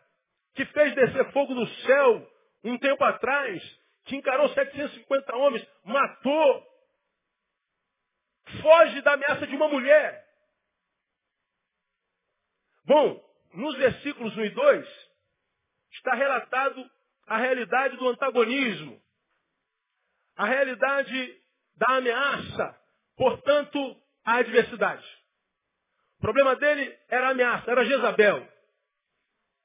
que 0.55 0.65
fez 0.65 0.95
descer 0.95 1.31
fogo 1.33 1.55
do 1.55 1.67
céu 1.67 2.33
um 2.65 2.79
tempo 2.79 3.05
atrás, 3.05 3.63
que 4.07 4.17
encarou 4.17 4.49
750 4.49 5.37
homens, 5.37 5.69
matou, 5.85 6.67
foge 8.63 9.03
da 9.03 9.13
ameaça 9.13 9.47
de 9.47 9.55
uma 9.55 9.69
mulher? 9.69 10.27
Bom, 12.87 13.23
nos 13.53 13.77
versículos 13.77 14.35
1 14.35 14.45
e 14.47 14.51
2, 14.51 15.11
está 15.93 16.15
relatado 16.15 16.91
a 17.27 17.37
realidade 17.37 17.99
do 17.99 18.09
antagonismo, 18.09 18.99
a 20.37 20.47
realidade 20.47 21.39
da 21.77 21.97
ameaça, 21.97 22.81
portanto, 23.15 24.08
a 24.29 24.37
adversidade. 24.41 25.07
O 26.18 26.20
problema 26.20 26.55
dele 26.57 26.95
era 27.09 27.29
a 27.29 27.31
ameaça, 27.31 27.70
era 27.70 27.85
Jezabel. 27.85 28.47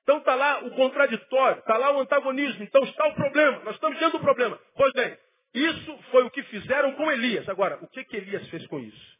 Então 0.04 0.20
está 0.20 0.36
lá 0.36 0.64
o 0.64 0.72
contraditório, 0.72 1.60
está 1.60 1.78
lá 1.78 1.92
o 1.92 2.00
antagonismo, 2.00 2.64
então 2.64 2.82
está 2.84 3.08
o 3.08 3.16
problema, 3.16 3.60
nós 3.66 3.76
estamos 3.76 3.98
diante 3.98 4.14
do 4.14 4.20
problema. 4.22 4.58
Pois 4.76 4.94
bem, 4.94 5.18
isso 5.54 5.98
foi 6.12 6.24
o 6.24 6.32
que 6.32 6.44
fizeram 6.44 6.94
com 6.94 7.12
Elias. 7.12 7.48
Agora, 7.50 7.78
o 7.82 7.88
que, 7.88 8.06
que 8.06 8.16
Elias 8.16 8.48
fez 8.50 8.66
com 8.68 8.80
isso? 8.80 9.18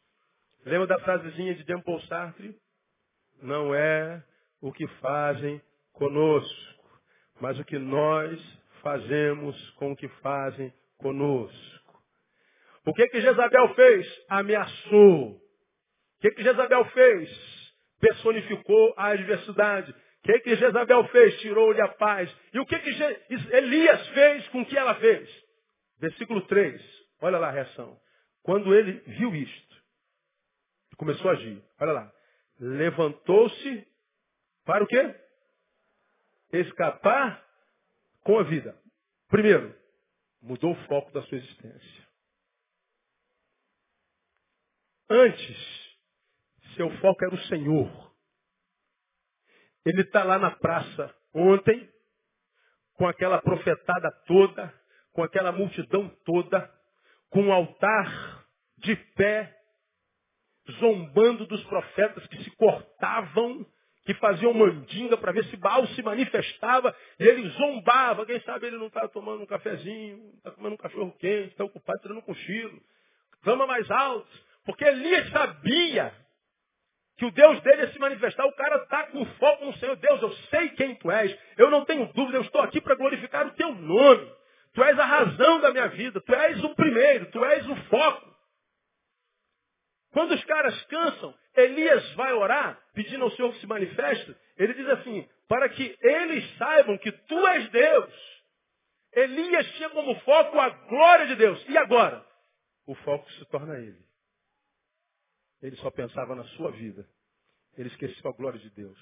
Lembra 0.64 0.86
da 0.86 0.98
frasezinha 1.00 1.54
de 1.54 1.62
Jean-Paul 1.64 2.00
Sartre? 2.02 2.56
Não 3.42 3.74
é 3.74 4.22
o 4.62 4.72
que 4.72 4.86
fazem 5.00 5.60
conosco, 5.92 7.00
mas 7.38 7.58
o 7.58 7.64
que 7.64 7.78
nós 7.78 8.40
fazemos 8.82 9.70
com 9.72 9.92
o 9.92 9.96
que 9.96 10.08
fazem 10.22 10.72
conosco. 10.96 11.73
O 12.86 12.92
que 12.92 13.08
que 13.08 13.20
Jezabel 13.20 13.74
fez? 13.74 14.24
Ameaçou. 14.28 15.30
O 15.30 15.40
que 16.20 16.30
que 16.32 16.42
Jezabel 16.42 16.84
fez? 16.86 17.74
Personificou 18.00 18.94
a 18.96 19.08
adversidade. 19.08 19.90
O 19.90 20.22
que 20.24 20.40
que 20.40 20.56
Jezabel 20.56 21.04
fez? 21.08 21.40
Tirou-lhe 21.40 21.80
a 21.80 21.88
paz. 21.88 22.34
E 22.52 22.58
o 22.58 22.66
que 22.66 22.78
que 22.78 22.90
Elias 23.56 24.08
fez 24.08 24.48
com 24.48 24.62
o 24.62 24.66
que 24.66 24.76
ela 24.76 24.94
fez? 24.96 25.28
Versículo 25.98 26.42
3. 26.46 26.82
Olha 27.22 27.38
lá 27.38 27.48
a 27.48 27.52
reação. 27.52 27.98
Quando 28.42 28.74
ele 28.74 28.92
viu 29.06 29.34
isto, 29.34 29.76
começou 30.98 31.30
a 31.30 31.34
agir. 31.34 31.62
Olha 31.80 31.92
lá. 31.92 32.12
Levantou-se 32.60 33.86
para 34.64 34.84
o 34.84 34.86
quê? 34.86 35.14
Escapar 36.52 37.42
com 38.22 38.38
a 38.38 38.42
vida. 38.42 38.78
Primeiro, 39.28 39.74
mudou 40.42 40.72
o 40.72 40.86
foco 40.86 41.10
da 41.12 41.22
sua 41.22 41.38
existência. 41.38 42.03
Antes, 45.14 45.56
seu 46.74 46.90
foco 46.98 47.24
era 47.24 47.32
o 47.32 47.42
Senhor. 47.42 48.12
Ele 49.86 50.00
está 50.00 50.24
lá 50.24 50.40
na 50.40 50.50
praça 50.50 51.14
ontem, 51.32 51.88
com 52.94 53.06
aquela 53.06 53.40
profetada 53.40 54.10
toda, 54.26 54.74
com 55.12 55.22
aquela 55.22 55.52
multidão 55.52 56.08
toda, 56.24 56.68
com 57.30 57.42
um 57.42 57.52
altar 57.52 58.44
de 58.78 58.96
pé, 59.14 59.56
zombando 60.80 61.46
dos 61.46 61.62
profetas 61.62 62.26
que 62.26 62.42
se 62.42 62.50
cortavam, 62.56 63.64
que 64.06 64.14
faziam 64.14 64.52
mandinga 64.52 65.16
para 65.16 65.30
ver 65.30 65.44
se 65.44 65.56
Baal 65.58 65.86
se 65.88 66.02
manifestava, 66.02 66.92
e 67.20 67.24
ele 67.24 67.48
zombava. 67.50 68.26
Quem 68.26 68.40
sabe 68.40 68.66
ele 68.66 68.78
não 68.78 68.88
está 68.88 69.06
tomando 69.06 69.44
um 69.44 69.46
cafezinho, 69.46 70.32
está 70.38 70.50
comendo 70.50 70.74
um 70.74 70.78
cachorro 70.78 71.16
quente, 71.20 71.50
está 71.50 71.62
ocupado 71.62 72.00
tirando 72.00 72.18
um 72.18 72.22
cochilo. 72.22 72.82
Clama 73.44 73.64
mais 73.64 73.88
alto. 73.92 74.53
Porque 74.64 74.84
Elias 74.84 75.30
sabia 75.30 76.12
que 77.16 77.26
o 77.26 77.30
Deus 77.30 77.60
dele 77.60 77.82
ia 77.82 77.92
se 77.92 77.98
manifestar. 77.98 78.44
O 78.46 78.56
cara 78.56 78.76
está 78.82 79.06
com 79.08 79.24
foco 79.24 79.64
no 79.66 79.76
Senhor. 79.78 79.96
Deus, 79.96 80.22
eu 80.22 80.32
sei 80.50 80.70
quem 80.70 80.94
tu 80.96 81.10
és. 81.10 81.36
Eu 81.56 81.70
não 81.70 81.84
tenho 81.84 82.06
dúvida. 82.12 82.38
Eu 82.38 82.42
estou 82.42 82.60
aqui 82.60 82.80
para 82.80 82.94
glorificar 82.94 83.46
o 83.46 83.52
teu 83.52 83.72
nome. 83.74 84.32
Tu 84.72 84.82
és 84.82 84.98
a 84.98 85.04
razão 85.04 85.60
da 85.60 85.70
minha 85.70 85.88
vida. 85.88 86.20
Tu 86.20 86.34
és 86.34 86.64
o 86.64 86.74
primeiro. 86.74 87.26
Tu 87.30 87.44
és 87.44 87.68
o 87.68 87.76
foco. 87.84 88.34
Quando 90.12 90.32
os 90.32 90.44
caras 90.44 90.84
cansam, 90.84 91.34
Elias 91.56 92.12
vai 92.14 92.32
orar, 92.32 92.80
pedindo 92.94 93.24
ao 93.24 93.30
Senhor 93.32 93.52
que 93.52 93.60
se 93.60 93.66
manifeste. 93.66 94.34
Ele 94.56 94.72
diz 94.72 94.88
assim, 94.90 95.28
para 95.48 95.68
que 95.68 95.96
eles 96.00 96.56
saibam 96.56 96.96
que 96.98 97.10
tu 97.10 97.46
és 97.48 97.68
Deus. 97.70 98.14
Elias 99.12 99.66
tinha 99.72 99.90
como 99.90 100.14
foco 100.20 100.58
a 100.58 100.68
glória 100.68 101.26
de 101.26 101.36
Deus. 101.36 101.64
E 101.68 101.76
agora? 101.76 102.24
O 102.86 102.94
foco 102.96 103.30
se 103.32 103.44
torna 103.46 103.76
ele. 103.78 103.98
Ele 105.64 105.76
só 105.76 105.90
pensava 105.90 106.34
na 106.34 106.44
sua 106.44 106.70
vida. 106.72 107.08
Ele 107.78 107.88
esqueceu 107.88 108.30
a 108.30 108.34
glória 108.34 108.60
de 108.60 108.68
Deus. 108.70 108.98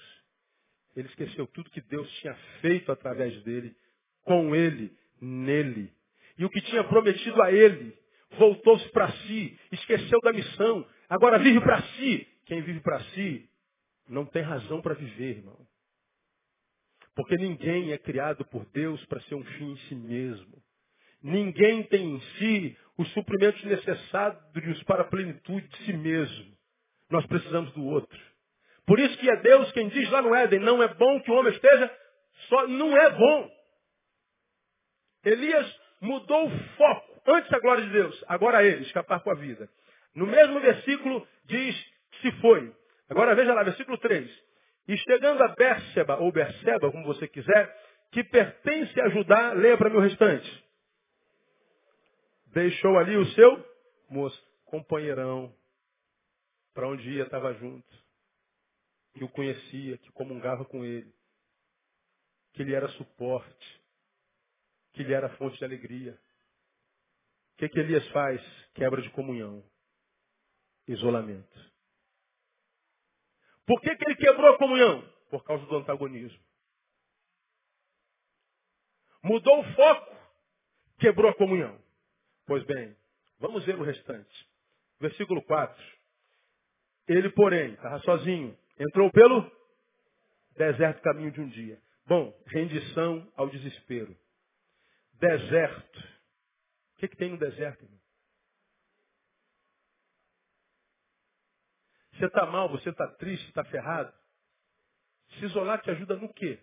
Ele 0.95 1.09
esqueceu 1.09 1.45
tudo 1.47 1.69
que 1.69 1.81
Deus 1.81 2.09
tinha 2.19 2.33
feito 2.61 2.89
através 2.89 3.43
dele, 3.43 3.75
com 4.21 4.55
ele, 4.55 4.95
nele. 5.19 5.93
E 6.37 6.45
o 6.45 6.49
que 6.49 6.61
tinha 6.61 6.83
prometido 6.85 7.41
a 7.41 7.51
ele, 7.51 7.97
voltou-se 8.37 8.87
para 8.91 9.11
si, 9.11 9.59
esqueceu 9.73 10.21
da 10.21 10.31
missão, 10.31 10.87
agora 11.09 11.37
vive 11.37 11.59
para 11.59 11.81
si. 11.81 12.25
Quem 12.45 12.61
vive 12.61 12.79
para 12.79 13.03
si 13.11 13.49
não 14.07 14.25
tem 14.25 14.41
razão 14.41 14.81
para 14.81 14.93
viver, 14.93 15.39
irmão. 15.39 15.67
Porque 17.13 17.35
ninguém 17.35 17.91
é 17.91 17.97
criado 17.97 18.45
por 18.45 18.65
Deus 18.67 19.05
para 19.07 19.19
ser 19.23 19.35
um 19.35 19.43
fim 19.43 19.71
em 19.73 19.77
si 19.89 19.95
mesmo. 19.95 20.63
Ninguém 21.21 21.83
tem 21.83 22.15
em 22.15 22.21
si 22.37 22.77
os 22.97 23.11
suprimentos 23.13 23.63
necessários 23.63 24.83
para 24.83 25.01
a 25.01 25.07
plenitude 25.07 25.67
de 25.67 25.77
si 25.85 25.93
mesmo. 25.93 26.53
Nós 27.09 27.25
precisamos 27.25 27.71
do 27.73 27.85
outro. 27.85 28.19
Por 28.85 28.99
isso 28.99 29.17
que 29.17 29.29
é 29.29 29.35
Deus 29.37 29.71
quem 29.71 29.87
diz 29.89 30.09
lá 30.09 30.21
no 30.21 30.35
Éden, 30.35 30.59
não 30.59 30.81
é 30.83 30.87
bom 30.93 31.21
que 31.21 31.31
o 31.31 31.35
homem 31.35 31.53
esteja 31.53 31.91
só, 32.49 32.67
não 32.67 32.95
é 32.97 33.09
bom. 33.11 33.51
Elias 35.23 35.79
mudou 36.01 36.47
o 36.47 36.59
foco. 36.75 37.21
Antes 37.25 37.53
a 37.53 37.59
glória 37.59 37.85
de 37.85 37.91
Deus, 37.91 38.25
agora 38.27 38.63
ele, 38.65 38.83
escapar 38.83 39.21
com 39.21 39.31
a 39.31 39.35
vida. 39.35 39.69
No 40.13 40.27
mesmo 40.27 40.59
versículo 40.59 41.25
diz, 41.45 41.75
se 42.21 42.31
foi. 42.41 42.73
Agora 43.09 43.35
veja 43.35 43.53
lá, 43.53 43.63
versículo 43.63 43.97
3. 43.97 44.29
E 44.87 44.97
chegando 44.97 45.41
a 45.41 45.47
Bérseba, 45.49 46.17
ou 46.17 46.31
Berseba, 46.31 46.91
como 46.91 47.05
você 47.05 47.27
quiser, 47.27 47.73
que 48.11 48.23
pertence 48.25 48.99
a 48.99 49.09
Judá, 49.09 49.53
leia 49.53 49.77
para 49.77 49.89
mim 49.89 49.97
o 49.97 50.01
restante. 50.01 50.62
Deixou 52.53 52.99
ali 52.99 53.17
o 53.17 53.25
seu 53.31 53.73
moço, 54.09 54.39
companheirão, 54.65 55.55
para 56.73 56.87
onde 56.87 57.09
ia 57.09 57.23
estava 57.23 57.51
junto, 57.55 57.87
que 59.15 59.23
o 59.23 59.29
conhecia, 59.29 59.97
que 59.97 60.11
comungava 60.11 60.63
com 60.63 60.85
ele, 60.85 61.11
que 62.53 62.61
ele 62.61 62.75
era 62.75 62.87
suporte, 62.89 63.81
que 64.93 65.01
ele 65.01 65.13
era 65.13 65.35
fonte 65.37 65.57
de 65.57 65.65
alegria. 65.65 66.13
O 67.53 67.57
que, 67.57 67.69
que 67.69 67.79
Elias 67.79 68.07
faz? 68.09 68.39
Quebra 68.75 69.01
de 69.01 69.09
comunhão, 69.11 69.63
isolamento. 70.87 71.73
Por 73.65 73.81
que, 73.81 73.95
que 73.95 74.05
ele 74.05 74.15
quebrou 74.15 74.53
a 74.53 74.57
comunhão? 74.59 75.01
Por 75.31 75.43
causa 75.43 75.65
do 75.65 75.77
antagonismo. 75.77 76.43
Mudou 79.23 79.59
o 79.59 79.75
foco, 79.75 80.15
quebrou 80.99 81.31
a 81.31 81.35
comunhão. 81.35 81.82
Pois 82.45 82.63
bem, 82.65 82.95
vamos 83.39 83.63
ver 83.65 83.75
o 83.75 83.83
restante. 83.83 84.49
Versículo 84.99 85.41
4. 85.43 85.83
Ele, 87.07 87.29
porém, 87.31 87.73
estava 87.73 87.99
sozinho, 87.99 88.57
entrou 88.79 89.11
pelo 89.11 89.51
deserto 90.55 91.01
caminho 91.01 91.31
de 91.31 91.41
um 91.41 91.49
dia. 91.49 91.81
Bom, 92.05 92.37
rendição 92.47 93.31
ao 93.35 93.49
desespero. 93.49 94.15
Deserto. 95.13 95.99
O 96.95 96.99
que, 96.99 97.07
que 97.07 97.17
tem 97.17 97.29
no 97.29 97.37
deserto, 97.37 97.83
irmão? 97.83 97.99
Você 102.13 102.25
está 102.25 102.45
mal, 102.45 102.69
você 102.69 102.89
está 102.89 103.07
triste, 103.07 103.47
está 103.47 103.63
ferrado. 103.65 104.13
Se 105.39 105.45
isolar 105.45 105.81
te 105.81 105.89
ajuda 105.89 106.15
no 106.15 106.31
quê? 106.33 106.59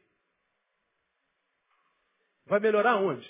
Vai 2.47 2.61
melhorar 2.61 2.97
onde? 2.97 3.29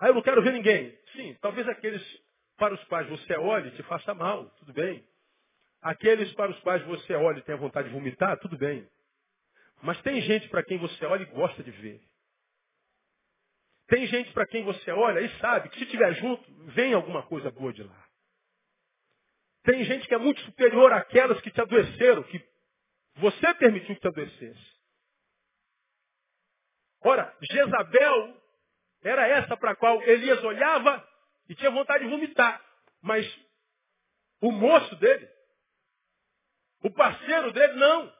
Ah, 0.00 0.08
eu 0.08 0.14
não 0.14 0.22
quero 0.22 0.42
ver 0.42 0.52
ninguém. 0.52 0.97
Sim, 1.12 1.36
talvez 1.40 1.68
aqueles 1.68 2.02
para 2.56 2.74
os 2.74 2.84
quais 2.84 3.08
você 3.08 3.36
olhe 3.36 3.70
te 3.72 3.82
faça 3.84 4.14
mal, 4.14 4.50
tudo 4.58 4.72
bem. 4.72 5.06
Aqueles 5.80 6.32
para 6.34 6.50
os 6.50 6.60
quais 6.60 6.84
você 6.84 7.14
olha 7.14 7.38
e 7.38 7.42
tem 7.42 7.56
vontade 7.56 7.88
de 7.88 7.94
vomitar, 7.94 8.38
tudo 8.40 8.58
bem. 8.58 8.88
Mas 9.82 10.00
tem 10.02 10.20
gente 10.20 10.48
para 10.48 10.64
quem 10.64 10.76
você 10.76 11.04
olha 11.06 11.22
e 11.22 11.26
gosta 11.26 11.62
de 11.62 11.70
ver. 11.70 12.02
Tem 13.86 14.06
gente 14.06 14.32
para 14.32 14.46
quem 14.46 14.64
você 14.64 14.90
olha 14.90 15.20
e 15.20 15.38
sabe 15.38 15.68
que 15.70 15.78
se 15.78 15.84
estiver 15.84 16.14
junto, 16.16 16.44
vem 16.72 16.92
alguma 16.92 17.22
coisa 17.22 17.50
boa 17.50 17.72
de 17.72 17.82
lá. 17.82 18.08
Tem 19.62 19.84
gente 19.84 20.06
que 20.06 20.14
é 20.14 20.18
muito 20.18 20.40
superior 20.42 20.92
àquelas 20.92 21.40
que 21.40 21.50
te 21.50 21.60
adoeceram, 21.60 22.22
que 22.24 22.44
você 23.16 23.54
permitiu 23.54 23.94
que 23.94 24.00
te 24.00 24.08
adoecesse. 24.08 24.78
Ora, 27.00 27.34
Jezabel 27.40 28.37
era 29.02 29.26
essa 29.28 29.56
para 29.56 29.72
a 29.72 29.76
qual 29.76 30.02
Elias 30.02 30.42
olhava 30.42 31.06
e 31.48 31.54
tinha 31.54 31.70
vontade 31.70 32.04
de 32.04 32.10
vomitar. 32.10 32.62
Mas 33.00 33.26
o 34.40 34.50
moço 34.50 34.94
dele, 34.96 35.28
o 36.82 36.90
parceiro 36.90 37.52
dele, 37.52 37.74
não. 37.74 38.12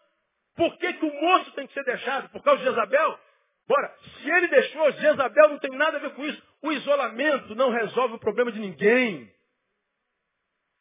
Por 0.56 0.76
que, 0.78 0.92
que 0.94 1.04
o 1.04 1.20
moço 1.20 1.52
tem 1.52 1.66
que 1.66 1.74
ser 1.74 1.84
deixado? 1.84 2.28
Por 2.30 2.42
causa 2.42 2.58
de 2.62 2.68
Jezabel? 2.68 3.18
Ora, 3.70 3.96
se 4.00 4.30
ele 4.30 4.48
deixou, 4.48 4.90
Jezabel 4.92 5.50
não 5.50 5.58
tem 5.58 5.70
nada 5.72 5.98
a 5.98 6.00
ver 6.00 6.14
com 6.14 6.24
isso. 6.24 6.42
O 6.62 6.72
isolamento 6.72 7.54
não 7.54 7.70
resolve 7.70 8.14
o 8.14 8.18
problema 8.18 8.50
de 8.50 8.58
ninguém. 8.58 9.32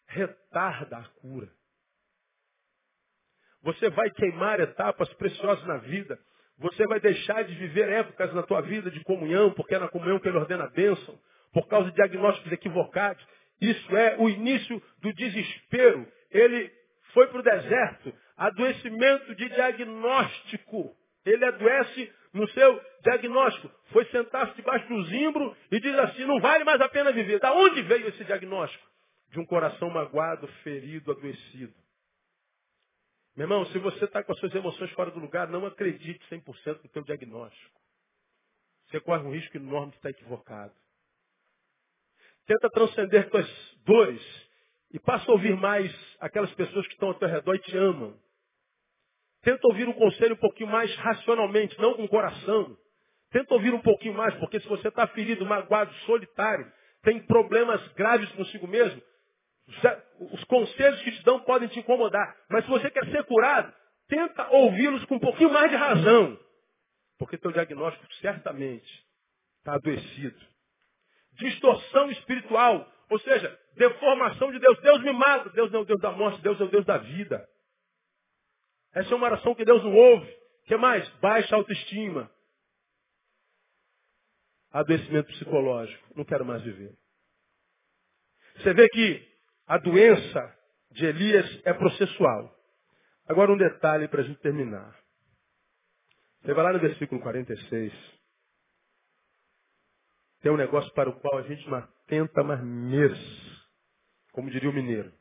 Retarda 0.08 0.98
a 0.98 1.10
cura. 1.20 1.52
Você 3.62 3.90
vai 3.90 4.10
queimar 4.12 4.60
etapas 4.60 5.12
preciosas 5.16 5.66
na 5.66 5.78
vida. 5.78 6.18
Você 6.60 6.88
vai 6.88 7.00
deixar 7.00 7.44
de 7.44 7.54
viver 7.54 7.88
épocas 7.90 8.34
na 8.34 8.42
tua 8.42 8.62
vida 8.62 8.90
de 8.90 9.04
comunhão, 9.04 9.52
porque 9.52 9.76
é 9.76 9.80
na 9.80 9.88
comunhão 9.88 10.20
que 10.20 10.28
ele 10.28 10.38
ordena 10.38 10.64
a 10.64 10.70
bênção, 10.70 11.20
por 11.54 11.68
causa 11.68 11.90
de 11.90 11.96
diagnósticos 11.96 12.52
equivocados. 12.52 13.24
Isso 13.62 13.96
é 13.96 14.16
o 14.18 14.28
início 14.28 14.82
do 15.02 15.14
desespero. 15.14 16.08
Ele 16.32 16.72
foi 17.14 17.28
para 17.28 17.40
o 17.40 17.44
deserto, 17.44 18.14
adoecimento 18.36 19.36
de 19.36 19.50
diagnóstico. 19.50 20.96
Ele 21.26 21.46
adoece 21.46 22.12
no 22.34 22.48
seu 22.50 22.82
diagnóstico. 23.04 23.70
Foi 23.92 24.06
sentar-se 24.06 24.56
debaixo 24.56 24.88
do 24.88 25.04
zimbro 25.06 25.56
e 25.72 25.80
diz 25.80 25.98
assim, 26.00 26.26
não 26.26 26.40
vale 26.40 26.64
mais 26.64 26.82
a 26.82 26.90
pena 26.90 27.12
viver. 27.12 27.40
Da 27.40 27.54
onde 27.54 27.82
veio 27.84 28.08
esse 28.08 28.24
diagnóstico? 28.24 28.86
De 29.32 29.40
um 29.40 29.46
coração 29.46 29.90
magoado, 29.90 30.48
ferido, 30.64 31.12
adoecido. 31.12 31.74
Meu 33.38 33.44
irmão, 33.44 33.68
se 33.68 33.78
você 33.78 34.06
está 34.06 34.24
com 34.24 34.32
as 34.32 34.40
suas 34.40 34.56
emoções 34.56 34.90
fora 34.94 35.12
do 35.12 35.20
lugar, 35.20 35.48
não 35.48 35.64
acredite 35.64 36.20
100% 36.28 36.82
no 36.84 36.90
teu 36.90 37.04
diagnóstico. 37.04 37.80
Você 38.88 39.00
corre 39.00 39.24
um 39.28 39.32
risco 39.32 39.56
enorme 39.56 39.92
de 39.92 39.98
estar 39.98 40.10
equivocado. 40.10 40.74
Tenta 42.48 42.68
transcender 42.72 43.30
tuas 43.30 43.48
dores 43.86 44.50
e 44.92 45.00
passa 45.00 45.30
a 45.30 45.36
ouvir 45.36 45.56
mais 45.56 45.94
aquelas 46.20 46.52
pessoas 46.56 46.88
que 46.88 46.94
estão 46.94 47.10
ao 47.10 47.14
teu 47.14 47.28
redor 47.28 47.54
e 47.54 47.60
te 47.60 47.78
amam. 47.78 48.20
Tenta 49.44 49.68
ouvir 49.68 49.88
um 49.88 49.94
conselho 49.94 50.34
um 50.34 50.40
pouquinho 50.40 50.72
mais 50.72 50.96
racionalmente, 50.96 51.80
não 51.80 51.94
com 51.94 52.06
o 52.06 52.10
coração. 52.10 52.76
Tenta 53.30 53.54
ouvir 53.54 53.72
um 53.72 53.82
pouquinho 53.82 54.16
mais, 54.16 54.34
porque 54.40 54.60
se 54.60 54.68
você 54.68 54.88
está 54.88 55.06
ferido, 55.10 55.46
magoado, 55.46 55.94
solitário, 56.08 56.72
tem 57.04 57.24
problemas 57.28 57.88
graves 57.90 58.32
consigo 58.32 58.68
mesmo, 58.68 59.00
os 60.20 60.44
conselhos 60.46 61.02
que 61.02 61.12
te 61.12 61.24
dão 61.24 61.42
podem 61.42 61.68
te 61.68 61.80
incomodar. 61.80 62.36
Mas 62.50 62.64
se 62.64 62.70
você 62.70 62.90
quer 62.90 63.06
ser 63.12 63.24
curado, 63.26 63.74
tenta 64.08 64.50
ouvi-los 64.50 65.04
com 65.06 65.16
um 65.16 65.20
pouquinho 65.20 65.52
mais 65.52 65.70
de 65.70 65.76
razão. 65.76 66.40
Porque 67.20 67.38
teu 67.38 67.52
diagnóstico 67.52 68.06
certamente 68.16 69.06
está 69.60 69.74
adoecido. 69.76 70.40
Distorção 71.34 72.10
espiritual, 72.12 72.90
ou 73.10 73.20
seja, 73.20 73.60
deformação 73.76 74.52
de 74.52 74.60
Deus. 74.60 74.80
Deus 74.80 75.02
me 75.02 75.12
mata. 75.12 75.50
Deus 75.50 75.72
não 75.72 75.80
é 75.80 75.84
o 75.84 75.86
Deus 75.86 76.02
da 76.02 76.12
morte, 76.12 76.42
Deus 76.42 76.60
é 76.60 76.64
o 76.64 76.70
Deus 76.70 76.86
da 76.86 76.98
vida. 76.98 77.48
Essa 78.94 79.14
é 79.14 79.16
uma 79.16 79.28
oração 79.28 79.54
que 79.54 79.66
Deus 79.66 79.84
não 79.84 79.94
ouve. 79.94 80.32
O 80.32 80.64
que 80.66 80.78
mais? 80.78 81.08
Baixa 81.20 81.56
autoestima. 81.56 82.32
Adoecimento 84.72 85.28
psicológico. 85.34 86.14
Não 86.16 86.26
quero 86.26 86.46
mais 86.46 86.64
viver. 86.64 86.96
Você 88.58 88.74
vê 88.74 88.88
que 88.90 89.37
a 89.68 89.78
doença 89.78 90.58
de 90.92 91.06
Elias 91.06 91.62
é 91.66 91.74
processual. 91.74 92.56
Agora 93.28 93.52
um 93.52 93.58
detalhe 93.58 94.08
para 94.08 94.22
a 94.22 94.24
gente 94.24 94.40
terminar. 94.40 94.98
Você 96.42 96.54
vai 96.54 96.64
lá 96.64 96.74
no 96.74 96.80
versículo 96.80 97.22
46. 97.22 97.94
Tem 100.42 100.52
um 100.52 100.58
negócio 100.58 100.92
para 100.94 101.10
o 101.10 101.20
qual 101.20 101.40
a 101.40 101.42
gente 101.44 101.68
não 101.70 101.80
atenta 101.80 102.44
mais 102.44 102.64
mesmo. 102.64 103.58
Como 104.32 104.50
diria 104.50 104.70
o 104.70 104.74
mineiro. 104.74 105.12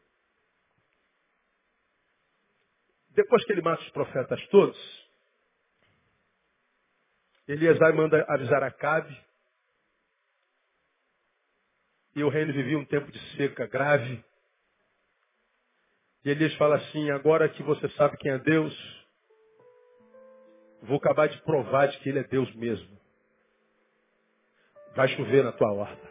Depois 3.10 3.44
que 3.44 3.52
ele 3.52 3.62
mata 3.62 3.82
os 3.82 3.90
profetas 3.90 4.46
todos, 4.48 5.06
Elias 7.48 7.78
vai 7.78 7.92
manda 7.92 8.24
avisar 8.28 8.62
a 8.62 8.70
Cabe. 8.70 9.26
E 12.14 12.22
o 12.22 12.28
reino 12.28 12.52
vivia 12.52 12.78
um 12.78 12.84
tempo 12.84 13.10
de 13.10 13.18
seca 13.36 13.66
grave. 13.66 14.24
E 16.26 16.30
Elias 16.30 16.52
fala 16.56 16.74
assim, 16.74 17.08
agora 17.12 17.48
que 17.48 17.62
você 17.62 17.88
sabe 17.90 18.16
quem 18.16 18.32
é 18.32 18.38
Deus, 18.40 19.06
vou 20.82 20.96
acabar 20.96 21.28
de 21.28 21.40
provar 21.42 21.86
de 21.86 21.96
que 22.00 22.08
ele 22.08 22.18
é 22.18 22.24
Deus 22.24 22.52
mesmo. 22.56 22.98
Vai 24.96 25.06
chover 25.06 25.44
na 25.44 25.52
tua 25.52 25.72
horta. 25.72 26.08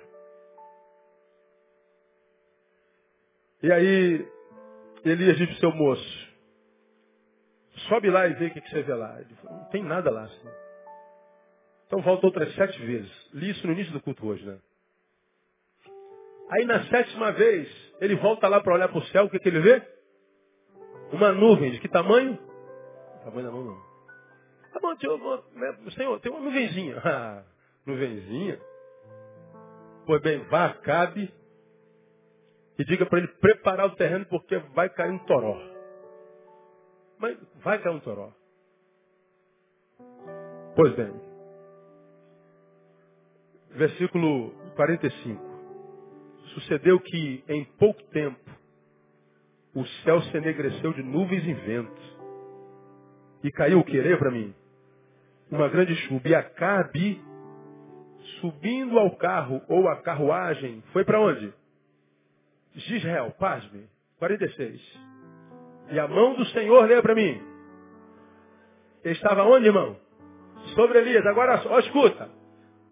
E 3.61 3.69
aí, 3.69 4.25
Elias 5.03 5.35
diz 5.35 5.49
para 5.49 5.59
seu 5.59 5.71
moço, 5.73 6.29
sobe 7.89 8.09
lá 8.09 8.25
e 8.25 8.35
vê 8.35 8.45
o 8.45 8.53
que, 8.53 8.61
que 8.61 8.69
você 8.69 8.83
vê 8.83 8.93
lá. 8.93 9.19
Ele 9.19 9.35
falou, 9.35 9.57
não 9.63 9.69
tem 9.69 9.83
nada 9.83 10.09
lá. 10.09 10.29
Senhor. 10.29 10.55
Então 11.87 12.01
volta 12.01 12.27
outras 12.27 12.55
sete 12.55 12.79
vezes. 12.85 13.11
Li 13.33 13.49
isso 13.49 13.67
no 13.67 13.73
início 13.73 13.91
do 13.91 13.99
culto 13.99 14.25
hoje, 14.25 14.45
né? 14.45 14.57
Aí 16.51 16.63
na 16.63 16.85
sétima 16.85 17.33
vez, 17.33 17.69
ele 17.99 18.15
volta 18.15 18.47
lá 18.47 18.61
para 18.61 18.75
olhar 18.75 18.87
para 18.87 18.99
o 18.99 19.05
céu, 19.07 19.25
o 19.25 19.29
que, 19.29 19.39
que 19.39 19.49
ele 19.49 19.59
vê? 19.59 19.94
Uma 21.11 21.31
nuvem 21.31 21.71
de 21.71 21.79
que 21.79 21.87
tamanho? 21.87 22.37
Tamanho 23.23 23.45
da 23.45 23.51
mão 23.51 23.63
não. 23.63 23.95
Tá 24.73 24.79
bom, 24.81 24.95
senhor, 24.97 25.45
né, 25.53 25.77
senhor 25.91 26.19
tem 26.19 26.31
uma 26.31 26.41
nuvenzinha. 26.41 27.01
Ah, 27.05 27.43
nuvenzinha? 27.85 28.59
Pois 30.05 30.21
bem, 30.21 30.39
vá, 30.45 30.73
cabe 30.73 31.33
e 32.77 32.83
diga 32.83 33.05
para 33.05 33.19
ele 33.19 33.27
preparar 33.27 33.87
o 33.87 33.95
terreno 33.95 34.25
porque 34.25 34.57
vai 34.73 34.89
cair 34.89 35.11
um 35.11 35.19
toró. 35.19 35.57
Mas 37.17 37.37
vai 37.63 37.81
cair 37.81 37.93
um 37.93 37.99
toró. 37.99 38.31
Pois 40.75 40.93
bem. 40.95 41.13
Versículo 43.71 44.51
45. 44.75 45.41
Sucedeu 46.53 46.99
que 46.99 47.43
em 47.47 47.63
pouco 47.77 48.01
tempo 48.11 48.39
o 49.75 49.85
céu 50.03 50.21
se 50.21 50.37
enegreceu 50.37 50.93
de 50.93 51.03
nuvens 51.03 51.45
e 51.45 51.53
ventos. 51.53 52.17
E 53.43 53.51
caiu 53.51 53.79
o 53.79 53.83
querer 53.83 54.17
para 54.17 54.31
mim? 54.31 54.55
Uma 55.51 55.67
grande 55.67 55.93
chuva. 56.07 56.29
E 56.29 56.33
Acabe, 56.33 57.21
subindo 58.39 58.97
ao 58.97 59.15
carro 59.17 59.61
ou 59.67 59.89
à 59.89 59.97
carruagem, 59.97 60.81
foi 60.93 61.03
para 61.03 61.19
onde? 61.19 61.53
Gisrael, 62.73 63.31
pasme. 63.37 63.87
46. 64.17 64.81
E 65.91 65.99
a 65.99 66.07
mão 66.07 66.35
do 66.35 66.45
Senhor, 66.47 66.85
leia 66.85 67.01
para 67.01 67.13
mim. 67.13 67.41
Estava 69.03 69.43
onde, 69.43 69.67
irmão? 69.67 69.97
Sobre 70.73 70.99
Elias. 70.99 71.25
Agora, 71.25 71.61
ó, 71.67 71.79
escuta. 71.79 72.29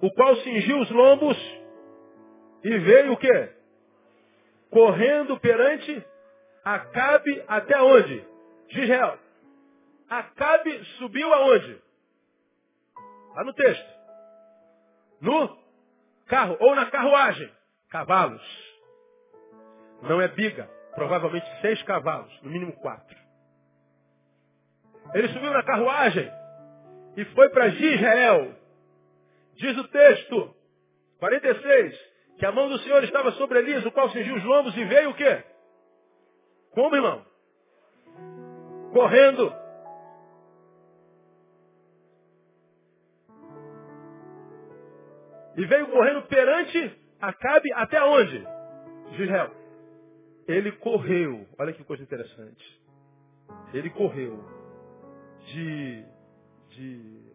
O 0.01 0.11
qual 0.11 0.35
cingiu 0.37 0.79
os 0.81 0.91
lombos 0.91 1.37
e 2.61 2.77
veio 2.77 3.13
o 3.13 3.17
quê? 3.17 3.49
Correndo 4.69 5.39
perante 5.39 6.05
Acabe 6.63 7.43
até 7.47 7.81
onde? 7.81 8.25
Gisrael. 8.69 9.17
Acabe 10.09 10.83
subiu 10.97 11.33
aonde? 11.33 11.81
Lá 13.35 13.43
no 13.43 13.53
texto. 13.53 13.93
No 15.21 15.57
carro 16.27 16.57
ou 16.59 16.75
na 16.75 16.85
carruagem. 16.89 17.51
Cavalos. 17.89 18.41
Não 20.03 20.21
é 20.21 20.27
biga. 20.27 20.69
Provavelmente 20.95 21.45
seis 21.61 21.81
cavalos, 21.83 22.31
no 22.43 22.51
mínimo 22.51 22.73
quatro. 22.73 23.17
Ele 25.13 25.27
subiu 25.29 25.51
na 25.51 25.63
carruagem 25.63 26.31
e 27.17 27.25
foi 27.25 27.49
para 27.49 27.69
Gisrael. 27.69 28.55
Diz 29.55 29.77
o 29.77 29.87
texto, 29.87 30.55
46, 31.19 31.99
que 32.37 32.45
a 32.45 32.51
mão 32.51 32.69
do 32.69 32.77
Senhor 32.79 33.03
estava 33.03 33.31
sobre 33.33 33.59
Elias, 33.59 33.85
o 33.85 33.91
qual 33.91 34.09
cingiu 34.09 34.35
os 34.35 34.43
lombos 34.43 34.75
e 34.77 34.83
veio 34.85 35.11
o 35.11 35.13
quê? 35.13 35.43
Como, 36.73 36.95
irmão? 36.95 37.25
Correndo. 38.91 39.53
E 45.55 45.65
veio 45.65 45.87
correndo 45.87 46.23
perante 46.23 47.03
Acabe 47.23 47.71
até 47.75 48.03
onde? 48.03 48.45
Israel. 49.13 49.49
Ele 50.45 50.73
correu, 50.73 51.47
olha 51.57 51.71
que 51.71 51.81
coisa 51.85 52.03
interessante. 52.03 52.81
Ele 53.73 53.89
correu 53.91 54.43
de, 55.45 56.05
de 56.67 57.33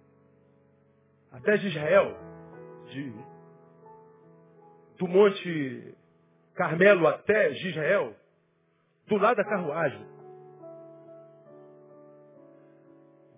até 1.32 1.56
de 1.56 1.68
Israel, 1.68 2.14
de, 2.90 3.14
do 4.98 5.08
Monte 5.08 5.94
Carmelo 6.54 7.06
até 7.06 7.50
Israel, 7.52 8.14
do 9.08 9.16
lado 9.16 9.38
da 9.38 9.44
carruagem. 9.44 10.06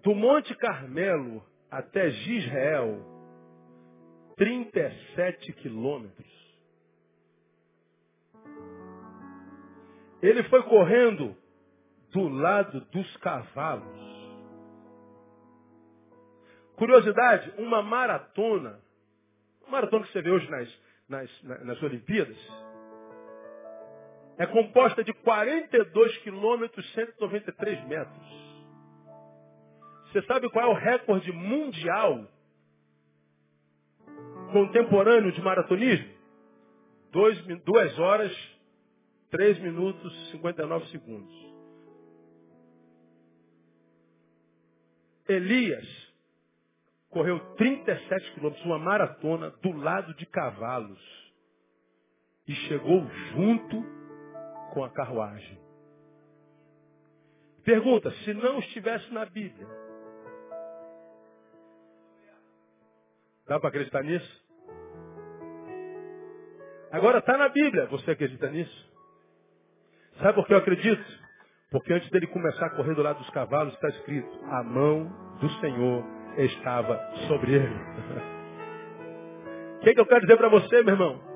Do 0.03 0.15
Monte 0.15 0.55
Carmelo 0.57 1.43
até 1.71 2.09
Israel, 2.09 3.01
37 4.37 5.53
quilômetros. 5.55 6.29
Ele 10.21 10.43
foi 10.45 10.63
correndo 10.65 11.37
do 12.13 12.29
lado 12.29 12.81
dos 12.93 13.17
cavalos. 13.19 14.11
Curiosidade, 16.77 17.53
uma 17.59 17.83
maratona, 17.83 18.81
uma 19.61 19.71
maratona 19.71 20.05
que 20.07 20.13
você 20.13 20.23
vê 20.23 20.31
hoje 20.31 20.51
nas, 20.51 20.81
nas, 21.09 21.43
nas 21.65 21.83
Olimpíadas, 21.83 22.37
é 24.41 24.47
composta 24.47 25.05
de 25.05 25.13
42 25.13 26.17
quilômetros, 26.23 26.91
193 26.95 27.87
metros. 27.87 28.27
Você 30.07 30.23
sabe 30.23 30.49
qual 30.49 30.65
é 30.65 30.69
o 30.69 30.73
recorde 30.73 31.31
mundial 31.31 32.27
contemporâneo 34.51 35.31
de 35.31 35.43
maratonismo? 35.43 36.09
Dois, 37.13 37.39
duas 37.67 37.99
horas, 37.99 38.35
3 39.31 39.59
minutos 39.61 40.11
e 40.11 40.31
59 40.31 40.87
segundos. 40.87 41.55
Elias 45.29 45.87
correu 47.11 47.39
37 47.57 48.33
quilômetros, 48.33 48.65
uma 48.65 48.79
maratona, 48.79 49.51
do 49.63 49.73
lado 49.73 50.15
de 50.15 50.25
cavalos. 50.25 51.31
E 52.49 52.55
chegou 52.55 53.07
junto 53.33 54.00
com 54.71 54.85
a 54.85 54.91
carruagem. 54.91 55.59
Pergunta, 57.65 58.11
se 58.25 58.35
não 58.35 58.59
estivesse 58.59 59.13
na 59.13 59.27
Bíblia, 59.27 59.67
dá 63.47 63.61
para 63.61 63.69
acreditar 63.69 64.03
nisso? 64.03 64.41
Agora 66.91 67.19
está 67.19 67.37
na 67.37 67.49
Bíblia, 67.49 67.87
você 67.87 68.13
acredita 68.13 68.51
nisso? 68.51 68.91
Sabe 70.21 70.35
por 70.35 70.47
que 70.47 70.55
eu 70.55 70.59
acredito? 70.59 71.05
Porque 71.71 71.93
antes 71.93 72.11
dele 72.11 72.27
começar 72.27 72.67
a 72.67 72.71
correr 72.71 72.95
do 72.95 73.03
lado 73.03 73.19
dos 73.19 73.31
cavalos, 73.31 73.73
está 73.75 73.89
escrito, 73.89 74.45
a 74.47 74.63
mão 74.65 75.05
do 75.41 75.49
Senhor 75.61 76.05
estava 76.37 76.99
sobre 77.29 77.55
ele. 77.55 77.75
O 79.81 79.83
que, 79.83 79.95
que 79.95 80.01
eu 80.03 80.05
quero 80.05 80.21
dizer 80.21 80.37
para 80.37 80.51
você, 80.51 80.83
meu 80.83 80.93
irmão? 80.93 81.30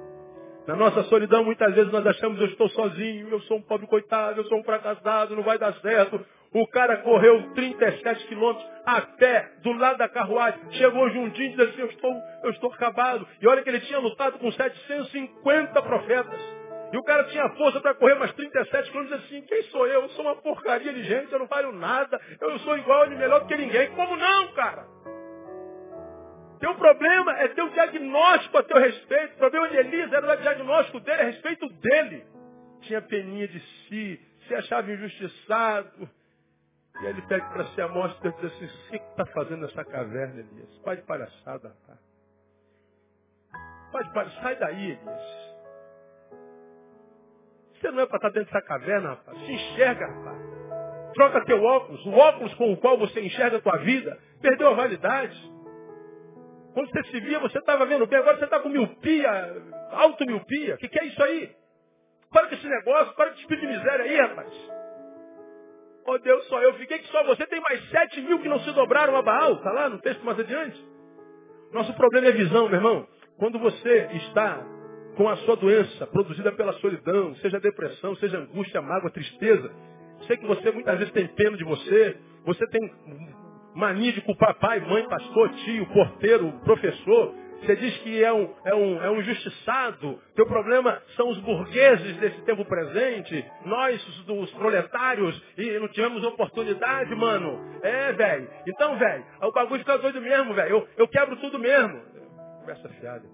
Na 0.67 0.75
nossa 0.75 1.03
solidão, 1.05 1.45
muitas 1.45 1.75
vezes 1.75 1.93
nós 1.93 2.07
achamos, 2.07 2.41
eu 2.41 2.47
estou 2.47 2.69
sozinho, 2.71 3.29
eu 3.29 3.41
sou 3.43 3.59
um 3.59 3.63
pobre 3.63 3.87
coitado, 3.87 4.41
eu 4.41 4.45
sou 4.45 4.59
um 4.59 4.65
fracassado, 4.65 5.37
não 5.37 5.43
vai 5.43 5.59
dar 5.59 5.75
certo. 5.75 6.25
O 6.55 6.67
cara 6.69 6.99
correu 6.99 7.53
37 7.55 8.29
quilômetros 8.29 8.67
a 8.87 9.01
pé, 9.03 9.51
do 9.63 9.73
lado 9.73 9.99
da 9.99 10.09
carruagem, 10.09 10.59
chegou 10.71 11.11
juntinho 11.11 11.49
e 11.49 11.51
disse 11.51 11.63
assim, 11.63 11.81
eu 11.81 11.89
estou, 11.89 12.15
eu 12.45 12.51
estou 12.51 12.73
acabado. 12.73 13.27
E 13.43 13.47
olha 13.47 13.63
que 13.63 13.69
ele 13.69 13.81
tinha 13.81 13.99
lutado 13.99 14.39
com 14.39 14.51
750 14.51 15.83
profetas. 15.83 16.41
E 16.93 16.97
o 16.97 17.03
cara 17.03 17.25
tinha 17.25 17.47
força 17.57 17.81
para 17.81 17.95
correr 17.95 18.15
mais 18.15 18.33
37 18.33 18.91
quilômetros 18.91 19.25
assim, 19.25 19.43
quem 19.43 19.63
sou 19.65 19.87
eu? 19.87 20.03
Eu 20.03 20.09
sou 20.11 20.25
uma 20.25 20.37
porcaria 20.37 20.93
de 20.95 21.03
gente, 21.03 21.31
eu 21.31 21.41
não 21.41 21.47
valho 21.47 21.73
nada, 21.73 22.19
eu 22.41 22.59
sou 22.61 22.79
igual 22.79 23.05
e 23.07 23.17
melhor 23.17 23.41
do 23.41 23.47
que 23.47 23.57
ninguém. 23.57 23.91
Como 23.91 24.17
não, 24.17 24.49
cara? 24.53 24.87
Teu 26.65 26.75
problema 26.77 27.33
é 27.41 27.49
teu 27.49 27.69
diagnóstico 27.69 28.57
a 28.57 28.63
teu 28.63 28.79
respeito. 28.79 29.35
O 29.35 29.37
problema 29.37 29.69
de 29.69 29.77
Elias 29.77 30.11
era 30.11 30.33
o 30.33 30.37
diagnóstico 30.37 30.99
dele 31.01 31.21
a 31.21 31.25
respeito 31.27 31.69
dele. 31.69 32.25
Tinha 32.81 33.03
peninha 33.03 33.47
de 33.47 33.61
si, 33.61 34.19
se 34.49 34.55
achava 34.55 34.91
injustiçado. 34.91 36.09
E 37.03 37.05
ele 37.05 37.21
pede 37.29 37.47
para 37.51 37.67
ser 37.75 37.83
a 37.83 37.89
morte 37.89 38.19
e 38.27 38.33
diz 38.33 38.45
assim, 38.45 38.65
o 38.65 38.91
que 38.93 38.97
está 38.97 39.27
fazendo 39.27 39.61
nessa 39.61 39.85
caverna, 39.85 40.41
Elias? 40.41 40.79
Pai 40.79 40.97
de 40.97 41.03
palhaçada, 41.03 41.69
rapaz. 41.69 42.01
Pai 43.93 44.05
de 44.05 44.13
palhaçada, 44.15 44.43
sai 44.43 44.57
daí, 44.57 44.93
Elias. 44.93 45.55
Você 47.75 47.91
não 47.91 48.01
é 48.01 48.07
para 48.07 48.17
estar 48.17 48.31
dentro 48.31 48.51
dessa 48.51 48.67
caverna, 48.67 49.09
rapaz. 49.11 49.39
Se 49.39 49.53
enxerga, 49.53 50.07
rapaz. 50.07 51.13
Troca 51.13 51.45
teu 51.45 51.63
óculos. 51.63 52.07
O 52.07 52.13
óculos 52.13 52.55
com 52.55 52.73
o 52.73 52.77
qual 52.79 52.97
você 52.97 53.21
enxerga 53.21 53.59
a 53.59 53.61
tua 53.61 53.77
vida 53.81 54.19
perdeu 54.41 54.69
a 54.69 54.75
validade. 54.75 55.54
Quando 56.75 56.91
você 56.91 57.05
se 57.05 57.21
via, 57.21 57.39
você 57.39 57.59
estava 57.59 57.87
vendo 57.87 58.07
bem. 58.07 58.19
Agora 58.19 58.37
você 58.37 58.45
está 58.45 58.59
com 58.59 58.69
miopia, 58.69 59.31
auto-miopia. 59.93 60.75
O 60.75 60.79
que, 60.79 60.89
que 60.89 60.99
é 60.99 61.05
isso 61.07 61.23
aí? 61.23 61.51
Para 62.31 62.49
com 62.49 62.55
esse 62.57 62.69
negócio, 62.69 63.15
para 63.15 63.27
com 63.27 63.35
esse 63.35 63.43
espírito 63.43 63.67
de 63.67 63.79
miséria 63.79 64.05
aí, 64.05 64.21
rapaz. 64.21 64.53
Oh 66.07 66.19
Deus, 66.19 66.45
só 66.49 66.61
eu 66.61 66.75
fiquei 66.75 66.99
que 66.99 67.07
só 67.07 67.23
você 67.25 67.47
tem 67.47 67.61
mais 67.61 67.89
sete 67.89 68.21
mil 68.21 68.41
que 68.41 68.49
não 68.49 68.59
se 68.61 68.73
dobraram 68.73 69.17
a 69.17 69.23
Baal. 69.23 69.55
Está 69.55 69.71
lá 69.71 69.89
no 69.89 70.01
texto 70.01 70.23
mais 70.25 70.39
adiante. 70.39 70.85
Nosso 71.73 71.95
problema 71.95 72.27
é 72.27 72.33
visão, 72.33 72.69
meu 72.69 72.77
irmão. 72.77 73.07
Quando 73.39 73.59
você 73.59 74.09
está 74.15 74.61
com 75.17 75.29
a 75.29 75.37
sua 75.39 75.57
doença 75.57 76.07
produzida 76.09 76.51
pela 76.53 76.73
solidão, 76.75 77.37
seja 77.37 77.61
depressão, 77.61 78.17
seja 78.17 78.39
angústia, 78.39 78.83
mágoa, 78.83 79.11
tristeza, 79.11 79.71
sei 80.27 80.37
que 80.37 80.47
você 80.47 80.73
muitas 80.73 80.99
vezes 80.99 81.13
tem 81.13 81.27
pena 81.29 81.57
de 81.57 81.65
você, 81.65 82.17
você 82.45 82.67
tem 82.67 82.93
mania 83.75 84.13
de 84.13 84.21
culpar 84.23 84.55
pai, 84.59 84.81
mãe, 84.81 85.07
pastor, 85.09 85.51
tio, 85.51 85.87
porteiro, 85.87 86.53
professor. 86.61 87.35
Você 87.61 87.77
diz 87.77 87.97
que 87.99 88.23
é 88.23 88.33
um, 88.33 88.55
é 88.65 88.75
um, 88.75 89.03
é 89.03 89.11
um 89.11 89.21
injustiçado. 89.21 90.21
Teu 90.35 90.47
problema 90.47 91.03
são 91.17 91.31
os 91.31 91.39
burgueses 91.41 92.17
desse 92.19 92.43
tempo 92.43 92.65
presente. 92.65 93.45
Nós, 93.65 94.29
os 94.29 94.51
proletários, 94.53 95.43
e 95.57 95.79
não 95.79 95.89
tivemos 95.89 96.23
oportunidade, 96.25 97.15
mano. 97.15 97.81
É, 97.83 98.13
velho. 98.13 98.51
Então, 98.67 98.99
velho, 98.99 99.25
o 99.43 99.53
bagulho 99.53 99.81
fica 99.81 99.97
doido 99.99 100.21
mesmo, 100.21 100.53
velho. 100.53 100.71
Eu, 100.71 100.89
eu 100.99 101.09
quebro 101.09 101.37
tudo 101.37 101.59
mesmo. 101.59 102.03
Conversa 102.61 102.89
fiada. 103.01 103.27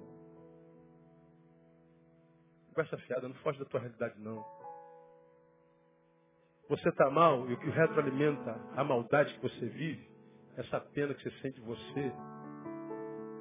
Conversa 2.69 2.99
fiada, 2.99 3.29
não 3.29 3.35
foge 3.37 3.59
da 3.59 3.65
tua 3.65 3.81
realidade, 3.81 4.15
não. 4.19 4.45
Você 6.69 6.89
está 6.89 7.11
mal 7.11 7.51
e 7.51 7.55
o 7.55 7.59
que 7.59 7.69
retroalimenta 7.69 8.57
a 8.77 8.85
maldade 8.85 9.35
que 9.35 9.43
você 9.43 9.67
vive 9.67 10.10
essa 10.61 10.79
pena 10.79 11.15
que 11.15 11.23
você 11.23 11.31
sente 11.41 11.61
você, 11.63 12.13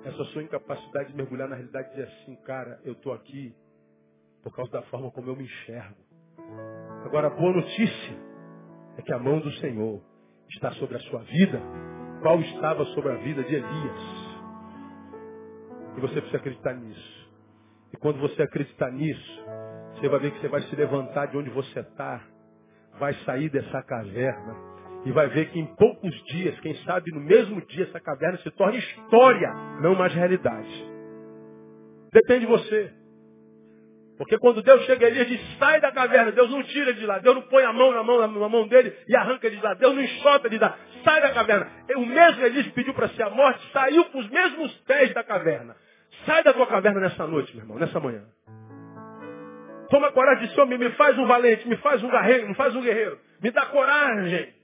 essa 0.06 0.24
sua 0.26 0.42
incapacidade 0.42 1.12
de 1.12 1.18
mergulhar 1.18 1.50
na 1.50 1.56
realidade 1.56 1.90
e 1.90 1.92
dizer 1.92 2.08
assim, 2.08 2.36
cara, 2.44 2.80
eu 2.86 2.94
estou 2.94 3.12
aqui 3.12 3.54
por 4.42 4.56
causa 4.56 4.72
da 4.72 4.82
forma 4.84 5.12
como 5.12 5.30
eu 5.30 5.36
me 5.36 5.44
enxergo. 5.44 5.98
Agora, 7.04 7.28
a 7.28 7.30
boa 7.30 7.54
notícia 7.54 8.18
é 8.98 9.02
que 9.02 9.14
a 9.14 9.20
mão 9.20 9.40
do 9.40 9.52
Senhor 9.56 10.02
está 10.50 10.72
sobre 10.74 10.96
a 10.96 11.00
sua 11.02 11.22
vida, 11.24 11.62
qual 12.22 12.40
estava 12.40 12.86
sobre 12.86 13.12
a 13.12 13.16
vida 13.16 13.44
de 13.44 13.56
Elias. 13.56 14.30
E 15.98 16.00
você 16.00 16.22
precisa 16.22 16.38
acreditar 16.38 16.74
nisso. 16.74 17.30
E 17.92 17.98
quando 17.98 18.20
você 18.20 18.42
acreditar 18.44 18.92
nisso, 18.92 19.44
você 19.96 20.08
vai 20.08 20.20
ver 20.22 20.32
que 20.32 20.40
você 20.40 20.48
vai 20.48 20.62
se 20.62 20.76
levantar 20.76 21.26
de 21.26 21.38
onde 21.38 21.50
você 21.50 21.82
está, 21.82 22.26
vai 22.98 23.14
sair 23.26 23.50
dessa 23.50 23.84
caverna 23.84 24.70
e 25.06 25.12
vai 25.12 25.28
ver 25.28 25.50
que 25.50 25.60
em 25.60 25.66
poucos 25.76 26.14
dias, 26.26 26.60
quem 26.60 26.76
sabe 26.84 27.12
no 27.12 27.22
mesmo 27.22 27.62
dia, 27.68 27.86
essa 27.86 28.00
caverna 28.00 28.38
se 28.40 28.52
torna 28.52 28.78
história, 28.78 29.54
não 29.82 29.96
mais 29.96 30.14
realidade. 30.14 30.86
Depende 32.12 32.42
de 32.42 32.46
você. 32.48 32.92
Porque 34.18 34.38
quando 34.38 34.62
Deus 34.62 34.84
chega 34.84 35.08
ali, 35.08 35.18
ele 35.18 35.38
diz, 35.38 35.58
sai 35.58 35.80
da 35.80 35.94
caverna, 35.94 36.32
Deus 36.34 36.52
não 36.52 36.62
tira 36.64 36.94
de 36.94 37.06
lá, 37.06 37.20
Deus 37.20 37.36
não 37.36 37.44
põe 37.44 37.64
a 37.64 37.72
mão 37.72 37.94
na 37.94 38.04
mão, 38.04 38.20
na 38.20 38.50
mão 38.50 38.68
dele 38.68 38.94
e 39.08 39.16
arranca 39.16 39.48
ele 39.48 39.56
de 39.56 39.64
lá, 39.64 39.74
Deus 39.76 39.96
não 39.96 40.02
enxota 40.02 40.48
ele 40.48 40.58
de 40.58 40.62
lá, 40.62 40.78
sai 41.06 41.22
da 41.22 41.32
caverna. 41.32 41.72
O 41.96 42.06
mesmo 42.06 42.46
Elias 42.46 42.68
pediu 42.74 42.94
para 42.94 43.08
ser 43.10 43.24
a 43.24 43.30
morte, 43.30 43.66
saiu 43.72 44.04
com 44.06 44.20
os 44.20 44.30
mesmos 44.30 44.76
pés 44.82 45.14
da 45.14 45.24
caverna. 45.24 45.74
Sai 46.26 46.44
da 46.44 46.52
tua 46.52 46.68
caverna 46.68 47.00
nessa 47.00 47.26
noite, 47.26 47.56
meu 47.56 47.64
irmão, 47.64 47.80
nessa 47.80 47.98
manhã. 47.98 48.24
Toma 49.90 50.12
coragem 50.12 50.50
de 50.50 50.60
homem, 50.60 50.78
me 50.78 50.92
faz 50.92 51.18
um 51.18 51.26
valente, 51.26 51.66
me 51.68 51.78
faz 51.78 52.04
um 52.04 52.10
guerreiro, 52.10 52.50
me 52.50 52.56
faz 52.56 52.76
um 52.76 52.82
guerreiro. 52.82 53.18
Me 53.42 53.52
dá 53.52 53.68
coragem. 53.68 54.59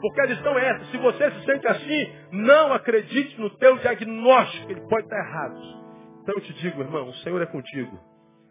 Porque 0.00 0.20
a 0.20 0.26
lição 0.26 0.58
é 0.58 0.68
essa. 0.70 0.84
Se 0.86 0.96
você 0.98 1.30
se 1.30 1.44
sente 1.44 1.66
assim, 1.66 2.12
não 2.32 2.72
acredite 2.72 3.40
no 3.40 3.50
teu 3.50 3.76
diagnóstico. 3.78 4.70
Ele 4.70 4.80
pode 4.88 5.04
estar 5.04 5.18
errado. 5.18 5.60
Então 6.22 6.34
eu 6.34 6.40
te 6.40 6.52
digo, 6.54 6.80
irmão, 6.80 7.08
o 7.08 7.14
Senhor 7.16 7.40
é 7.40 7.46
contigo. 7.46 7.98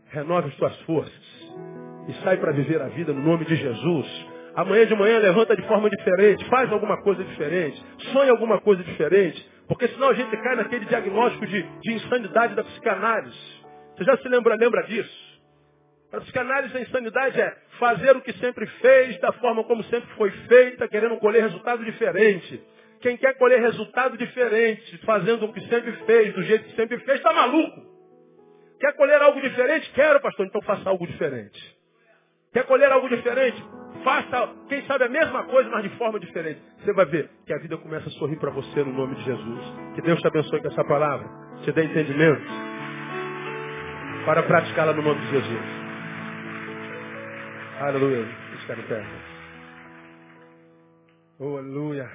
Renove 0.10 0.50
as 0.50 0.56
tuas 0.56 0.80
forças. 0.82 1.54
E 2.08 2.14
sai 2.24 2.38
para 2.38 2.52
viver 2.52 2.82
a 2.82 2.88
vida 2.90 3.14
no 3.14 3.22
nome 3.22 3.46
de 3.46 3.56
Jesus. 3.56 4.28
Amanhã 4.56 4.86
de 4.86 4.96
manhã 4.96 5.18
levanta 5.20 5.56
de 5.56 5.68
forma 5.68 5.90
diferente. 5.90 6.46
Faz 6.50 6.72
alguma 6.72 7.02
coisa 7.02 7.24
diferente. 7.24 7.84
Sonha 8.12 8.32
alguma 8.32 8.60
coisa 8.62 8.84
diferente. 8.84 9.52
Porque 9.68 9.88
senão 9.88 10.10
a 10.10 10.14
gente 10.14 10.36
cai 10.38 10.56
naquele 10.56 10.86
diagnóstico 10.86 11.48
de, 11.48 11.64
de 11.64 11.94
insanidade 11.94 12.56
da 12.56 12.64
psicanálise. 12.64 13.64
Você 13.96 14.04
já 14.04 14.18
se 14.18 14.28
lembra, 14.28 14.56
lembra 14.56 14.84
disso? 14.84 15.42
A 16.12 16.20
psicanálise 16.22 16.74
da 16.74 16.82
insanidade 16.82 17.42
é 17.42 17.58
fazer 17.80 18.16
o 18.16 18.22
que 18.22 18.34
sempre 18.34 18.66
fez, 18.66 19.20
da 19.20 19.32
forma 19.34 19.64
como 19.64 19.84
sempre 19.86 20.10
foi 20.16 20.32
feita, 20.32 20.88
querendo 20.88 21.18
colher 21.18 21.44
resultado 21.44 21.84
diferente. 21.84 22.62
Quem 23.02 23.18
quer 23.18 23.38
colher 23.38 23.60
resultado 23.60 24.18
diferente, 24.18 24.98
fazendo 25.06 25.46
o 25.46 25.54
que 25.54 25.62
sempre 25.68 25.92
fez, 26.06 26.34
do 26.34 26.44
jeito 26.44 26.66
que 26.66 26.76
sempre 26.76 26.98
fez, 27.00 27.18
está 27.18 27.34
maluco. 27.34 27.82
Quer 28.80 28.94
colher 28.94 29.22
algo 29.22 29.42
diferente? 29.42 29.92
Quero, 29.92 30.22
pastor, 30.22 30.46
então 30.46 30.62
faça 30.62 30.90
algo 30.90 31.06
diferente. 31.06 31.78
Quer 32.54 32.64
colher 32.66 32.92
algo 32.92 33.10
diferente? 33.10 33.62
Faça, 34.04 34.50
quem 34.70 34.86
sabe, 34.86 35.06
a 35.06 35.10
mesma 35.10 35.44
coisa, 35.46 35.70
mas 35.70 35.84
de 35.84 35.90
forma 35.98 36.20
diferente. 36.20 36.62
Você 36.80 36.94
vai 36.94 37.06
ver 37.06 37.30
que 37.46 37.54
a 37.54 37.58
vida 37.58 37.78
começa 37.78 38.08
a 38.08 38.12
sorrir 38.12 38.38
para 38.38 38.52
você 38.52 38.84
no 38.84 38.94
nome 38.94 39.16
de 39.16 39.24
Jesus. 39.24 39.74
Que 39.96 40.02
Deus 40.02 40.20
te 40.20 40.28
abençoe 40.28 40.62
com 40.62 40.68
essa 40.68 40.84
palavra. 40.84 41.28
Te 41.64 41.72
dê 41.72 41.86
entendimento 41.86 42.46
para 44.26 44.44
praticá-la 44.44 44.94
no 44.94 45.02
nome 45.02 45.22
de 45.22 45.32
Jesus. 45.32 45.83
Aleluia. 47.84 48.24
Em 48.24 48.82
pé. 48.88 49.06
Oh, 51.38 51.58
aleluia. 51.58 52.10